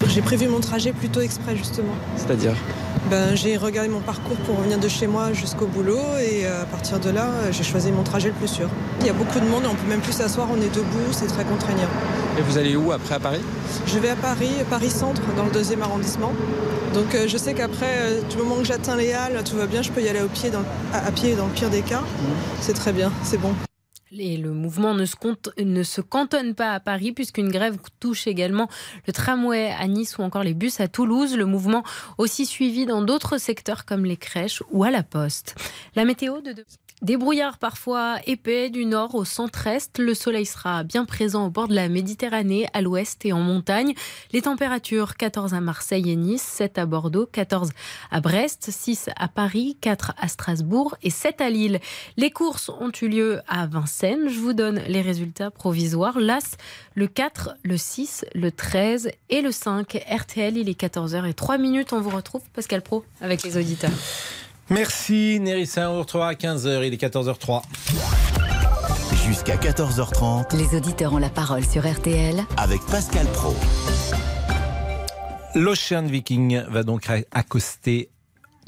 J'ai 0.08 0.22
prévu 0.22 0.48
mon 0.48 0.60
trajet 0.60 0.92
plutôt 0.92 1.20
exprès 1.20 1.56
justement. 1.56 1.92
C'est-à-dire 2.16 2.54
Ben, 3.10 3.36
j'ai 3.36 3.56
regardé 3.56 3.88
mon 3.88 4.00
parcours 4.00 4.36
pour 4.38 4.56
revenir 4.58 4.78
de 4.78 4.88
chez 4.88 5.06
moi 5.06 5.32
jusqu'au 5.32 5.66
boulot 5.66 6.00
et 6.20 6.46
euh, 6.46 6.62
à 6.62 6.66
partir 6.66 6.98
de 6.98 7.10
là, 7.10 7.26
euh, 7.26 7.52
j'ai 7.52 7.62
choisi 7.62 7.92
mon 7.92 8.02
trajet 8.02 8.28
le 8.28 8.34
plus 8.34 8.48
sûr. 8.48 8.68
Il 9.00 9.06
y 9.06 9.10
a 9.10 9.12
beaucoup 9.12 9.38
de 9.38 9.44
monde 9.46 9.62
et 9.64 9.66
on 9.68 9.74
peut 9.74 9.88
même 9.88 10.00
plus 10.00 10.12
s'asseoir, 10.12 10.48
on 10.50 10.60
est 10.60 10.74
debout, 10.74 11.12
c'est 11.12 11.26
très 11.28 11.44
contraignant. 11.44 11.88
Et 12.38 12.42
vous 12.42 12.58
allez 12.58 12.74
où 12.74 12.90
après 12.90 13.14
à 13.14 13.20
Paris? 13.20 13.40
Je 13.86 13.98
vais 13.98 14.08
à 14.10 14.16
Paris, 14.16 14.50
Paris 14.68 14.90
Centre, 14.90 15.22
dans 15.36 15.44
le 15.44 15.50
deuxième 15.52 15.82
arrondissement. 15.82 16.32
Donc 16.92 17.14
euh, 17.14 17.28
je 17.28 17.36
sais 17.36 17.54
qu'après, 17.54 17.94
euh, 18.00 18.20
du 18.28 18.36
moment 18.36 18.56
que 18.56 18.64
j'atteins 18.64 18.96
les 18.96 19.12
halles, 19.12 19.40
tout 19.48 19.56
va 19.56 19.66
bien, 19.66 19.82
je 19.82 19.92
peux 19.92 20.02
y 20.02 20.08
aller 20.08 20.22
au 20.22 20.28
pied 20.28 20.50
dans- 20.50 20.64
à, 20.92 21.06
à 21.06 21.10
pied 21.12 21.36
dans 21.36 21.46
le 21.46 21.52
pire 21.52 21.70
des 21.70 21.82
cas. 21.82 22.02
C'est 22.60 22.72
très 22.74 22.92
bien, 22.92 23.12
c'est 23.22 23.38
bon. 23.38 23.54
Et 24.12 24.36
le 24.36 24.52
mouvement 24.52 24.94
ne 24.94 25.04
se, 25.04 25.14
ne 25.62 25.82
se 25.84 26.00
cantonne 26.00 26.54
pas 26.54 26.72
à 26.72 26.80
Paris 26.80 27.12
puisqu'une 27.12 27.48
grève 27.48 27.78
touche 28.00 28.26
également 28.26 28.68
le 29.06 29.12
tramway 29.12 29.70
à 29.70 29.86
Nice 29.86 30.18
ou 30.18 30.22
encore 30.22 30.42
les 30.42 30.54
bus 30.54 30.80
à 30.80 30.88
Toulouse. 30.88 31.36
Le 31.36 31.46
mouvement 31.46 31.84
aussi 32.18 32.44
suivi 32.44 32.86
dans 32.86 33.02
d'autres 33.02 33.38
secteurs 33.38 33.84
comme 33.84 34.04
les 34.04 34.16
crèches 34.16 34.62
ou 34.72 34.82
à 34.82 34.90
la 34.90 35.04
poste. 35.04 35.54
La 35.94 36.04
météo 36.04 36.40
de... 36.40 36.54
Des 37.02 37.16
brouillards 37.16 37.56
parfois 37.56 38.18
épais 38.26 38.68
du 38.68 38.84
nord 38.84 39.14
au 39.14 39.24
centre-est. 39.24 39.98
Le 39.98 40.12
soleil 40.12 40.44
sera 40.44 40.84
bien 40.84 41.06
présent 41.06 41.46
au 41.46 41.50
bord 41.50 41.66
de 41.66 41.74
la 41.74 41.88
Méditerranée, 41.88 42.66
à 42.74 42.82
l'ouest 42.82 43.24
et 43.24 43.32
en 43.32 43.40
montagne. 43.40 43.94
Les 44.32 44.42
températures 44.42 45.16
14 45.16 45.54
à 45.54 45.62
Marseille 45.62 46.10
et 46.10 46.16
Nice, 46.16 46.42
7 46.42 46.76
à 46.76 46.84
Bordeaux, 46.84 47.24
14 47.24 47.70
à 48.10 48.20
Brest, 48.20 48.68
6 48.70 49.08
à 49.16 49.28
Paris, 49.28 49.78
4 49.80 50.12
à 50.18 50.28
Strasbourg 50.28 50.94
et 51.02 51.08
7 51.08 51.40
à 51.40 51.48
Lille. 51.48 51.80
Les 52.18 52.30
courses 52.30 52.68
ont 52.68 52.92
eu 53.00 53.08
lieu 53.08 53.40
à 53.48 53.66
Vincennes. 53.66 54.28
Je 54.28 54.38
vous 54.38 54.52
donne 54.52 54.82
les 54.86 55.00
résultats 55.00 55.50
provisoires. 55.50 56.20
L'As, 56.20 56.58
le 56.94 57.06
4, 57.06 57.56
le 57.62 57.78
6, 57.78 58.26
le 58.34 58.52
13 58.52 59.10
et 59.30 59.40
le 59.40 59.52
5. 59.52 60.04
RTL, 60.06 60.58
il 60.58 60.68
est 60.68 60.78
14h 60.78 61.26
et 61.26 61.32
3 61.32 61.56
minutes. 61.56 61.94
On 61.94 62.00
vous 62.02 62.10
retrouve, 62.14 62.42
Pascal 62.52 62.82
Pro, 62.82 63.06
avec 63.22 63.42
les 63.42 63.56
auditeurs. 63.56 63.90
Merci 64.70 65.40
Nérissa, 65.40 65.90
on 65.90 65.94
vous 65.94 66.00
retrouvera 66.02 66.28
à 66.28 66.34
15h, 66.34 66.86
il 66.86 66.94
est 66.94 67.02
14h03. 67.02 67.62
Jusqu'à 69.26 69.56
14h30 69.56 70.56
Les 70.56 70.76
auditeurs 70.78 71.12
ont 71.12 71.18
la 71.18 71.28
parole 71.28 71.64
sur 71.64 71.82
RTL 71.82 72.36
avec 72.56 72.80
Pascal 72.88 73.26
Pro. 73.32 73.52
L'Ocean 75.56 76.06
Viking 76.06 76.62
va 76.68 76.84
donc 76.84 77.08
accoster 77.32 78.10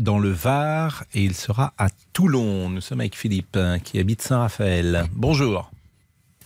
dans 0.01 0.19
le 0.19 0.31
Var 0.31 1.05
et 1.15 1.23
il 1.23 1.35
sera 1.35 1.73
à 1.79 1.87
Toulon. 2.13 2.69
Nous 2.69 2.81
sommes 2.81 3.01
avec 3.01 3.15
Philippe 3.15 3.57
hein, 3.57 3.79
qui 3.79 4.01
habite 4.01 4.23
Saint-Raphaël. 4.23 5.05
Bonjour. 5.13 5.71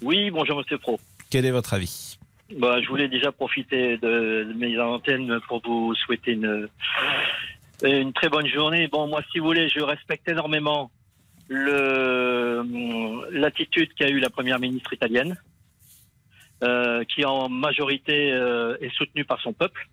Oui, 0.02 0.30
bonjour 0.30 0.58
Monsieur 0.58 0.76
Pro. 0.76 1.00
Quel 1.30 1.46
est 1.46 1.50
votre 1.50 1.72
avis? 1.72 2.18
Bah, 2.58 2.80
Je 2.82 2.88
voulais 2.88 3.08
déjà 3.08 3.32
profiter 3.32 3.96
de 3.96 4.52
mes 4.54 4.78
antennes 4.78 5.40
pour 5.48 5.62
vous 5.64 5.94
souhaiter 5.94 6.32
une, 6.32 6.68
une 7.82 8.12
très 8.12 8.28
bonne 8.28 8.46
journée. 8.46 8.88
Bon, 8.88 9.06
moi, 9.06 9.22
si 9.30 9.38
vous 9.38 9.46
voulez, 9.46 9.68
je 9.68 9.80
respecte 9.80 10.28
énormément 10.28 10.90
le 11.48 12.62
l'attitude 13.30 13.92
qu'a 13.94 14.08
eu 14.08 14.18
la 14.18 14.30
première 14.30 14.58
ministre 14.58 14.92
italienne, 14.92 15.36
euh, 16.62 17.04
qui 17.04 17.24
en 17.24 17.48
majorité 17.48 18.32
euh, 18.32 18.76
est 18.80 18.94
soutenue 18.94 19.24
par 19.24 19.40
son 19.40 19.52
peuple. 19.52 19.88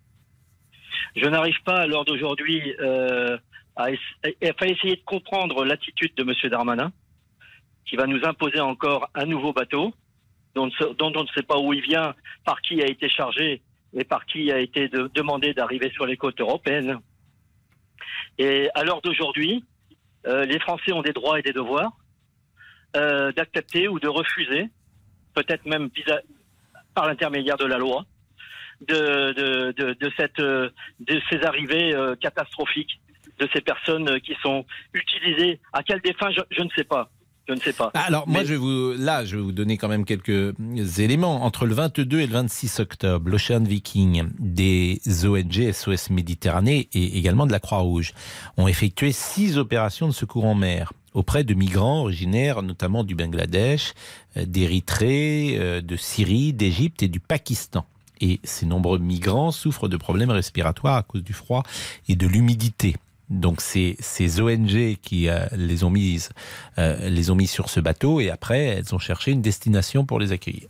Je 1.16 1.26
n'arrive 1.26 1.62
pas 1.64 1.76
à 1.76 1.86
l'heure 1.86 2.04
d'aujourd'hui 2.04 2.74
euh, 2.80 3.36
à, 3.76 3.90
essayer 3.90 4.96
de 4.96 5.04
comprendre 5.04 5.64
l'attitude 5.64 6.14
de 6.16 6.24
Monsieur 6.24 6.48
Darmanin, 6.48 6.92
qui 7.86 7.96
va 7.96 8.06
nous 8.06 8.24
imposer 8.24 8.60
encore 8.60 9.10
un 9.14 9.26
nouveau 9.26 9.52
bateau 9.52 9.92
dont, 10.54 10.70
on 11.00 11.10
ne 11.10 11.28
sait 11.34 11.42
pas 11.42 11.58
où 11.58 11.72
il 11.72 11.82
vient, 11.82 12.14
par 12.44 12.60
qui 12.62 12.80
a 12.80 12.86
été 12.86 13.08
chargé 13.08 13.60
et 13.92 14.04
par 14.04 14.24
qui 14.26 14.52
a 14.52 14.60
été 14.60 14.88
de, 14.88 15.10
demandé 15.14 15.52
d'arriver 15.52 15.90
sur 15.90 16.06
les 16.06 16.16
côtes 16.16 16.40
européennes. 16.40 16.98
Et 18.38 18.68
à 18.74 18.84
l'heure 18.84 19.00
d'aujourd'hui, 19.00 19.64
euh, 20.26 20.44
les 20.44 20.58
Français 20.58 20.92
ont 20.92 21.02
des 21.02 21.12
droits 21.12 21.38
et 21.38 21.42
des 21.42 21.52
devoirs 21.52 21.92
euh, 22.96 23.32
d'accepter 23.32 23.88
ou 23.88 23.98
de 23.98 24.08
refuser, 24.08 24.68
peut-être 25.34 25.66
même 25.66 25.90
par 26.94 27.06
l'intermédiaire 27.06 27.56
de 27.56 27.66
la 27.66 27.78
loi, 27.78 28.04
de, 28.80 29.32
de, 29.32 29.72
de, 29.72 29.92
de 29.94 30.12
cette, 30.16 30.38
euh, 30.40 30.70
de 31.00 31.20
ces 31.30 31.42
arrivées 31.44 31.94
euh, 31.94 32.14
catastrophiques 32.16 33.00
de 33.38 33.48
ces 33.52 33.60
personnes 33.60 34.08
euh, 34.08 34.18
qui 34.18 34.36
sont 34.42 34.64
utilisées. 34.92 35.60
À 35.72 35.82
quelle 35.82 36.00
défin, 36.00 36.30
je, 36.30 36.40
je 36.50 36.62
ne 36.62 36.68
sais 36.76 36.84
pas. 36.84 37.10
Je 37.48 37.52
ne 37.52 37.60
sais 37.60 37.72
pas. 37.72 37.90
Ah, 37.94 38.04
Alors 38.06 38.26
moi, 38.26 38.40
Mais- 38.40 38.46
je 38.46 38.52
vais 38.54 38.58
vous, 38.58 38.92
là, 38.96 39.24
je 39.24 39.36
vais 39.36 39.42
vous 39.42 39.52
donner 39.52 39.76
quand 39.76 39.88
même 39.88 40.04
quelques 40.04 40.54
éléments. 40.98 41.44
Entre 41.44 41.66
le 41.66 41.74
22 41.74 42.20
et 42.20 42.26
le 42.26 42.32
26 42.32 42.80
octobre, 42.80 43.28
l'Ocean 43.28 43.62
Viking, 43.62 44.24
des 44.38 45.00
ONG 45.24 45.70
SOS 45.72 46.10
Méditerranée 46.10 46.88
et 46.94 47.18
également 47.18 47.46
de 47.46 47.52
la 47.52 47.60
Croix-Rouge 47.60 48.12
ont 48.56 48.66
effectué 48.66 49.12
six 49.12 49.58
opérations 49.58 50.06
de 50.08 50.12
secours 50.12 50.46
en 50.46 50.54
mer 50.54 50.92
auprès 51.12 51.44
de 51.44 51.54
migrants 51.54 52.00
originaires 52.00 52.62
notamment 52.62 53.04
du 53.04 53.14
Bangladesh, 53.14 53.92
euh, 54.36 54.46
d'Érythrée, 54.46 55.56
euh, 55.58 55.80
de 55.80 55.96
Syrie, 55.96 56.52
d'Égypte 56.52 57.02
et 57.02 57.08
du 57.08 57.20
Pakistan. 57.20 57.84
Et 58.20 58.40
ces 58.42 58.64
nombreux 58.66 58.98
migrants 58.98 59.50
souffrent 59.52 59.88
de 59.88 59.96
problèmes 59.96 60.30
respiratoires 60.30 60.96
à 60.96 61.02
cause 61.02 61.22
du 61.22 61.32
froid 61.34 61.62
et 62.08 62.16
de 62.16 62.26
l'humidité. 62.26 62.96
Donc 63.30 63.60
c'est 63.62 63.96
ces 64.00 64.40
ONG 64.40 64.96
qui 65.02 65.28
euh, 65.28 65.46
les 65.56 65.82
ont 65.82 65.90
mises, 65.90 66.30
euh, 66.78 67.08
les 67.08 67.30
ont 67.30 67.34
mis 67.34 67.46
sur 67.46 67.70
ce 67.70 67.80
bateau 67.80 68.20
et 68.20 68.30
après 68.30 68.64
elles 68.64 68.94
ont 68.94 68.98
cherché 68.98 69.30
une 69.32 69.40
destination 69.42 70.04
pour 70.04 70.18
les 70.20 70.32
accueillir. 70.32 70.68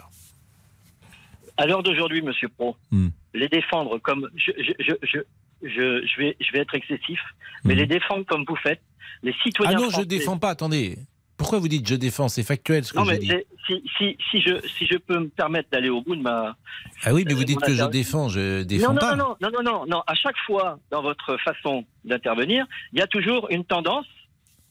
À 1.57 1.67
l'heure 1.67 1.83
d'aujourd'hui, 1.83 2.23
Monsieur 2.23 2.49
Pro, 2.49 2.77
Hmm. 2.91 3.09
les 3.33 3.49
défendre 3.49 3.99
comme 3.99 4.29
je, 4.37 4.53
je, 4.59 4.73
je, 4.81 4.93
je, 5.03 5.19
je, 5.63 6.07
je 6.07 6.19
vais, 6.21 6.37
je 6.41 6.53
vais 6.53 6.61
être 6.61 6.75
excessif, 6.75 7.21
mais 7.65 7.75
les 7.75 7.87
défendre 7.87 8.25
comme 8.27 8.45
vous 8.49 8.57
faites, 8.57 8.81
les 9.23 9.31
Hmm. 9.31 9.35
Ah 9.39 9.43
citoyens. 9.45 9.79
non, 9.79 9.85
je 9.87 9.91
français- 9.91 10.07
défends 10.07 10.39
pas. 10.39 10.51
Attendez, 10.51 10.99
pourquoi 11.37 11.59
vous 11.59 11.69
dites 11.69 11.89
je 11.89 11.95
défends? 11.95 12.29
C'est 12.29 12.43
factuel 12.43 12.85
ce 12.85 12.93
que 12.93 13.05
je 13.05 13.15
dis. 13.17 13.29
c'est- 13.29 13.47
si, 13.67 13.83
si, 13.99 14.17
si, 14.31 14.41
je, 14.41 14.67
si 14.69 14.87
je 14.87 14.97
peux 14.97 15.19
me 15.19 15.29
permettre 15.29 15.69
d'aller 15.71 15.89
au 15.89 16.01
bout 16.03 16.17
de 16.17 16.23
ma. 16.23 16.57
Ah 17.05 17.13
oui, 17.13 17.25
mais 17.27 17.35
vous 17.35 17.45
dites 17.45 17.61
que 17.61 17.75
je 17.75 17.85
défends, 17.85 18.29
je 18.29 18.63
défends 18.63 18.89
non, 18.89 18.95
non, 18.95 19.01
pas. 19.01 19.17
non, 19.17 19.37
non, 19.41 19.51
non, 19.51 19.63
non, 19.63 19.87
non. 19.87 20.03
À 20.07 20.15
chaque 20.15 20.39
fois, 20.47 20.79
dans 20.91 21.03
votre 21.03 21.37
façon 21.39 21.85
d'intervenir, 22.05 22.67
il 22.93 22.99
y 22.99 23.03
a 23.03 23.07
toujours 23.07 23.49
une 23.51 23.65
tendance, 23.65 24.07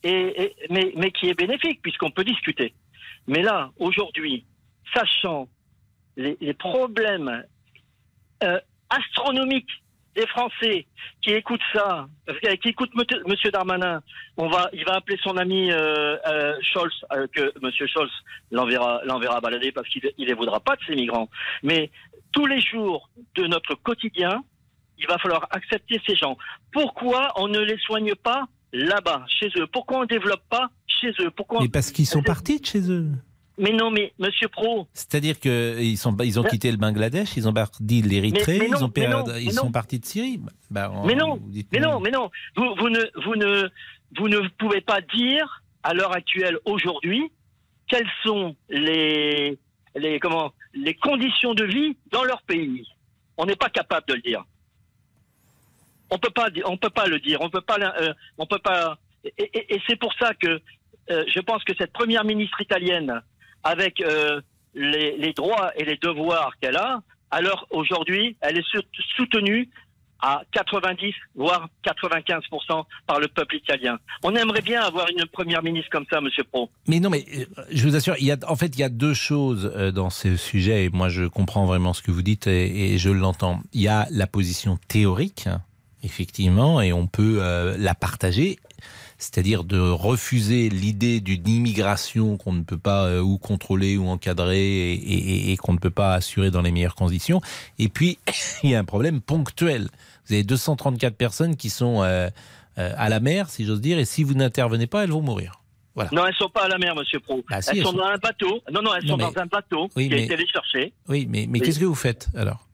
et, 0.03 0.43
et- 0.43 0.55
mais, 0.69 0.93
mais 0.95 1.11
qui 1.11 1.27
est 1.29 1.33
bénéfique, 1.37 1.81
puisqu'on 1.81 2.11
peut 2.11 2.23
discuter. 2.23 2.73
Mais 3.27 3.41
là, 3.41 3.71
aujourd'hui, 3.79 4.45
sachant 4.93 5.47
les, 6.17 6.37
les 6.41 6.53
problèmes 6.53 7.43
euh, 8.43 8.59
astronomiques 8.89 9.82
des 10.15 10.27
Français 10.27 10.85
qui 11.21 11.31
écoutent 11.31 11.61
ça, 11.73 12.07
qui 12.61 12.69
écoutent 12.69 12.93
Monsieur- 12.95 13.51
Darmanin, 13.51 14.01
on 14.37 14.47
va, 14.47 14.69
il 14.73 14.85
va 14.85 14.95
appeler 14.95 15.17
son 15.23 15.37
ami 15.37 15.71
euh, 15.71 16.17
euh, 16.27 16.53
Scholz, 16.61 16.93
euh, 17.13 17.27
que 17.33 17.51
Monsieur 17.61 17.87
Scholz 17.87 18.11
l'enverra, 18.51 19.01
l'enverra 19.05 19.41
balader 19.41 19.71
parce 19.71 19.87
qu'il 19.89 20.01
il 20.17 20.27
les 20.27 20.33
voudra 20.33 20.59
pas 20.59 20.75
de 20.75 20.81
ces 20.87 20.95
migrants. 20.95 21.29
Mais 21.63 21.89
tous 22.31 22.45
les 22.45 22.61
jours 22.61 23.09
de 23.35 23.45
notre 23.47 23.75
quotidien, 23.75 24.43
il 24.97 25.07
va 25.07 25.17
falloir 25.17 25.47
accepter 25.51 25.99
ces 26.07 26.15
gens. 26.15 26.37
Pourquoi 26.71 27.31
on 27.35 27.47
ne 27.47 27.59
les 27.59 27.77
soigne 27.79 28.13
pas 28.15 28.43
là-bas, 28.71 29.25
chez 29.27 29.49
eux? 29.57 29.67
Pourquoi 29.67 29.97
on 29.99 30.01
ne 30.01 30.07
développe 30.07 30.43
pas 30.49 30.69
chez 30.87 31.11
eux? 31.19 31.31
Pourquoi 31.31 31.61
Mais 31.61 31.69
parce 31.69 31.91
qu'ils 31.91 32.07
sont 32.07 32.23
partis 32.23 32.59
de 32.59 32.65
chez 32.65 32.89
eux. 32.91 33.07
Mais 33.59 33.71
non, 33.71 33.91
mais 33.91 34.13
Monsieur 34.17 34.47
Pro, 34.47 34.87
C'est-à-dire 34.93 35.39
qu'ils 35.39 35.97
sont, 35.97 36.15
ils 36.23 36.39
ont 36.39 36.43
Mais- 36.43 36.49
quitté 36.49 36.71
le 36.71 36.77
Bangladesh, 36.77 37.37
ils 37.37 37.47
ont 37.47 37.53
parti 37.53 37.83
de 38.01 38.07
l'Érythrée, 38.07 38.67
ils, 38.67 38.75
ont 38.83 38.87
mais 38.87 39.03
per- 39.03 39.07
non, 39.09 39.23
ils 39.37 39.45
mais 39.45 39.51
sont 39.51 39.71
partis 39.71 39.99
de 39.99 40.05
Syrie. 40.05 40.39
Bah, 40.71 40.91
on- 40.91 41.05
mais 41.05 41.13
non, 41.13 41.39
mais 41.71 41.79
non, 41.79 41.99
mais 41.99 42.09
non. 42.09 42.31
Vous, 42.55 42.73
vous 42.79 42.89
ne, 42.89 42.99
vous 43.23 43.35
ne, 43.35 43.69
vous 44.17 44.27
ne 44.27 44.47
pouvez 44.57 44.81
pas 44.81 45.01
dire 45.01 45.61
à 45.83 45.93
l'heure 45.93 46.15
actuelle, 46.15 46.57
aujourd'hui, 46.65 47.31
quelles 47.87 48.09
sont 48.23 48.55
les, 48.69 49.59
les, 49.95 50.19
comment, 50.19 50.51
les 50.73 50.95
conditions 50.95 51.53
de 51.53 51.65
vie 51.65 51.95
dans 52.11 52.23
leur 52.23 52.41
pays. 52.43 52.87
On 53.37 53.45
n'est 53.45 53.55
pas 53.55 53.69
capable 53.69 54.07
de 54.07 54.13
le 54.15 54.21
dire. 54.21 54.43
On 56.09 56.17
peut 56.17 56.29
pas, 56.31 56.47
on 56.65 56.77
peut 56.77 56.89
pas 56.89 57.07
le 57.07 57.19
dire. 57.19 57.39
On 57.41 57.49
peut 57.49 57.61
pas, 57.61 57.77
euh, 57.99 58.13
on 58.37 58.45
peut 58.45 58.59
pas. 58.59 58.97
Et, 59.25 59.31
et- 59.53 59.75
et 59.75 59.81
c'est 59.87 59.95
pour 59.95 60.13
ça 60.15 60.33
que 60.33 60.59
euh, 61.11 61.23
je 61.27 61.39
pense 61.41 61.63
que 61.63 61.73
cette 61.77 61.91
première 61.91 62.23
ministre 62.23 62.61
italienne, 62.61 63.21
avec 63.63 64.01
euh, 64.01 64.41
les, 64.73 65.33
droits 65.33 65.71
et 65.77 65.85
les 65.85 65.97
devoirs 65.97 66.53
qu'elle 66.61 66.77
a, 66.77 67.01
alors 67.31 67.67
aujourd'hui, 67.71 68.35
elle 68.41 68.57
est 68.57 68.65
sou- 68.69 68.81
soutenue 69.15 69.69
à 70.21 70.41
90 70.53 71.13
voire 71.35 71.67
95 71.83 72.43
par 73.05 73.19
le 73.19 73.27
peuple 73.27 73.57
italien. 73.57 73.97
On 74.23 74.33
aimerait 74.35 74.61
bien 74.61 74.81
avoir 74.81 75.07
une 75.09 75.25
première 75.25 75.61
ministre 75.61 75.89
comme 75.91 76.05
ça, 76.09 76.21
Monsieur 76.21 76.43
Pro. 76.45 76.69
Mais 76.87 77.01
non, 77.01 77.09
mais 77.09 77.25
euh, 77.35 77.45
je 77.71 77.83
vous 77.87 77.95
assure, 77.95 78.15
en 78.47 78.55
fait, 78.55 78.67
il 78.67 78.79
y 78.79 78.83
a 78.83 78.89
deux 78.89 79.13
choses 79.13 79.71
euh, 79.75 79.91
dans 79.91 80.09
ce 80.09 80.37
sujet, 80.37 80.85
et 80.85 80.89
moi 80.89 81.09
je 81.09 81.25
comprends 81.25 81.65
vraiment 81.65 81.93
ce 81.93 82.01
que 82.01 82.11
vous 82.11 82.21
dites 82.21 82.47
et, 82.47 82.97
je 82.97 83.09
l'entends. 83.09 83.61
Il 83.73 83.81
y 83.81 83.89
a 83.89 84.07
la 84.11 84.27
position 84.27 84.77
théorique, 84.87 85.47
hein, 85.47 85.61
effectivement, 86.03 86.81
et 86.81 86.93
on 86.93 87.07
peut 87.07 87.41
la 87.77 87.95
partager, 87.95 88.59
c'est-à-dire 89.23 89.63
de 89.63 89.79
refuser 89.79 90.69
l'idée 90.69 91.21
d'une 91.21 91.47
immigration 91.47 92.37
qu'on 92.37 92.53
ne 92.53 92.63
peut 92.63 92.77
pas 92.77 93.05
euh, 93.07 93.21
ou 93.21 93.37
contrôler 93.37 93.95
ou 93.97 94.07
encadrer 94.07 94.91
et, 94.93 94.93
et- 94.93 95.51
et 95.51 95.57
qu'on 95.57 95.73
ne 95.73 95.77
peut 95.79 95.89
pas 95.89 96.13
assurer 96.13 96.51
dans 96.51 96.61
les 96.61 96.71
meilleures 96.71 96.95
conditions. 96.95 97.41
Et 97.79 97.87
puis, 97.89 98.19
il 98.63 98.71
y 98.71 98.75
a 98.75 98.79
un 98.79 98.83
problème 98.85 99.21
ponctuel. 99.21 99.87
Vous 100.27 100.33
avez 100.33 100.43
234 100.43 101.15
personnes 101.15 101.55
qui 101.55 101.69
sont 101.69 102.03
euh, 102.03 102.29
euh, 102.77 102.93
à 102.97 103.09
la 103.09 103.19
mer, 103.19 103.49
si 103.49 103.65
j'ose 103.65 103.81
dire, 103.81 103.97
et 103.99 104.05
si 104.05 104.23
vous 104.23 104.33
n'intervenez 104.33 104.87
pas, 104.87 105.03
elles 105.03 105.11
vont 105.11 105.21
mourir. 105.21 105.61
Voilà. 105.95 106.09
Non, 106.11 106.25
elles 106.25 106.33
sont 106.35 106.49
pas 106.49 106.65
à 106.65 106.67
la 106.67 106.77
mer, 106.77 106.95
Monsieur 106.95 107.19
Pro. 107.19 107.37
Si, 107.37 107.43
elles, 107.69 107.77
elles 107.77 107.83
sont, 107.83 107.91
sont- 107.91 107.97
dans 107.97 108.05
un 108.05 108.17
bateau. 108.17 108.61
Non, 108.71 108.81
non, 108.81 108.91
elles 108.95 109.03
Non, 109.05 109.11
sont 109.11 109.17
mais- 109.17 109.31
dans 109.33 109.41
un 109.41 109.45
bateau 109.45 109.89
Oui, 109.95 110.07
qui 110.07 110.13
a 110.13 110.17
mais- 110.17 110.23
été 110.25 110.35
les 110.37 110.47
chercher. 110.47 110.93
Oui, 111.07 111.27
mais, 111.29 111.47
qu'est-ce 111.59 111.79
que 111.79 111.85
vous 111.85 111.93
faites 111.95 112.29
alors? 112.35 112.67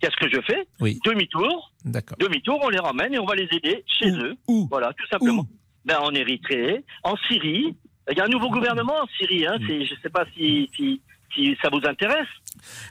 Qu'est-ce 0.00 0.16
que 0.16 0.30
je 0.34 0.40
fais? 0.46 0.66
Oui. 0.80 0.98
Demi-tour. 1.04 1.72
D'accord. 1.84 2.16
Demi-tour, 2.18 2.58
on 2.62 2.70
les 2.70 2.78
ramène 2.78 3.12
et 3.12 3.18
on 3.18 3.26
va 3.26 3.34
les 3.34 3.46
aider 3.52 3.84
chez 3.86 4.08
eux. 4.10 4.34
Voilà, 4.70 4.92
tout 4.94 5.06
simplement. 5.08 5.46
Ben, 5.84 5.98
en 5.98 6.12
Érythrée, 6.14 6.84
en 7.04 7.16
Syrie. 7.28 7.74
Il 8.10 8.18
y 8.18 8.20
a 8.20 8.24
un 8.24 8.28
nouveau 8.28 8.50
gouvernement 8.50 9.02
en 9.02 9.06
Syrie. 9.18 9.46
Hein. 9.46 9.56
C'est- 9.66 9.84
Je 9.84 9.94
ne 9.94 10.00
sais 10.00 10.10
pas 10.10 10.24
si, 10.34 10.68
si, 10.74 11.00
si 11.34 11.56
ça 11.62 11.68
vous 11.70 11.80
intéresse. 11.86 12.28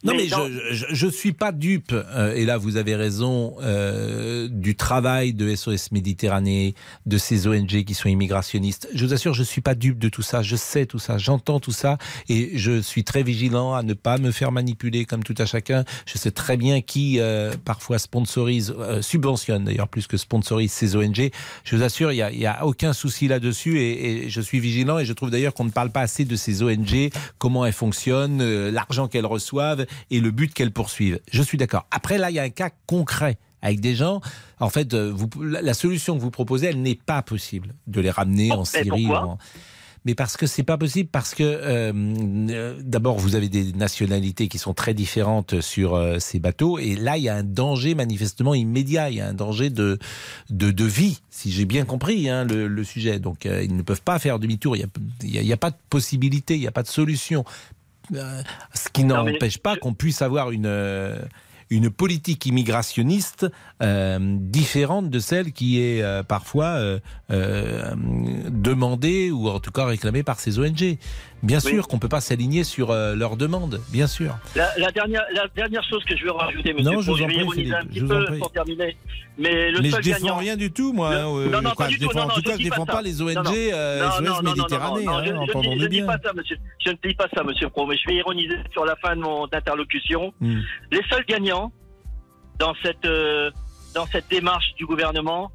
Non, 0.04 0.14
mais, 0.16 0.24
Mais 0.24 0.28
dans- 0.30 0.48
je 0.72 1.06
ne 1.06 1.12
suis 1.12 1.34
pas 1.34 1.52
dupe, 1.52 1.92
euh, 1.94 2.34
et 2.34 2.46
là 2.46 2.58
vous 2.58 2.78
avez 2.78 2.96
raison, 2.96 3.56
euh, 3.62 4.48
du 4.50 4.76
travail 4.76 5.34
de 5.34 5.54
SOS 5.54 5.92
Méditerranée, 5.92 6.74
de 7.06 7.18
ces 7.18 7.46
ONG 7.48 7.84
qui 7.84 7.94
sont 7.94 8.10
immigrationnistes. 8.10 8.88
Je 8.94 9.06
vous 9.06 9.14
assure, 9.14 9.34
je 9.34 9.42
ne 9.42 9.46
suis 9.46 9.62
pas 9.62 9.76
dupe 9.76 10.00
de 10.00 10.10
tout 10.10 10.22
ça, 10.22 10.42
je 10.42 10.56
sais 10.56 10.86
tout 10.86 10.98
ça, 11.00 11.18
j'entends 11.18 11.60
tout 11.60 11.72
ça, 11.74 11.98
et 12.30 12.58
je 12.58 12.82
suis 12.82 13.04
très 13.04 13.22
vigilant 13.22 13.74
à 13.74 13.84
ne 13.84 13.94
pas 13.94 14.18
me 14.18 14.32
faire 14.32 14.52
manipuler 14.52 15.06
comme 15.06 15.24
tout 15.24 15.36
à 15.38 15.46
chacun. 15.46 15.84
Je 16.06 16.18
sais 16.18 16.32
très 16.32 16.56
bien 16.58 16.82
qui 16.82 17.20
euh, 17.20 17.52
parfois 17.66 18.00
sponsorise, 18.00 18.74
subventionne 19.02 19.66
d'ailleurs 19.66 19.90
plus 19.90 20.08
que 20.08 20.18
sponsorise 20.18 20.72
ces 20.72 20.96
ONG. 20.96 21.32
Je 21.66 21.76
vous 21.76 21.84
assure, 21.84 22.12
il 22.12 22.16
n'y 22.38 22.46
a, 22.46 22.54
a 22.54 22.66
aucun 22.66 22.94
souci 22.94 23.28
là-dessus, 23.28 23.80
et, 23.80 24.26
et 24.26 24.30
je 24.30 24.42
suis 24.42 24.60
vigilant, 24.60 25.00
et 25.00 25.06
je 25.06 25.14
trouve 25.14 25.30
d'ailleurs 25.32 25.54
qu'on 25.54 25.66
ne 25.66 25.70
parle 25.72 25.92
pas 25.92 26.02
assez 26.02 26.26
de 26.26 26.36
ces 26.38 26.64
ONG, 26.64 27.10
comment 27.38 27.66
elles 27.66 27.74
fonctionnent, 27.74 28.70
l'argent 28.70 29.08
qu'elles 29.08 29.26
reçoivent 29.26 29.49
et 30.12 30.20
le 30.20 30.32
but 30.32 30.54
qu'elles 30.54 30.72
poursuivent. 30.72 31.20
Je 31.32 31.42
suis 31.42 31.58
d'accord. 31.58 31.86
Après, 31.92 32.18
là, 32.18 32.30
il 32.32 32.36
y 32.36 32.40
a 32.40 32.44
un 32.44 32.50
cas 32.50 32.70
concret 32.86 33.38
avec 33.62 33.80
des 33.82 33.96
gens. 33.96 34.22
En 34.60 34.70
fait, 34.70 34.94
euh, 34.94 35.12
vous, 35.14 35.30
la 35.44 35.74
solution 35.74 36.16
que 36.16 36.22
vous 36.22 36.32
proposez, 36.32 36.68
elle 36.68 36.82
n'est 36.82 36.96
pas 36.96 37.22
possible 37.22 37.74
de 37.88 38.02
les 38.02 38.10
ramener 38.12 38.52
en 38.52 38.64
Syrie. 38.66 39.06
en- 39.08 39.38
Mais 40.06 40.16
parce 40.16 40.38
que 40.38 40.48
c'est 40.48 40.64
pas 40.64 40.78
possible, 40.78 41.10
parce 41.12 41.36
que 41.36 41.44
euh, 41.44 41.92
euh, 42.52 42.80
d'abord 42.82 43.18
vous 43.20 43.36
avez 43.36 43.50
des 43.50 43.74
nationalités 43.74 44.48
qui 44.48 44.58
sont 44.58 44.74
très 44.74 44.94
différentes 44.94 45.60
sur 45.60 45.94
euh, 45.94 46.20
ces 46.20 46.40
bateaux, 46.40 46.80
et 46.80 46.96
là 46.96 47.18
il 47.18 47.24
y 47.24 47.28
a 47.30 47.36
un 47.36 47.44
danger 47.44 47.96
manifestement 47.96 48.54
immédiat, 48.56 49.10
il 49.10 49.18
y 49.18 49.22
a 49.22 49.28
un 49.28 49.34
danger 49.34 49.70
de 49.70 50.00
de, 50.50 50.72
de 50.72 50.86
vie, 50.86 51.20
si 51.30 51.52
j'ai 51.52 51.66
bien 51.66 51.84
compris 51.84 52.30
hein, 52.30 52.46
le, 52.46 52.70
le 52.70 52.84
sujet. 52.86 53.20
Donc 53.20 53.44
ils 53.44 53.76
ne 53.76 53.82
peuvent 53.82 54.02
pas 54.02 54.20
faire 54.20 54.40
demi-tour, 54.40 54.78
il 54.78 54.88
n'y 55.22 55.52
a, 55.52 55.54
a 55.54 55.58
pas 55.58 55.72
de 55.72 55.78
possibilité, 55.90 56.56
il 56.56 56.62
n'y 56.62 56.68
a 56.68 56.72
pas 56.72 56.84
de 56.84 56.88
solution. 56.88 57.44
Euh, 58.16 58.42
ce 58.74 58.90
qui 58.90 59.04
n'empêche 59.04 59.58
pas 59.58 59.76
qu'on 59.78 59.94
puisse 59.94 60.22
avoir 60.22 60.52
une 60.52 60.66
euh, 60.66 61.20
une 61.70 61.90
politique 61.90 62.46
immigrationniste 62.46 63.46
euh, 63.82 64.38
différente 64.40 65.10
de 65.10 65.20
celle 65.20 65.52
qui 65.52 65.80
est 65.80 66.02
euh, 66.02 66.24
parfois 66.24 66.66
euh, 66.66 67.00
euh, 67.32 67.94
demandée 68.50 69.30
ou 69.32 69.48
en 69.50 69.60
tout 69.60 69.72
cas 69.72 69.86
réclamée 69.86 70.24
par 70.24 70.40
ces 70.40 70.60
ONG. 70.60 70.98
Bien 71.42 71.60
Oui. 71.64 71.72
sûr 71.72 71.88
qu'on 71.88 72.00
peut 72.00 72.10
pas 72.10 72.20
s'aligner 72.22 72.64
sur 72.66 72.92
euh, 72.92 73.16
leurs 73.16 73.38
demandes, 73.38 73.80
bien 73.90 74.08
sûr. 74.08 74.38
La, 74.56 74.70
la 74.78 74.92
dernière, 74.92 75.24
la 75.34 75.48
dernière 75.56 75.84
chose 75.90 76.04
que 76.04 76.18
je 76.18 76.26
veux 76.26 76.32
rajouter, 76.32 76.74
monsieur, 76.74 76.92
Non, 76.92 77.02
je 77.02 77.12
vous 77.12 77.22
en 77.24 77.28
vais 77.28 77.34
prie, 77.36 77.50
Philippe, 77.54 77.74
un 77.74 77.86
petit 77.86 78.00
je 78.00 78.06
vous 78.06 78.12
en 78.12 78.18
peu 78.20 78.26
prie. 78.26 78.40
pour 78.40 78.52
terminer. 78.52 78.98
Mais 79.38 79.72
le 79.72 79.80
Mais 79.80 79.88
je 79.88 79.94
seul 79.94 80.04
défends 80.04 80.20
gagnant, 80.20 80.36
rien 80.38 80.58
du 80.58 80.72
tout, 80.74 80.92
moi. 80.92 81.12
Le- 81.12 81.16
hein, 81.18 81.28
euh, 81.38 81.50
non, 81.50 81.62
non, 81.62 81.70
quoi, 81.72 81.86
pas 81.86 81.92
je 81.92 81.98
du 81.98 82.00
tout. 82.06 82.08
défends- 82.14 82.26
en 82.26 82.30
tout 82.30 82.42
cas, 82.42 82.52
je 82.52 82.58
pas 82.58 82.64
défends 82.64 82.86
ça. 82.86 82.92
pas 82.92 83.02
les 83.02 83.22
ONG 83.22 83.36
euh, 83.72 84.10
SOS 84.12 84.42
Méditerranée, 84.44 85.08
hein, 85.08 85.22
je- 85.24 85.30
je, 85.80 85.88
dis- 85.88 86.00
je 86.00 86.06
pas 86.06 86.18
ça, 86.22 86.34
monsieur. 86.34 86.58
Je 86.86 86.90
ne 86.92 86.98
dis 87.08 87.14
pas 87.16 87.28
ça, 87.34 87.44
monsieur 87.44 87.70
Pro, 87.70 87.88
mais 87.88 87.96
je 87.98 88.08
vais 88.10 88.16
ironiser 88.16 88.58
sur 88.74 88.84
la 88.84 88.98
fin 88.98 89.16
de 89.16 89.22
mon 89.22 89.46
interlocution. 89.54 90.34
Hmm. 90.42 90.60
Les 90.92 91.02
seuls 91.10 91.26
gagnants 91.26 91.72
dans 92.60 92.74
cette 92.84 93.06
euh, 93.06 93.50
dans 93.96 94.06
cette 94.08 94.30
démarche 94.30 94.74
du 94.78 94.86
gouvernement, 94.86 95.52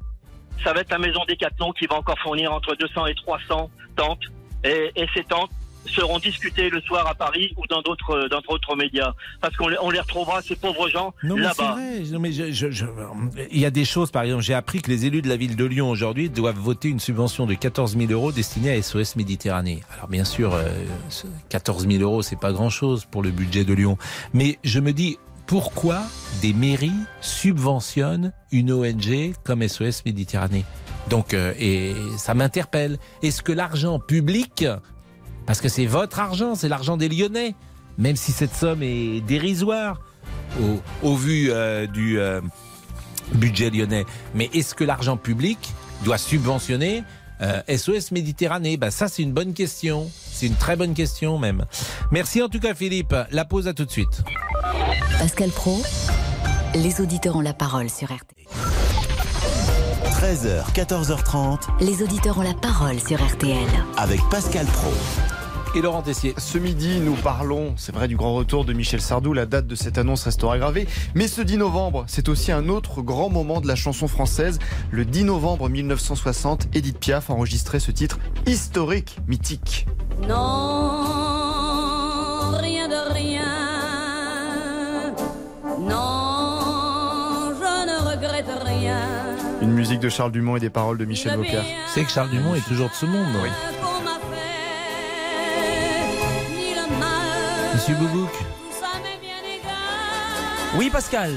ça 0.63 0.73
va 0.73 0.81
être 0.81 0.89
la 0.89 0.97
maison 0.97 1.19
Décathlon 1.27 1.71
qui 1.73 1.85
va 1.85 1.95
encore 1.97 2.17
fournir 2.19 2.51
entre 2.51 2.75
200 2.75 3.05
et 3.05 3.13
300 3.15 3.69
tentes, 3.95 4.19
et 4.63 4.91
ces 5.15 5.23
tentes 5.25 5.51
seront 5.87 6.19
discutées 6.19 6.69
le 6.69 6.81
soir 6.81 7.07
à 7.07 7.15
Paris 7.15 7.53
ou 7.57 7.65
dans 7.67 7.81
d'autres 7.81 8.27
dans 8.29 8.41
d'autres 8.41 8.75
médias, 8.75 9.13
parce 9.41 9.55
qu'on 9.55 9.67
les, 9.67 9.77
on 9.81 9.89
les 9.89 9.99
retrouvera 9.99 10.41
ces 10.41 10.55
pauvres 10.55 10.89
gens 10.89 11.13
Non, 11.23 11.35
mais 11.35 11.43
c'est 11.55 11.61
là-bas. 11.61 11.77
Non, 12.11 12.19
mais 12.19 12.31
je- 12.31 12.51
je- 12.51 12.71
je- 12.71 12.85
il 13.51 13.59
y 13.59 13.65
a 13.65 13.71
des 13.71 13.85
choses, 13.85 14.11
par 14.11 14.23
exemple, 14.23 14.43
j'ai 14.43 14.53
appris 14.53 14.81
que 14.81 14.89
les 14.89 15.05
élus 15.05 15.21
de 15.21 15.29
la 15.29 15.37
ville 15.37 15.55
de 15.55 15.65
Lyon 15.65 15.89
aujourd'hui 15.89 16.29
doivent 16.29 16.57
voter 16.57 16.89
une 16.89 16.99
subvention 16.99 17.45
de 17.45 17.53
14 17.53 17.97
000 17.97 18.11
euros 18.11 18.31
destinée 18.31 18.71
à 18.71 18.75
SOS 18.81 19.15
Méditerranée. 19.15 19.81
Alors 19.95 20.07
bien 20.07 20.23
sûr, 20.25 20.53
euh, 20.53 20.67
ce 21.09 21.27
14 21.49 21.87
000 21.87 22.01
euros, 22.03 22.21
c'est 22.21 22.39
pas 22.39 22.51
grand-chose 22.51 23.05
pour 23.05 23.23
le 23.23 23.31
budget 23.31 23.63
de 23.63 23.73
Lyon. 23.73 23.97
Mais 24.33 24.57
je 24.63 24.79
me 24.79 24.91
dis, 24.93 25.17
pourquoi 25.47 26.01
des 26.41 26.53
mairies 26.53 26.91
subventionnent 27.21 28.33
une 28.51 28.71
ONG 28.71 29.33
comme 29.43 29.61
SOS 29.67 30.03
Méditerranée? 30.05 30.65
Donc, 31.09 31.33
euh, 31.35 31.53
et 31.59 31.93
ça 32.17 32.33
m'interpelle. 32.33 32.97
Est-ce 33.21 33.43
que 33.43 33.51
l'argent 33.51 33.99
public, 33.99 34.65
parce 35.45 35.61
que 35.61 35.69
c'est 35.69 35.85
votre 35.85 36.19
argent, 36.19 36.55
c'est 36.55 36.69
l'argent 36.69 36.97
des 36.97 37.09
Lyonnais, 37.09 37.55
même 37.97 38.15
si 38.15 38.31
cette 38.31 38.55
somme 38.55 38.81
est 38.83 39.21
dérisoire 39.21 39.99
au, 40.61 40.81
au 41.07 41.15
vu 41.15 41.49
euh, 41.51 41.87
du 41.87 42.19
euh, 42.19 42.41
budget 43.33 43.69
lyonnais, 43.69 44.05
mais 44.33 44.49
est-ce 44.53 44.75
que 44.75 44.83
l'argent 44.83 45.17
public 45.17 45.73
doit 46.03 46.17
subventionner 46.17 47.03
euh, 47.41 47.61
SOS 47.69 48.11
Méditerranée? 48.11 48.77
Ben 48.77 48.91
Ça, 48.91 49.07
c'est 49.07 49.23
une 49.23 49.33
bonne 49.33 49.53
question. 49.53 50.09
C'est 50.31 50.47
une 50.47 50.55
très 50.55 50.75
bonne 50.75 50.93
question 50.93 51.37
même. 51.39 51.65
Merci 52.11 52.41
en 52.41 52.49
tout 52.49 52.59
cas 52.59 52.73
Philippe. 52.73 53.15
La 53.31 53.45
pause 53.45 53.67
à 53.67 53.73
tout 53.73 53.85
de 53.85 53.91
suite. 53.91 54.23
Pascal 55.19 55.49
Pro, 55.49 55.81
les 56.75 57.01
auditeurs 57.01 57.35
ont 57.37 57.41
la 57.41 57.53
parole 57.53 57.89
sur 57.89 58.07
RTL. 58.07 58.45
13h, 60.21 60.63
14h30 60.73 61.59
Les 61.81 62.01
auditeurs 62.01 62.37
ont 62.37 62.41
la 62.41 62.53
parole 62.53 62.99
sur 62.99 63.23
RTL. 63.23 63.67
avec 63.97 64.19
Pascal 64.29 64.65
Pro. 64.65 64.91
Et 65.75 65.81
Laurent 65.81 66.01
Tessier. 66.01 66.33
Ce 66.37 66.57
midi, 66.57 67.01
nous 67.01 67.15
parlons, 67.15 67.73
c'est 67.75 67.93
vrai, 67.93 68.07
du 68.07 68.15
grand 68.15 68.33
retour 68.33 68.63
de 68.63 68.71
Michel 68.71 69.01
Sardou. 69.01 69.33
La 69.33 69.45
date 69.45 69.67
de 69.67 69.75
cette 69.75 69.97
annonce 69.97 70.23
restera 70.23 70.57
gravée. 70.57 70.87
Mais 71.15 71.27
ce 71.27 71.41
10 71.41 71.57
novembre, 71.57 72.05
c'est 72.07 72.29
aussi 72.29 72.53
un 72.53 72.69
autre 72.69 73.01
grand 73.01 73.29
moment 73.29 73.59
de 73.59 73.67
la 73.67 73.75
chanson 73.75 74.07
française. 74.07 74.57
Le 74.89 75.03
10 75.03 75.25
novembre 75.25 75.67
1960, 75.67 76.69
Edith 76.73 76.97
Piaf 76.97 77.29
enregistrait 77.29 77.81
ce 77.81 77.91
titre 77.91 78.19
historique, 78.47 79.17
mythique. 79.27 79.85
Non, 80.21 81.01
rien 82.57 82.87
de 82.87 83.13
rien. 83.13 83.43
Non, 85.81 87.51
je 87.59 87.85
ne 87.85 88.11
regrette 88.11 88.63
rien. 88.63 89.01
Une 89.61 89.71
musique 89.71 89.99
de 89.99 90.07
Charles 90.07 90.31
Dumont 90.31 90.55
et 90.55 90.61
des 90.61 90.69
paroles 90.69 90.97
de 90.97 91.03
Michel 91.03 91.35
Bocard. 91.35 91.65
C'est 91.93 92.05
que 92.05 92.11
Charles 92.11 92.29
Dumont 92.29 92.55
est 92.55 92.65
toujours 92.65 92.87
de 92.87 92.95
ce 92.95 93.05
monde. 93.05 93.27
Oui. 93.43 93.49
Monsieur 97.75 97.95
Boubouk. 97.95 98.31
Oui, 100.77 100.89
Pascal. 100.89 101.33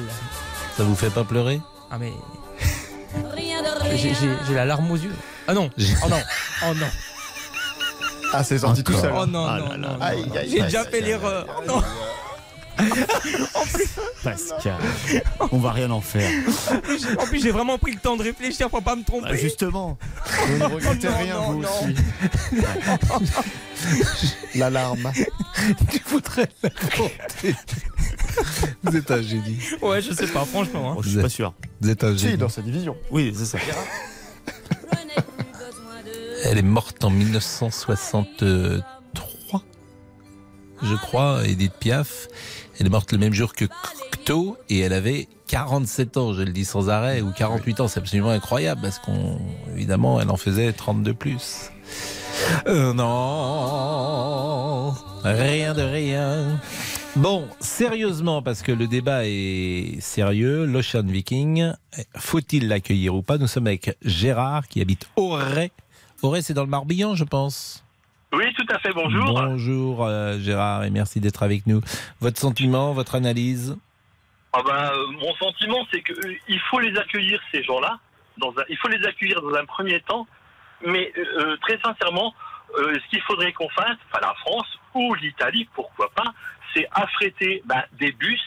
ça 0.76 0.84
vous 0.84 0.94
fait 0.94 1.10
pas 1.10 1.24
pleurer? 1.24 1.60
Ah, 1.90 1.98
mais. 1.98 2.12
Rien 3.32 3.60
de 3.60 3.68
rien. 3.82 4.14
J'ai 4.46 4.54
la 4.54 4.64
larme 4.64 4.88
aux 4.88 4.96
yeux. 4.96 5.16
Ah 5.48 5.54
non. 5.54 5.68
Oh 6.04 6.08
non. 6.08 6.20
Oh 6.62 6.74
non. 6.74 6.86
Ah, 8.32 8.44
c'est 8.44 8.58
sorti 8.58 8.84
tout 8.84 8.92
seul. 8.92 9.12
Oh 9.16 9.26
non, 9.26 9.46
Ah 9.48 9.58
non, 9.58 9.76
non. 9.78 9.98
J'ai 10.46 10.62
déjà 10.62 10.84
fait 10.84 11.00
l'erreur. 11.00 11.44
aïe, 11.60 11.66
Non. 11.66 11.82
Pascal, 14.22 14.76
on 15.52 15.58
va 15.58 15.72
rien 15.72 15.90
en 15.90 16.00
faire. 16.00 16.30
En 17.18 17.24
plus, 17.26 17.42
j'ai 17.42 17.50
vraiment 17.50 17.78
pris 17.78 17.92
le 17.92 17.98
temps 17.98 18.16
de 18.16 18.22
réfléchir 18.22 18.68
pour 18.70 18.82
pas 18.82 18.96
me 18.96 19.04
tromper. 19.04 19.30
Bah, 19.30 19.36
justement. 19.36 19.96
Vous 20.46 20.58
ne 20.58 20.64
regrettez 20.74 21.08
Oh 21.08 21.10
non, 21.12 21.18
rien, 21.18 21.34
non, 21.34 21.52
vous 21.52 21.62
non. 21.62 21.68
aussi. 21.68 21.94
L'alarme. 24.54 25.12
Tu 25.90 26.00
voudrais 26.06 26.48
la 26.62 26.70
compter. 26.70 27.54
Vous 28.82 28.96
êtes 28.96 29.10
un 29.10 29.22
génie. 29.22 29.58
Ouais, 29.82 30.00
je 30.02 30.12
sais 30.12 30.26
pas, 30.28 30.44
franchement. 30.44 30.92
hein. 30.92 30.94
Oh, 30.98 31.02
je 31.02 31.08
suis 31.10 31.20
pas 31.20 31.28
sûr. 31.28 31.52
Vous 31.80 31.90
êtes 31.90 32.04
un 32.04 32.12
Si, 32.16 32.24
génie. 32.24 32.36
dans 32.38 32.48
sa 32.48 32.62
division. 32.62 32.96
Oui, 33.10 33.34
c'est 33.36 33.44
ça. 33.44 33.58
Elle 36.44 36.58
est 36.58 36.62
morte 36.62 37.02
en 37.04 37.10
1963, 37.10 38.84
je 40.82 40.94
crois, 40.94 41.46
Edith 41.46 41.74
Piaf. 41.78 42.28
Elle 42.78 42.86
est 42.86 42.90
morte 42.90 43.12
le 43.12 43.18
même 43.18 43.34
jour 43.34 43.54
que 43.54 43.64
Cocteau 43.64 44.56
et 44.68 44.80
elle 44.80 44.92
avait 44.92 45.28
47 45.48 46.16
ans, 46.16 46.34
je 46.34 46.42
le 46.42 46.52
dis 46.52 46.64
sans 46.64 46.90
arrêt, 46.90 47.22
ou 47.22 47.32
48 47.32 47.80
ans. 47.80 47.88
C'est 47.88 48.00
absolument 48.00 48.30
incroyable 48.30 48.82
parce 48.82 48.98
qu'on, 48.98 49.40
évidemment, 49.74 50.20
elle 50.20 50.30
en 50.30 50.36
faisait 50.36 50.72
32 50.72 51.14
plus. 51.14 51.70
Euh, 52.66 52.92
non, 52.92 54.94
rien 55.24 55.74
de 55.74 55.82
rien. 55.82 56.60
Bon, 57.16 57.48
sérieusement, 57.58 58.42
parce 58.42 58.62
que 58.62 58.70
le 58.70 58.86
débat 58.86 59.22
est 59.24 60.00
sérieux, 60.00 60.66
l'Ocean 60.66 61.02
Viking, 61.02 61.72
faut-il 62.16 62.68
l'accueillir 62.68 63.14
ou 63.14 63.22
pas? 63.22 63.38
Nous 63.38 63.48
sommes 63.48 63.66
avec 63.66 63.96
Gérard 64.04 64.68
qui 64.68 64.80
habite 64.80 65.08
Auray. 65.16 65.72
Auray, 66.22 66.42
c'est 66.42 66.54
dans 66.54 66.62
le 66.62 66.70
Morbihan, 66.70 67.16
je 67.16 67.24
pense. 67.24 67.82
Oui, 68.32 68.52
tout 68.54 68.66
à 68.68 68.78
fait. 68.78 68.92
Bonjour. 68.92 69.24
Bonjour 69.24 70.04
euh, 70.04 70.38
Gérard 70.38 70.84
et 70.84 70.90
merci 70.90 71.18
d'être 71.20 71.42
avec 71.42 71.66
nous. 71.66 71.80
Votre 72.20 72.38
sentiment, 72.38 72.92
votre 72.92 73.14
analyse 73.14 73.76
Ah 74.52 74.60
ben, 74.62 74.92
euh, 74.92 75.06
mon 75.12 75.34
sentiment, 75.36 75.86
c'est 75.90 76.02
que 76.02 76.12
euh, 76.12 76.34
il 76.46 76.60
faut 76.70 76.78
les 76.78 76.96
accueillir 76.98 77.40
ces 77.52 77.62
gens-là. 77.62 77.98
Dans 78.36 78.50
un, 78.50 78.64
il 78.68 78.76
faut 78.76 78.88
les 78.88 79.04
accueillir 79.06 79.40
dans 79.40 79.54
un 79.54 79.64
premier 79.64 80.00
temps, 80.00 80.26
mais 80.86 81.10
euh, 81.16 81.56
très 81.62 81.78
sincèrement, 81.80 82.34
euh, 82.78 82.94
ce 82.94 83.10
qu'il 83.10 83.22
faudrait 83.22 83.52
qu'on 83.52 83.68
fasse, 83.70 83.96
enfin 84.10 84.20
la 84.20 84.34
France 84.34 84.78
ou 84.94 85.14
l'Italie, 85.14 85.66
pourquoi 85.74 86.10
pas, 86.10 86.34
c'est 86.74 86.86
affréter 86.92 87.62
ben, 87.64 87.82
des 87.98 88.12
bus 88.12 88.42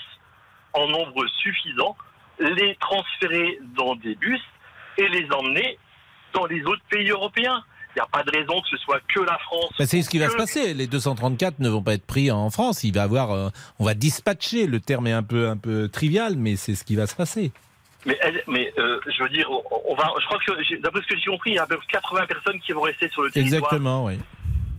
en 0.73 0.87
nombre 0.87 1.25
suffisant, 1.41 1.97
les 2.39 2.75
transférer 2.75 3.59
dans 3.75 3.95
des 3.95 4.15
bus 4.15 4.41
et 4.97 5.07
les 5.07 5.27
emmener 5.31 5.79
dans 6.33 6.45
les 6.45 6.63
autres 6.65 6.83
pays 6.89 7.09
européens. 7.09 7.63
Il 7.95 7.99
n'y 7.99 8.01
a 8.03 8.07
pas 8.11 8.23
de 8.23 8.31
raison 8.31 8.61
que 8.61 8.69
ce 8.69 8.77
soit 8.77 8.99
que 9.13 9.19
la 9.21 9.37
France. 9.39 9.71
Bah, 9.77 9.85
c'est 9.85 10.01
ce 10.01 10.09
qui 10.09 10.17
va 10.19 10.29
se 10.29 10.35
passer. 10.37 10.73
Les 10.73 10.87
234 10.87 11.59
ne 11.59 11.69
vont 11.69 11.81
pas 11.83 11.93
être 11.93 12.05
pris 12.05 12.31
en 12.31 12.49
France. 12.49 12.83
Il 12.83 12.93
va 12.93 13.03
avoir, 13.03 13.31
euh, 13.31 13.49
on 13.79 13.85
va 13.85 13.93
dispatcher. 13.93 14.65
Le 14.67 14.79
terme 14.79 15.07
est 15.07 15.11
un 15.11 15.23
peu, 15.23 15.49
un 15.49 15.57
peu 15.57 15.89
trivial, 15.89 16.35
mais 16.37 16.55
c'est 16.55 16.75
ce 16.75 16.83
qui 16.85 16.95
va 16.95 17.05
se 17.07 17.15
passer. 17.15 17.51
Mais, 18.05 18.17
elle- 18.21 18.43
mais 18.47 18.73
euh, 18.79 18.99
je 19.15 19.21
veux 19.23 19.29
dire, 19.29 19.47
on, 19.51 19.61
on 19.89 19.95
va, 19.95 20.11
je 20.19 20.25
crois 20.25 20.39
que 20.39 20.81
d'après 20.81 21.01
ce 21.01 21.07
que 21.07 21.17
j'ai 21.19 21.29
compris, 21.29 21.51
il 21.51 21.55
y 21.55 21.59
a 21.59 21.63
à 21.63 21.67
peu 21.67 21.77
près 21.77 21.85
80 21.91 22.25
personnes 22.27 22.59
qui 22.61 22.71
vont 22.71 22.81
rester 22.81 23.09
sur 23.09 23.21
le 23.23 23.29
territoire. 23.31 23.59
Exactement, 23.61 24.05
oui. 24.05 24.17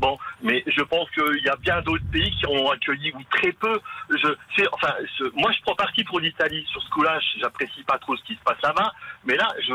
Bon, 0.03 0.18
mais 0.42 0.64
je 0.66 0.82
pense 0.82 1.09
qu'il 1.11 1.44
y 1.44 1.48
a 1.48 1.55
bien 1.55 1.80
d'autres 1.82 2.05
pays 2.11 2.28
qui 2.32 2.44
ont 2.48 2.68
accueilli 2.68 3.12
ou 3.12 3.22
très 3.30 3.53
peu. 3.53 3.80
Je, 4.11 4.34
enfin, 4.72 4.92
moi, 5.34 5.53
je 5.53 5.62
prends 5.62 5.76
parti 5.76 6.03
pour 6.03 6.18
l'Italie. 6.18 6.66
Sur 6.72 6.82
ce 6.82 6.90
coup-là, 6.90 7.20
j'apprécie 7.38 7.84
pas 7.84 7.98
trop 7.98 8.16
ce 8.16 8.24
qui 8.24 8.34
se 8.34 8.40
passe 8.40 8.61
là-bas. 8.64 8.92
Mais 9.24 9.36
là, 9.36 9.46
je, 9.61 9.74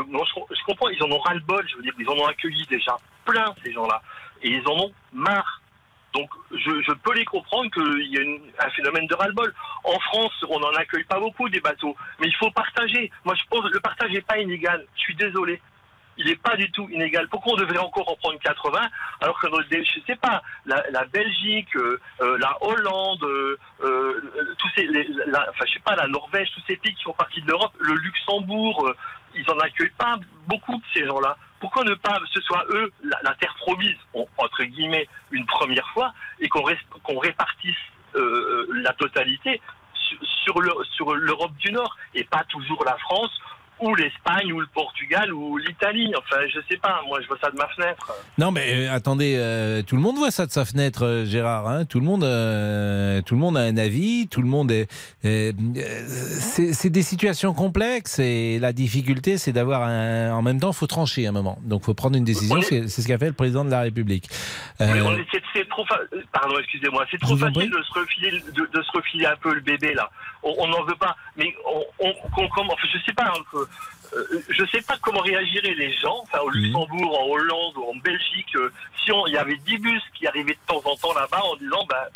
comprends, 0.66 0.90
ils 0.90 1.02
en 1.02 1.10
ont 1.10 1.18
ras-le-bol. 1.18 1.66
Je 1.70 1.76
veux 1.76 1.82
dire, 1.82 1.94
ils 1.98 2.08
en 2.10 2.12
ont 2.12 2.26
accueilli 2.26 2.66
déjà 2.66 2.98
plein, 3.24 3.54
ces 3.64 3.72
gens-là. 3.72 4.02
Et 4.42 4.50
ils 4.50 4.68
en 4.68 4.76
ont 4.76 4.92
marre. 5.14 5.62
Donc, 6.12 6.28
je, 6.50 6.92
peux 6.92 7.14
les 7.14 7.24
comprendre 7.24 7.70
qu'il 7.70 8.12
y 8.12 8.18
a 8.18 8.66
un 8.66 8.70
phénomène 8.72 9.06
de 9.06 9.14
ras-le-bol. 9.14 9.54
En 9.84 9.98
France, 9.98 10.44
on 10.50 10.60
n'en 10.60 10.74
accueille 10.74 11.04
pas 11.04 11.18
beaucoup 11.18 11.48
des 11.48 11.60
bateaux. 11.60 11.96
Mais 12.20 12.26
il 12.26 12.34
faut 12.34 12.50
partager. 12.50 13.10
Moi, 13.24 13.34
je 13.34 13.48
pense 13.48 13.62
que 13.62 13.72
le 13.72 13.80
partage 13.80 14.10
n'est 14.10 14.20
pas 14.20 14.36
inégal. 14.36 14.84
Je 14.94 15.00
suis 15.00 15.16
désolé 15.16 15.58
il 16.18 16.26
n'est 16.26 16.36
pas 16.36 16.56
du 16.56 16.70
tout 16.72 16.88
inégal. 16.90 17.28
Pourquoi 17.28 17.54
on 17.54 17.56
devrait 17.56 17.78
encore 17.78 18.10
en 18.10 18.16
prendre 18.16 18.38
80 18.40 18.80
alors 19.20 19.40
que 19.40 19.46
notre, 19.46 19.68
je 19.70 20.00
sais 20.06 20.16
pas, 20.16 20.42
la, 20.66 21.04
Belgique, 21.06 21.74
euh, 21.76 22.00
euh, 22.20 22.36
la 22.38 22.56
Hollande, 22.60 23.22
euh, 23.22 23.58
euh, 23.82 24.20
ces, 24.74 24.84
la, 24.84 25.48
enfin 25.50 25.64
je 25.66 25.74
sais 25.74 25.80
pas, 25.80 25.94
la 25.94 26.08
Norvège, 26.08 26.50
tous 26.54 26.62
ces 26.66 26.76
pays 26.76 26.94
qui 26.94 27.04
font 27.04 27.12
partie 27.12 27.40
de 27.40 27.46
l'Europe, 27.48 27.72
le 27.78 27.94
Luxembourg, 27.94 28.92
ils 29.34 29.48
en 29.50 29.58
accueillent 29.58 29.90
pas 29.96 30.18
beaucoup 30.46 30.76
de 30.76 30.82
ces 30.92 31.06
gens-là. 31.06 31.36
Pourquoi 31.60 31.84
ne 31.84 31.94
pas 31.94 32.18
ce 32.32 32.40
soit 32.40 32.64
eux 32.70 32.92
la, 33.02 33.34
terre 33.34 33.54
promise 33.58 33.96
entre 34.14 34.64
guillemets 34.64 35.08
une 35.30 35.46
première 35.46 35.88
fois 35.90 36.12
et 36.40 36.48
qu'on 36.48 36.62
répartisse 37.18 37.76
la 38.14 38.92
totalité 38.94 39.60
sur 40.44 41.14
l'Europe 41.14 41.56
du 41.56 41.72
Nord 41.72 41.96
et 42.14 42.24
pas 42.24 42.44
toujours 42.44 42.84
la 42.84 42.96
France 42.98 43.30
ou 43.80 43.94
l'Espagne 43.94 44.52
ou 44.52 44.60
le 44.60 44.66
Portugal 44.66 45.32
ou 45.32 45.56
l'Italie. 45.58 46.12
Enfin, 46.18 46.36
je 46.52 46.60
sais 46.70 46.76
pas. 46.78 47.00
Moi, 47.06 47.20
je 47.22 47.28
vois 47.28 47.38
ça 47.42 47.50
de 47.50 47.56
ma 47.56 47.66
fenêtre. 47.68 48.12
Non, 48.38 48.50
mais 48.50 48.86
euh, 48.88 48.92
attendez, 48.92 49.36
euh, 49.38 49.82
tout 49.82 49.96
le 49.96 50.02
monde 50.02 50.16
voit 50.16 50.30
ça 50.30 50.46
de 50.46 50.50
sa 50.52 50.64
fenêtre, 50.64 51.04
euh, 51.04 51.24
Gérard. 51.24 51.68
hein. 51.68 51.84
tout 51.84 52.00
le 52.00 52.06
monde, 52.06 52.20
tout 53.24 53.34
le 53.34 53.40
monde 53.40 53.56
a 53.56 53.60
un 53.60 53.76
avis. 53.76 54.28
Tout 54.28 54.42
le 54.42 54.48
monde 54.48 54.70
est. 54.70 54.88
c'est 55.22 56.90
des 56.90 57.02
situations 57.02 57.54
complexes 57.54 58.18
et 58.18 58.58
la 58.58 58.72
difficulté, 58.72 59.38
c'est 59.38 59.52
d'avoir 59.52 59.82
un. 59.82 60.32
En 60.32 60.42
même 60.42 60.60
temps, 60.60 60.72
faut 60.72 60.86
trancher 60.86 61.26
à 61.26 61.30
un 61.30 61.32
moment. 61.32 61.58
Donc, 61.62 61.84
faut 61.84 61.94
prendre 61.94 62.16
une 62.16 62.24
décision. 62.24 62.60
C'est 62.62 62.88
c'est 62.88 63.02
ce 63.02 63.08
qu'a 63.08 63.18
fait 63.18 63.26
le 63.26 63.32
président 63.32 63.64
de 63.64 63.70
la 63.70 63.80
République. 63.82 64.28
On 64.80 64.84
c'est- 65.32 65.68
trop 65.68 65.84
fa- 65.86 66.00
Pardon, 66.32 66.54
excusez-moi. 66.58 67.04
C'est 67.10 67.18
trop 67.20 67.34
vous 67.34 67.44
en 67.44 67.52
facile 67.52 67.70
de 67.70 67.82
se 67.82 67.98
refiler, 67.98 68.30
de, 68.30 68.62
de 68.72 68.82
se 68.82 68.90
refiler 68.96 69.26
un 69.26 69.36
peu 69.36 69.52
le 69.54 69.60
bébé 69.60 69.92
là. 69.94 70.08
On 70.42 70.54
on 70.58 70.66
n'en 70.68 70.82
veut 70.84 70.94
pas. 70.98 71.16
Mais 71.36 71.52
on, 71.66 71.82
on, 72.06 72.10
enfin, 72.10 72.88
je 72.92 72.98
sais 73.04 73.12
pas. 73.12 73.24
hein, 73.26 73.40
que- 73.52 73.67
euh, 74.14 74.42
je 74.48 74.64
sais 74.66 74.80
pas 74.82 74.96
comment 75.02 75.20
réagiraient 75.20 75.74
les 75.74 75.92
gens, 75.98 76.18
enfin 76.22 76.38
au 76.40 76.48
Luxembourg, 76.50 77.20
en 77.20 77.26
Hollande 77.26 77.76
ou 77.76 77.90
en 77.90 77.96
Belgique, 77.96 78.54
euh, 78.56 78.72
si 79.04 79.12
on- 79.12 79.26
il 79.26 79.34
y 79.34 79.38
avait 79.38 79.56
10 79.56 79.78
bus 79.78 80.02
qui 80.14 80.26
arrivaient 80.26 80.54
de 80.54 80.66
temps 80.66 80.82
en 80.84 80.96
temps 80.96 81.12
là-bas 81.14 81.42
en 81.44 81.56
disant, 81.56 81.84
bah, 81.88 82.08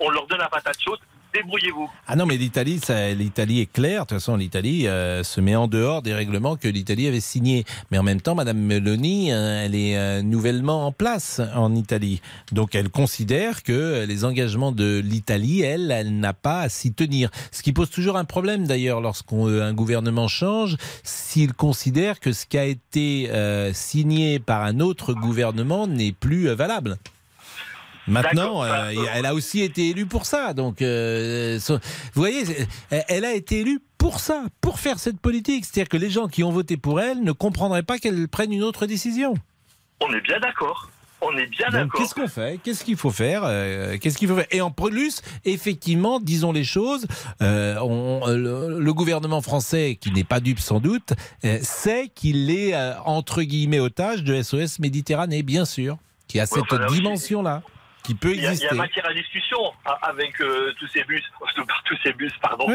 on 0.00 0.08
leur 0.10 0.26
donne 0.26 0.38
la 0.38 0.48
patate 0.48 0.80
chaude, 0.82 0.98
débrouillez-vous. 1.34 1.90
Ah 2.06 2.16
non, 2.16 2.26
mais 2.26 2.36
l'Italie, 2.36 2.80
l'Italie 3.16 3.60
est 3.60 3.70
claire. 3.70 4.02
De 4.02 4.08
toute 4.08 4.18
façon, 4.18 4.36
l'Italie 4.36 4.86
euh, 4.86 5.22
se 5.22 5.40
met 5.40 5.56
en 5.56 5.66
dehors 5.66 6.02
des 6.02 6.14
règlements 6.14 6.56
que 6.56 6.68
l'Italie 6.68 7.06
avait 7.08 7.20
signés. 7.20 7.64
Mais 7.90 7.98
en 7.98 8.02
même 8.02 8.20
temps, 8.20 8.34
Madame 8.34 8.58
Meloni, 8.58 9.32
euh, 9.32 9.64
elle 9.64 9.74
est 9.74 9.96
euh, 9.96 10.22
nouvellement 10.22 10.86
en 10.86 10.92
place 10.92 11.40
en 11.54 11.74
Italie. 11.74 12.22
Donc, 12.52 12.74
elle 12.74 12.88
considère 12.88 13.62
que 13.62 14.04
les 14.06 14.24
engagements 14.24 14.72
de 14.72 15.02
l'Italie, 15.04 15.62
elle, 15.62 15.90
elle 15.90 16.18
n'a 16.18 16.32
pas 16.32 16.60
à 16.60 16.68
s'y 16.68 16.92
tenir. 16.92 17.30
Ce 17.50 17.62
qui 17.62 17.72
pose 17.72 17.90
toujours 17.90 18.16
un 18.16 18.24
problème, 18.24 18.66
d'ailleurs, 18.66 19.00
lorsqu'un 19.00 19.72
gouvernement 19.72 20.28
change, 20.28 20.76
s'il 21.02 21.52
considère 21.52 22.20
que 22.20 22.32
ce 22.32 22.46
qui 22.46 22.58
a 22.58 22.64
été 22.64 23.30
euh, 23.30 23.72
signé 23.72 24.38
par 24.38 24.62
un 24.62 24.80
autre 24.80 25.14
gouvernement 25.14 25.86
n'est 25.86 26.12
plus 26.12 26.48
euh, 26.48 26.54
valable. 26.54 26.96
Maintenant, 28.06 28.62
euh, 28.64 28.92
elle 29.14 29.26
a 29.26 29.34
aussi 29.34 29.60
été 29.62 29.88
élue 29.88 30.06
pour 30.06 30.26
ça. 30.26 30.52
Donc, 30.54 30.82
euh, 30.82 31.58
vous 31.68 31.78
voyez, 32.14 32.44
elle- 33.08 33.24
a 33.24 33.32
été 33.32 33.60
élue 33.60 33.80
pour 33.98 34.20
ça, 34.20 34.44
pour 34.60 34.78
faire 34.78 34.98
cette 34.98 35.18
politique. 35.20 35.64
C'est-à-dire 35.64 35.88
que 35.88 35.96
les 35.96 36.10
gens 36.10 36.28
qui 36.28 36.44
ont 36.44 36.52
voté 36.52 36.76
pour 36.76 37.00
elle 37.00 37.22
ne 37.22 37.32
comprendraient 37.32 37.82
pas 37.82 37.98
qu'elle 37.98 38.28
prenne 38.28 38.52
une 38.52 38.62
autre 38.62 38.86
décision. 38.86 39.34
On 40.00 40.12
est 40.12 40.20
bien 40.20 40.38
d'accord. 40.40 40.90
On 41.26 41.34
est 41.38 41.46
bien 41.46 41.70
d'accord. 41.70 41.98
qu'est-ce 41.98 42.14
qu'on 42.14 42.28
fait? 42.28 42.60
Qu'est-ce 42.62 42.84
qu'il 42.84 42.98
faut 42.98 43.10
faire? 43.10 43.44
Euh, 43.44 43.96
Qu'est-ce 43.98 44.18
qu'il 44.18 44.28
faut 44.28 44.34
faire? 44.36 44.46
Et 44.50 44.60
en 44.60 44.70
plus, 44.70 45.22
effectivement, 45.46 46.20
disons 46.20 46.52
les 46.52 46.64
choses, 46.64 47.06
euh, 47.40 47.78
on- 47.80 48.26
le, 48.26 48.78
le 48.78 48.92
gouvernement 48.92 49.40
français, 49.40 49.96
qui 49.98 50.10
n'est 50.12 50.24
pas 50.24 50.40
dupe 50.40 50.60
sans 50.60 50.80
doute, 50.80 51.14
euh, 51.46 51.58
sait 51.62 52.10
qu'il 52.14 52.50
est 52.50 52.74
euh, 52.74 52.92
entre 53.06 53.40
guillemets 53.42 53.80
otage 53.80 54.22
de 54.22 54.34
SOS 54.42 54.80
Méditerranée, 54.80 55.42
bien 55.42 55.64
sûr, 55.64 55.96
qui 56.28 56.38
a 56.40 56.42
Ouais, 56.42 56.48
cette 56.52 56.70
enfin, 56.70 56.86
dimension-là, 56.92 57.62
qui 58.04 58.14
peut 58.14 58.32
Il 58.34 58.36
y, 58.36 58.38
a, 58.40 58.40
il 58.40 58.44
y 58.44 58.48
exister. 58.50 58.68
a 58.68 58.74
matière 58.74 59.06
à 59.08 59.14
discussion 59.14 59.58
avec 60.02 60.40
euh, 60.40 60.72
tous 60.78 60.86
ces 60.88 61.02
bus, 61.04 61.22
tous 61.86 61.96
ces 62.04 62.12
bus, 62.12 62.32
pardon, 62.42 62.66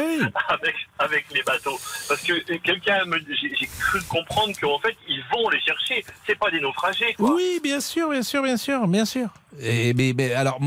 avec, 0.50 0.76
avec 0.98 1.26
les 1.34 1.44
bateaux. 1.44 1.78
Parce 2.08 2.22
que 2.24 2.34
euh, 2.34 2.58
quelqu'un 2.64 3.06
me, 3.06 3.18
j'ai 3.20 3.68
cru 3.80 4.02
comprendre 4.10 4.54
qu'en 4.60 4.80
fait 4.80 4.96
ils 5.08 5.24
vont 5.32 5.48
les 5.50 5.60
chercher. 5.62 6.04
C'est 6.26 6.38
pas 6.38 6.50
des 6.52 6.60
naufragés. 6.60 7.14
Quoi. 7.14 7.34
Oui, 7.36 7.60
bien 7.64 7.80
sûr, 7.80 8.10
bien 8.10 8.24
sûr, 8.24 8.42
bien 8.44 8.58
sûr, 8.58 8.88
bien 8.88 9.06
sûr. 9.06 9.30
Et, 9.62 9.94
mais, 9.94 10.14
mais 10.16 10.34
alors, 10.34 10.60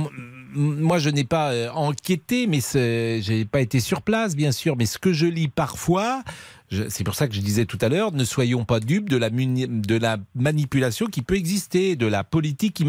moi, 0.55 0.99
je 0.99 1.09
n'ai 1.11 1.25
pas 1.25 1.51
euh, 1.53 1.71
enquêté, 1.71 2.47
mais 2.47 2.61
c'est- 2.61 3.23
j'ai 3.23 3.45
pas 3.45 3.61
été 3.61 3.81
sur 3.81 4.03
place, 4.03 4.37
bien 4.37 4.53
sûr. 4.53 4.77
Mais 4.77 4.87
ce 4.87 4.99
que 4.99 5.13
je 5.13 5.27
lis 5.27 5.49
parfois, 5.49 6.23
je- 6.27 6.62
c'est 6.89 7.05
pour 7.05 7.15
ça 7.15 7.29
que 7.29 7.35
je 7.35 7.41
disais 7.41 7.65
tout 7.67 7.79
à 7.81 7.89
l'heure, 7.89 8.13
ne 8.13 8.25
soyons 8.25 8.65
pas 8.65 8.81
dupes 8.81 9.09
de 9.09 9.17
la, 9.17 9.31
muni- 9.31 9.67
de 9.69 9.97
la 9.99 10.17
manipulation 10.35 11.07
qui 11.07 11.23
peut 11.23 11.37
exister, 11.37 11.97
de 11.97 12.07
la 12.07 12.25
politique 12.25 12.81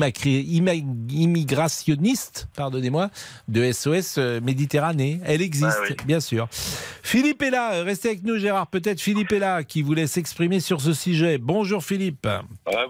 immigrationniste, 1.10 2.48
pardonnez-moi, 2.56 3.10
de 3.48 3.72
SOS 3.72 4.16
euh, 4.18 4.42
Méditerranée. 4.42 5.20
Elle 5.26 5.42
existe, 5.42 5.78
Ah 5.82 5.86
oui. 5.90 5.96
bien 6.06 6.20
sûr. 6.20 6.48
Philippe 6.52 7.42
est 7.42 7.52
là, 7.52 7.84
restez 7.84 8.10
avec 8.10 8.24
nous, 8.24 8.38
Gérard. 8.38 8.68
Peut-être 8.68 9.02
Philippe 9.02 9.32
est 9.32 9.40
là, 9.40 9.64
qui 9.64 9.82
voulait 9.82 10.08
s'exprimer 10.08 10.60
sur 10.60 10.82
ce 10.82 10.94
sujet. 10.94 11.38
Bonjour, 11.38 11.84
Philippe. 11.84 12.28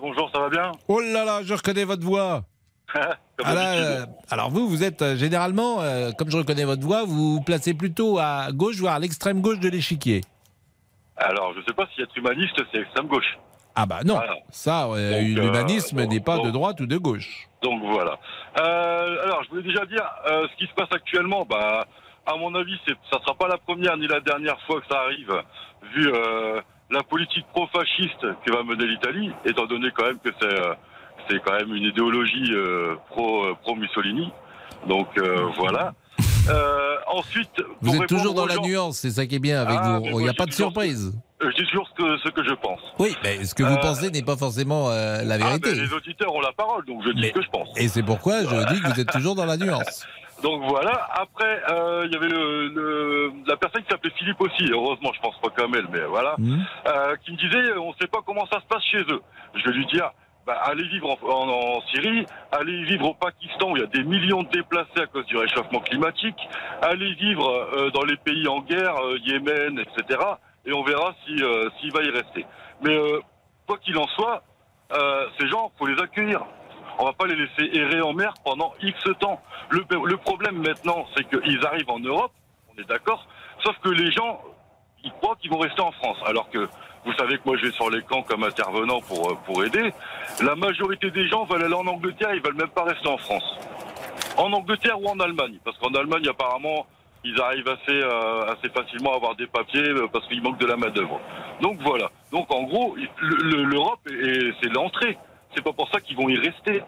Bonjour, 0.02 0.30
ça 0.34 0.40
va 0.40 0.50
bien? 0.50 0.72
Oh 0.88 1.00
là 1.00 1.26
là, 1.26 1.42
je 1.44 1.54
reconnais 1.54 1.86
votre 1.86 2.04
voix. 2.04 2.44
Ah 3.44 3.56
euh, 3.58 4.06
alors 4.30 4.52
vous, 4.52 4.70
vous 4.70 4.84
êtes 4.84 5.02
euh, 5.02 5.18
généralement, 5.18 5.80
comme 6.20 6.30
je 6.30 6.38
reconnais 6.38 6.66
votre 6.66 6.84
voix, 6.84 7.04
vous 7.04 7.34
vous 7.34 7.42
placez 7.42 7.74
plutôt 7.74 8.20
à 8.20 8.50
gauche, 8.54 8.76
voire 8.78 8.94
à 8.94 9.00
l'extrême 9.00 9.42
gauche 9.42 9.60
de 9.60 9.68
l'échiquier. 9.70 10.22
Alors, 11.18 11.54
je 11.56 11.62
sais 11.66 11.74
pas 11.74 11.86
si 11.94 12.02
être 12.02 12.16
humaniste, 12.18 12.60
c'est 12.72 12.80
extrême 12.82 13.08
gauche. 13.08 13.38
Ah 13.76 13.86
bah 13.88 14.00
non, 14.06 14.16
Voilà. 14.16 14.36
ça, 14.52 14.86
euh, 14.86 15.12
Donc, 15.12 15.44
l'humanisme 15.44 16.00
euh, 16.00 16.06
n'est 16.06 16.20
pas 16.20 16.36
donc- 16.38 16.46
de 16.46 16.52
droite 16.52 16.80
ou 16.82 16.86
de 16.86 16.98
gauche. 16.98 17.48
Donc 17.64 17.82
voilà. 17.84 18.20
Euh, 18.60 19.24
alors, 19.24 19.44
je 19.44 19.50
voulais 19.50 19.64
déjà 19.64 19.86
dire, 19.86 20.06
euh, 20.28 20.48
ce 20.52 20.58
qui 20.58 20.68
se 20.70 20.74
passe 20.76 20.90
actuellement, 20.92 21.46
bah, 21.50 21.86
à 22.26 22.36
mon 22.38 22.54
avis, 22.56 22.78
c'est, 22.88 22.94
ça 23.12 23.20
sera 23.22 23.34
pas 23.36 23.48
la 23.48 23.58
première 23.58 23.98
ni 23.98 24.08
la 24.08 24.20
dernière 24.20 24.60
fois 24.68 24.80
que 24.82 24.88
ça 24.92 25.00
arrive, 25.02 25.34
vu 25.96 26.12
euh, 26.14 26.62
la 26.92 27.02
politique 27.04 27.46
pro-fasciste 27.54 28.26
que 28.46 28.52
va 28.52 28.64
mener 28.64 28.86
l'Italie, 28.86 29.32
étant 29.46 29.66
donné 29.66 29.90
quand 29.96 30.06
même 30.06 30.20
que 30.20 30.30
c'est, 30.40 30.46
euh, 30.54 30.74
c'est 31.28 31.42
quand 31.44 31.54
même 31.54 31.74
une 31.74 31.86
idéologie 31.86 32.52
euh, 32.54 32.96
pro, 33.10 33.46
euh, 33.46 33.56
pro-Mussolini. 33.64 34.32
Donc 34.88 35.08
euh, 35.18 35.48
voilà. 35.58 35.94
Euh, 36.50 36.93
ensuite, 37.16 37.50
Vous 37.82 37.96
êtes 37.96 38.08
toujours 38.08 38.34
dans 38.34 38.46
la 38.46 38.56
gens- 38.56 38.62
nuance, 38.66 38.98
c'est 38.98 39.12
ça 39.12 39.26
qui 39.26 39.36
est 39.36 39.40
bien 39.40 39.62
avec 39.62 39.78
Ah, 39.82 39.98
vous. 40.00 40.06
mais 40.06 40.12
Il 40.12 40.18
n'y 40.18 40.30
a 40.30 40.34
pas 40.34 40.46
de 40.46 40.54
surprise. 40.54 41.14
Je 41.42 41.50
dis 41.50 41.66
toujours 41.70 41.88
ce 41.90 41.94
que, 42.02 42.18
ce 42.20 42.30
que 42.30 42.44
je 42.44 42.54
pense. 42.54 42.80
Oui, 43.00 43.16
mais 43.24 43.44
ce 43.44 43.54
que 43.54 43.64
vous 43.64 43.74
Euh, 43.74 43.82
pensez 43.82 44.10
n'est 44.12 44.22
pas 44.24 44.38
forcément 44.38 44.90
euh, 44.90 45.24
la 45.24 45.36
Ah, 45.36 45.38
vérité. 45.38 45.72
ben, 45.74 45.80
les 45.82 45.94
auditeurs 45.94 46.34
ont 46.34 46.40
la 46.42 46.54
parole, 46.54 46.86
donc 46.86 47.04
je 47.06 47.12
dis 47.12 47.28
ce 47.28 47.34
que 47.34 47.42
je 47.42 47.50
pense. 47.50 47.68
Et 47.78 47.88
c'est 47.90 48.04
pourquoi 48.04 48.44
je 48.44 48.46
dis 48.74 48.82
que 48.82 48.88
vous 48.94 49.00
êtes 49.00 49.12
toujours 49.12 49.36
dans 49.36 49.46
la 49.46 49.58
nuance. 49.58 50.06
Donc 50.42 50.62
voilà. 50.68 51.08
Après, 51.14 51.62
euh, 51.72 52.04
il 52.06 52.12
y 52.14 52.16
avait 52.18 52.28
le, 52.30 52.68
le- 52.70 53.32
la 53.48 53.56
personne 53.58 53.82
qui 53.84 53.90
s'appelait 53.90 54.12
Philippe 54.18 54.40
aussi. 54.42 54.70
Heureusement, 54.72 55.12
je 55.14 55.20
pense 55.22 55.36
pas 55.42 55.50
comme 55.50 55.74
elle, 55.76 55.88
mais 55.92 56.04
voilà, 56.10 56.36
euh, 56.88 57.16
qui 57.26 57.32
me 57.32 57.38
disait, 57.38 57.78
on 57.78 57.90
ne 57.90 57.94
sait 58.00 58.08
pas 58.08 58.20
comment 58.26 58.46
ça 58.52 58.60
se 58.60 58.66
passe 58.68 58.84
chez 58.92 59.00
eux. 59.14 59.22
Je 59.56 59.64
vais 59.70 59.76
lui 59.76 59.86
dire. 59.88 60.12
Bah, 60.46 60.60
allez 60.66 60.86
vivre 60.90 61.10
en, 61.10 61.28
en- 61.30 61.78
en 61.78 61.82
Syrie, 61.88 62.26
allez 62.52 62.84
vivre 62.84 63.08
au 63.10 63.14
Pakistan 63.14 63.72
où 63.72 63.78
il 63.78 63.80
y 63.80 63.84
a 63.84 63.88
des 63.88 64.04
millions 64.04 64.44
de 64.44 64.50
déplacés 64.50 65.00
à 65.02 65.06
cause 65.08 65.26
du 65.26 65.38
réchauffement 65.38 65.80
climatique, 65.80 66.36
allez 66.82 67.14
vivre 67.14 67.50
euh, 67.50 67.90
dans 67.92 68.04
les 68.04 68.18
pays 68.18 68.46
en 68.50 68.60
guerre, 68.60 68.96
euh, 69.06 69.18
Yémen, 69.24 69.80
etc. 69.80 70.20
Et 70.66 70.74
on 70.74 70.84
verra 70.84 71.16
si 71.26 71.42
euh, 71.42 71.70
s'il 71.80 71.94
va 71.94 72.02
y 72.04 72.10
rester. 72.10 72.46
Mais 72.82 72.94
euh, 72.94 73.22
quoi 73.68 73.78
qu'il 73.78 73.98
en 73.98 74.08
soit, 74.08 74.44
euh, 74.92 75.28
ces 75.40 75.48
gens, 75.48 75.72
faut 75.80 75.86
les 75.88 76.02
accueillir. 76.02 76.42
On 77.00 77.06
va 77.06 77.14
pas 77.14 77.26
les 77.26 77.36
laisser 77.38 77.78
errer 77.78 78.02
en 78.02 78.12
mer 78.14 78.34
pendant 78.44 78.74
X 78.82 79.02
temps. 79.20 79.42
Le, 79.70 79.86
le 80.06 80.18
problème 80.18 80.58
maintenant, 80.62 81.06
c'est 81.16 81.24
qu'ils 81.24 81.66
arrivent 81.66 81.90
en 81.90 82.00
Europe, 82.00 82.34
on 82.76 82.82
est 82.82 82.88
d'accord, 82.88 83.26
sauf 83.64 83.78
que 83.80 83.90
les 83.90 84.12
gens, 84.12 84.42
ils 85.06 85.12
croient 85.14 85.38
qu'ils 85.38 85.52
vont 85.52 85.60
rester 85.60 85.82
en 85.82 85.92
France, 85.94 86.18
alors 86.26 86.50
que 86.50 86.68
vous 87.06 87.14
savez 87.14 87.38
que 87.38 87.42
moi 87.46 87.58
je 87.58 87.66
vais 87.68 87.72
sur 87.74 87.90
les 87.90 88.02
camps 88.04 88.24
comme 88.24 88.44
intervenant 88.44 89.02
pour, 89.02 89.32
euh, 89.32 89.36
pour 89.46 89.64
aider. 89.64 89.94
La 90.42 90.56
majorité 90.56 91.12
des 91.12 91.28
gens 91.28 91.44
veulent 91.46 91.64
aller 91.64 91.74
en 91.74 91.88
Angleterre, 91.88 92.34
ils 92.34 92.42
veulent 92.42 92.56
même 92.56 92.70
pas 92.70 92.84
rester 92.84 93.08
en 93.08 93.18
France. 93.18 93.44
En 94.38 94.52
Angleterre 94.54 95.00
ou 95.02 95.08
en 95.08 95.20
Allemagne, 95.20 95.58
parce 95.64 95.78
qu'en 95.78 95.94
Allemagne 95.94 96.28
apparemment 96.30 96.86
ils 97.26 97.40
arrivent 97.40 97.70
assez, 97.70 98.02
euh, 98.02 98.52
assez 98.52 98.68
facilement 98.70 99.14
à 99.14 99.16
avoir 99.16 99.36
des 99.36 99.48
papiers 99.48 99.88
euh, 99.88 100.08
parce 100.12 100.28
qu'il 100.28 100.42
manque 100.42 100.58
de 100.58 100.66
la 100.66 100.76
main 100.76 100.90
d'œuvre. 100.90 101.20
Donc 101.62 101.78
voilà. 101.82 102.10
Donc 102.32 102.52
en 102.54 102.64
gros, 102.64 102.96
le- 103.22 103.36
le- 103.38 103.64
l'Europe 103.64 104.00
est- 104.10 104.54
c'est 104.62 104.70
l'entrée. 104.74 105.18
C'est 105.56 105.64
pas 105.64 105.72
pour 105.72 105.88
ça 105.90 106.02
qu'ils 106.02 106.18
vont 106.18 106.28
y 106.28 106.36
rester. 106.38 106.82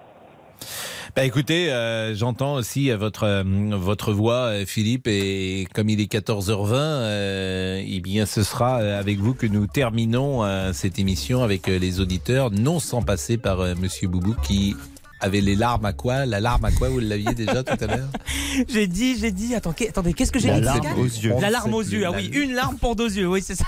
Bah 1.15 1.23
écoutez, 1.23 1.71
euh, 1.71 2.13
j'entends 2.13 2.55
aussi 2.55 2.91
euh, 2.91 2.97
votre 2.97 3.23
euh, 3.23 3.43
votre 3.71 4.11
voix, 4.11 4.47
euh, 4.51 4.65
Philippe, 4.65 5.07
et 5.07 5.65
comme 5.73 5.87
il 5.87 6.01
est 6.01 6.11
14h20, 6.11 6.73
euh, 6.73 7.81
eh 7.87 8.01
bien 8.01 8.25
ce 8.25 8.43
sera 8.43 8.75
avec 8.77 9.19
vous 9.19 9.33
que 9.33 9.47
nous 9.47 9.65
terminons 9.65 10.43
euh, 10.43 10.73
cette 10.73 10.99
émission 10.99 11.41
avec 11.41 11.67
les 11.67 12.01
auditeurs, 12.01 12.51
non 12.51 12.79
sans 12.81 13.01
passer 13.01 13.37
par 13.37 13.61
euh, 13.61 13.75
Monsieur 13.79 14.09
Boubou 14.09 14.35
qui 14.43 14.75
avait 15.21 15.39
les 15.39 15.55
larmes 15.55 15.85
à 15.85 15.93
quoi 15.93 16.25
La 16.25 16.41
larme 16.41 16.65
à 16.65 16.71
quoi 16.71 16.89
Vous 16.89 16.99
l'aviez 16.99 17.33
déjà 17.33 17.63
tout 17.63 17.77
à 17.81 17.87
l'heure? 17.87 18.09
J'ai 18.67 18.87
dit, 18.87 19.17
j'ai 19.17 19.31
dit, 19.31 19.55
attends, 19.55 19.71
attendez, 19.87 20.11
qu'est-ce 20.13 20.33
que 20.33 20.39
j'ai 20.39 20.49
La 20.49 20.59
dit 20.59 20.65
larme 20.65 20.81
Pascal? 20.81 20.99
aux 20.99 21.05
yeux. 21.05 21.33
La 21.39 21.49
larme 21.49 21.73
aux 21.75 21.81
yeux, 21.81 22.03
ah 22.05 22.11
oui, 22.13 22.25
une 22.33 22.53
larme 22.53 22.75
pour 22.77 22.97
deux 22.97 23.15
yeux, 23.17 23.27
oui, 23.29 23.41
c'est 23.41 23.55
ça. 23.55 23.65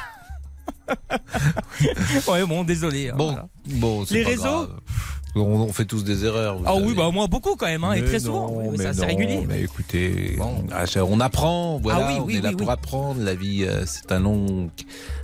ouais, 2.31 2.45
bon, 2.45 2.65
désolé. 2.65 3.09
hein, 3.09 3.15
Bon, 3.17 3.27
voilà. 3.31 3.47
bon, 3.67 4.05
Les 4.11 4.23
réseaux? 4.23 4.43
grave. 4.43 4.69
On, 5.39 5.61
on 5.61 5.73
fait 5.73 5.85
tous 5.85 6.03
des 6.03 6.25
erreurs. 6.25 6.59
Ah 6.65 6.75
oui, 6.75 6.93
bah 6.95 7.09
moi 7.11 7.27
beaucoup 7.27 7.55
quand 7.55 7.65
même, 7.67 7.83
hein, 7.83 7.93
et 7.93 8.01
Mais 8.01 8.07
très 8.07 8.19
souvent. 8.19 8.47
non, 8.51 8.59
oui, 8.69 8.75
mais 8.77 8.83
ça, 8.83 8.93
c'est 8.93 9.01
non, 9.01 9.07
régulier. 9.07 9.45
Mais 9.47 9.61
écoutez, 9.61 10.37
on 11.01 11.19
apprend, 11.19 11.79
voilà, 11.81 12.07
Ah 12.07 12.11
oui, 12.13 12.19
on 12.21 12.25
oui, 12.25 12.35
est 12.37 12.41
là 12.41 12.49
oui, 12.49 12.55
pour 12.55 12.67
oui. 12.67 12.73
apprendre. 12.73 13.21
La 13.21 13.35
vie, 13.35 13.63
euh, 13.63 13.83
c'est 13.85 14.11
un 14.11 14.19
long. 14.19 14.69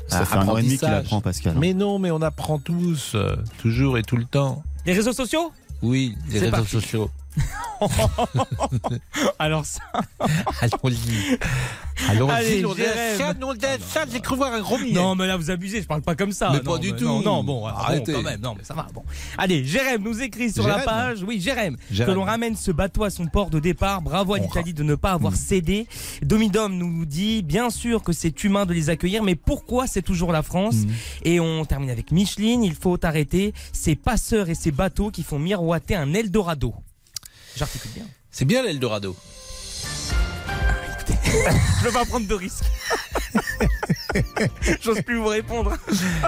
Ça 0.07 0.25
fait 0.25 0.37
un 0.37 0.47
an 0.47 0.57
et 0.57 0.63
demi 0.63 0.77
qu'il 0.77 0.87
apprend, 0.87 1.21
Pascal. 1.21 1.53
hein. 1.55 1.59
Mais 1.59 1.73
non, 1.73 1.97
mais 1.99 2.11
on 2.11 2.21
apprend 2.21 2.59
tous, 2.59 3.13
euh, 3.15 3.35
toujours 3.59 3.97
et 3.97 4.03
tout 4.03 4.17
le 4.17 4.25
temps. 4.25 4.63
Les 4.85 4.93
réseaux 4.93 5.13
sociaux? 5.13 5.51
Oui, 5.81 6.15
les 6.29 6.39
réseaux 6.39 6.51
parti. 6.51 6.69
sociaux. 6.71 7.09
Alors 9.39 9.65
ça. 9.65 9.81
Allons-y. 10.61 11.37
Allons-y. 12.09 12.61
Ça, 13.17 13.33
non, 13.33 13.53
ça, 13.79 14.05
j'ai 14.11 14.19
cru 14.19 14.35
voir 14.37 14.53
un 14.53 14.61
gros 14.61 14.77
millet. 14.77 14.93
Non, 14.93 15.15
mais 15.15 15.27
là 15.27 15.37
vous 15.37 15.51
abusez, 15.51 15.81
je 15.81 15.87
parle 15.87 16.01
pas 16.01 16.15
comme 16.15 16.31
ça. 16.31 16.49
Mais 16.51 16.57
non, 16.57 16.73
pas 16.73 16.77
du 16.77 16.93
tout. 16.93 17.05
Non, 17.05 17.21
non, 17.21 17.43
bon, 17.43 17.65
Arrêtez. 17.65 18.13
quand 18.13 18.21
même, 18.21 18.41
non, 18.41 18.55
mais 18.57 18.63
ça 18.63 18.73
va. 18.73 18.87
Bon, 18.93 19.03
allez, 19.37 19.63
Jérém 19.63 20.01
nous 20.01 20.21
écrit 20.21 20.51
sur 20.51 20.67
la 20.67 20.79
page, 20.79 21.23
oui, 21.23 21.41
Jérém, 21.41 21.77
que 21.95 22.11
l'on 22.11 22.23
ramène 22.23 22.55
ce 22.55 22.71
bateau 22.71 23.03
à 23.03 23.09
son 23.09 23.25
port 23.27 23.49
de 23.49 23.59
départ. 23.59 24.01
Bravo 24.01 24.35
à 24.35 24.39
l'Italie 24.39 24.73
de 24.73 24.83
ne 24.83 24.95
pas 24.95 25.11
avoir 25.11 25.35
cédé. 25.35 25.87
Domidom 26.21 26.69
nous 26.69 27.05
dit, 27.05 27.41
bien 27.41 27.69
sûr 27.69 28.03
que 28.03 28.13
c'est 28.13 28.43
humain 28.43 28.65
de 28.65 28.73
les 28.73 28.89
accueillir, 28.89 29.23
mais 29.23 29.35
pourquoi 29.35 29.87
c'est 29.87 30.01
toujours 30.01 30.31
la 30.31 30.43
France 30.43 30.83
Mm. 30.83 30.91
Et 31.23 31.39
on 31.39 31.65
termine 31.65 31.89
avec 31.89 32.11
Micheline. 32.11 32.63
Il 32.63 32.75
faut 32.75 32.97
arrêter 33.03 33.53
ces 33.71 33.95
passeurs 33.95 34.49
et 34.49 34.55
ces 34.55 34.71
bateaux 34.71 35.11
qui 35.11 35.23
font 35.23 35.39
miroiter 35.39 35.95
un 35.95 36.13
Eldorado. 36.13 36.73
J'articule 37.55 37.91
bien. 37.91 38.05
C'est 38.31 38.45
bien 38.45 38.63
l'Eldorado. 38.63 39.15
Je 41.25 41.85
veux 41.85 41.91
pas 41.91 42.05
prendre 42.05 42.27
de 42.27 42.33
risques. 42.33 42.63
J'ose 44.81 45.01
plus 45.01 45.17
vous 45.17 45.27
répondre. 45.27 45.73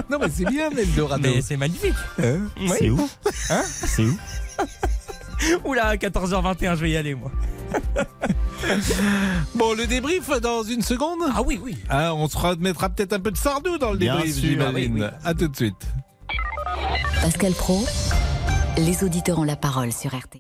Non, 0.09 0.17
mais 0.19 0.27
c'est 0.33 0.45
bien 0.45 0.69
l'Eldorado. 0.69 1.21
Mais 1.23 1.41
c'est 1.41 1.57
magnifique. 1.57 1.93
Hein 2.21 2.47
Oui. 2.59 2.69
C'est 2.77 2.89
où 2.89 3.09
Hein 3.49 3.63
C'est 3.65 4.03
où 4.03 4.17
Oula, 5.65 5.95
14h21, 5.97 6.75
je 6.75 6.81
vais 6.81 6.91
y 6.91 6.97
aller 6.97 7.13
moi. 7.15 7.31
Bon, 9.53 9.73
le 9.73 9.85
débrief 9.85 10.29
dans 10.41 10.63
une 10.63 10.81
seconde 10.81 11.19
Ah 11.35 11.41
oui, 11.41 11.59
oui. 11.61 11.77
Ah, 11.89 12.13
on 12.15 12.27
se 12.27 12.37
remettra 12.37 12.89
peut-être 12.89 13.13
un 13.13 13.19
peu 13.19 13.31
de 13.31 13.37
sardou 13.37 13.77
dans 13.77 13.91
le 13.91 13.97
Bien 13.97 14.15
débrief, 14.15 14.35
sûr, 14.35 14.43
j'imagine. 14.49 14.93
oui, 14.93 15.01
oui. 15.01 15.07
À 15.23 15.33
tout 15.33 15.47
de 15.47 15.55
suite. 15.55 15.75
Pascal 17.21 17.53
Pro, 17.53 17.85
les 18.77 19.03
auditeurs 19.03 19.39
ont 19.39 19.43
la 19.43 19.55
parole 19.55 19.91
sur 19.91 20.11
RT. 20.15 20.39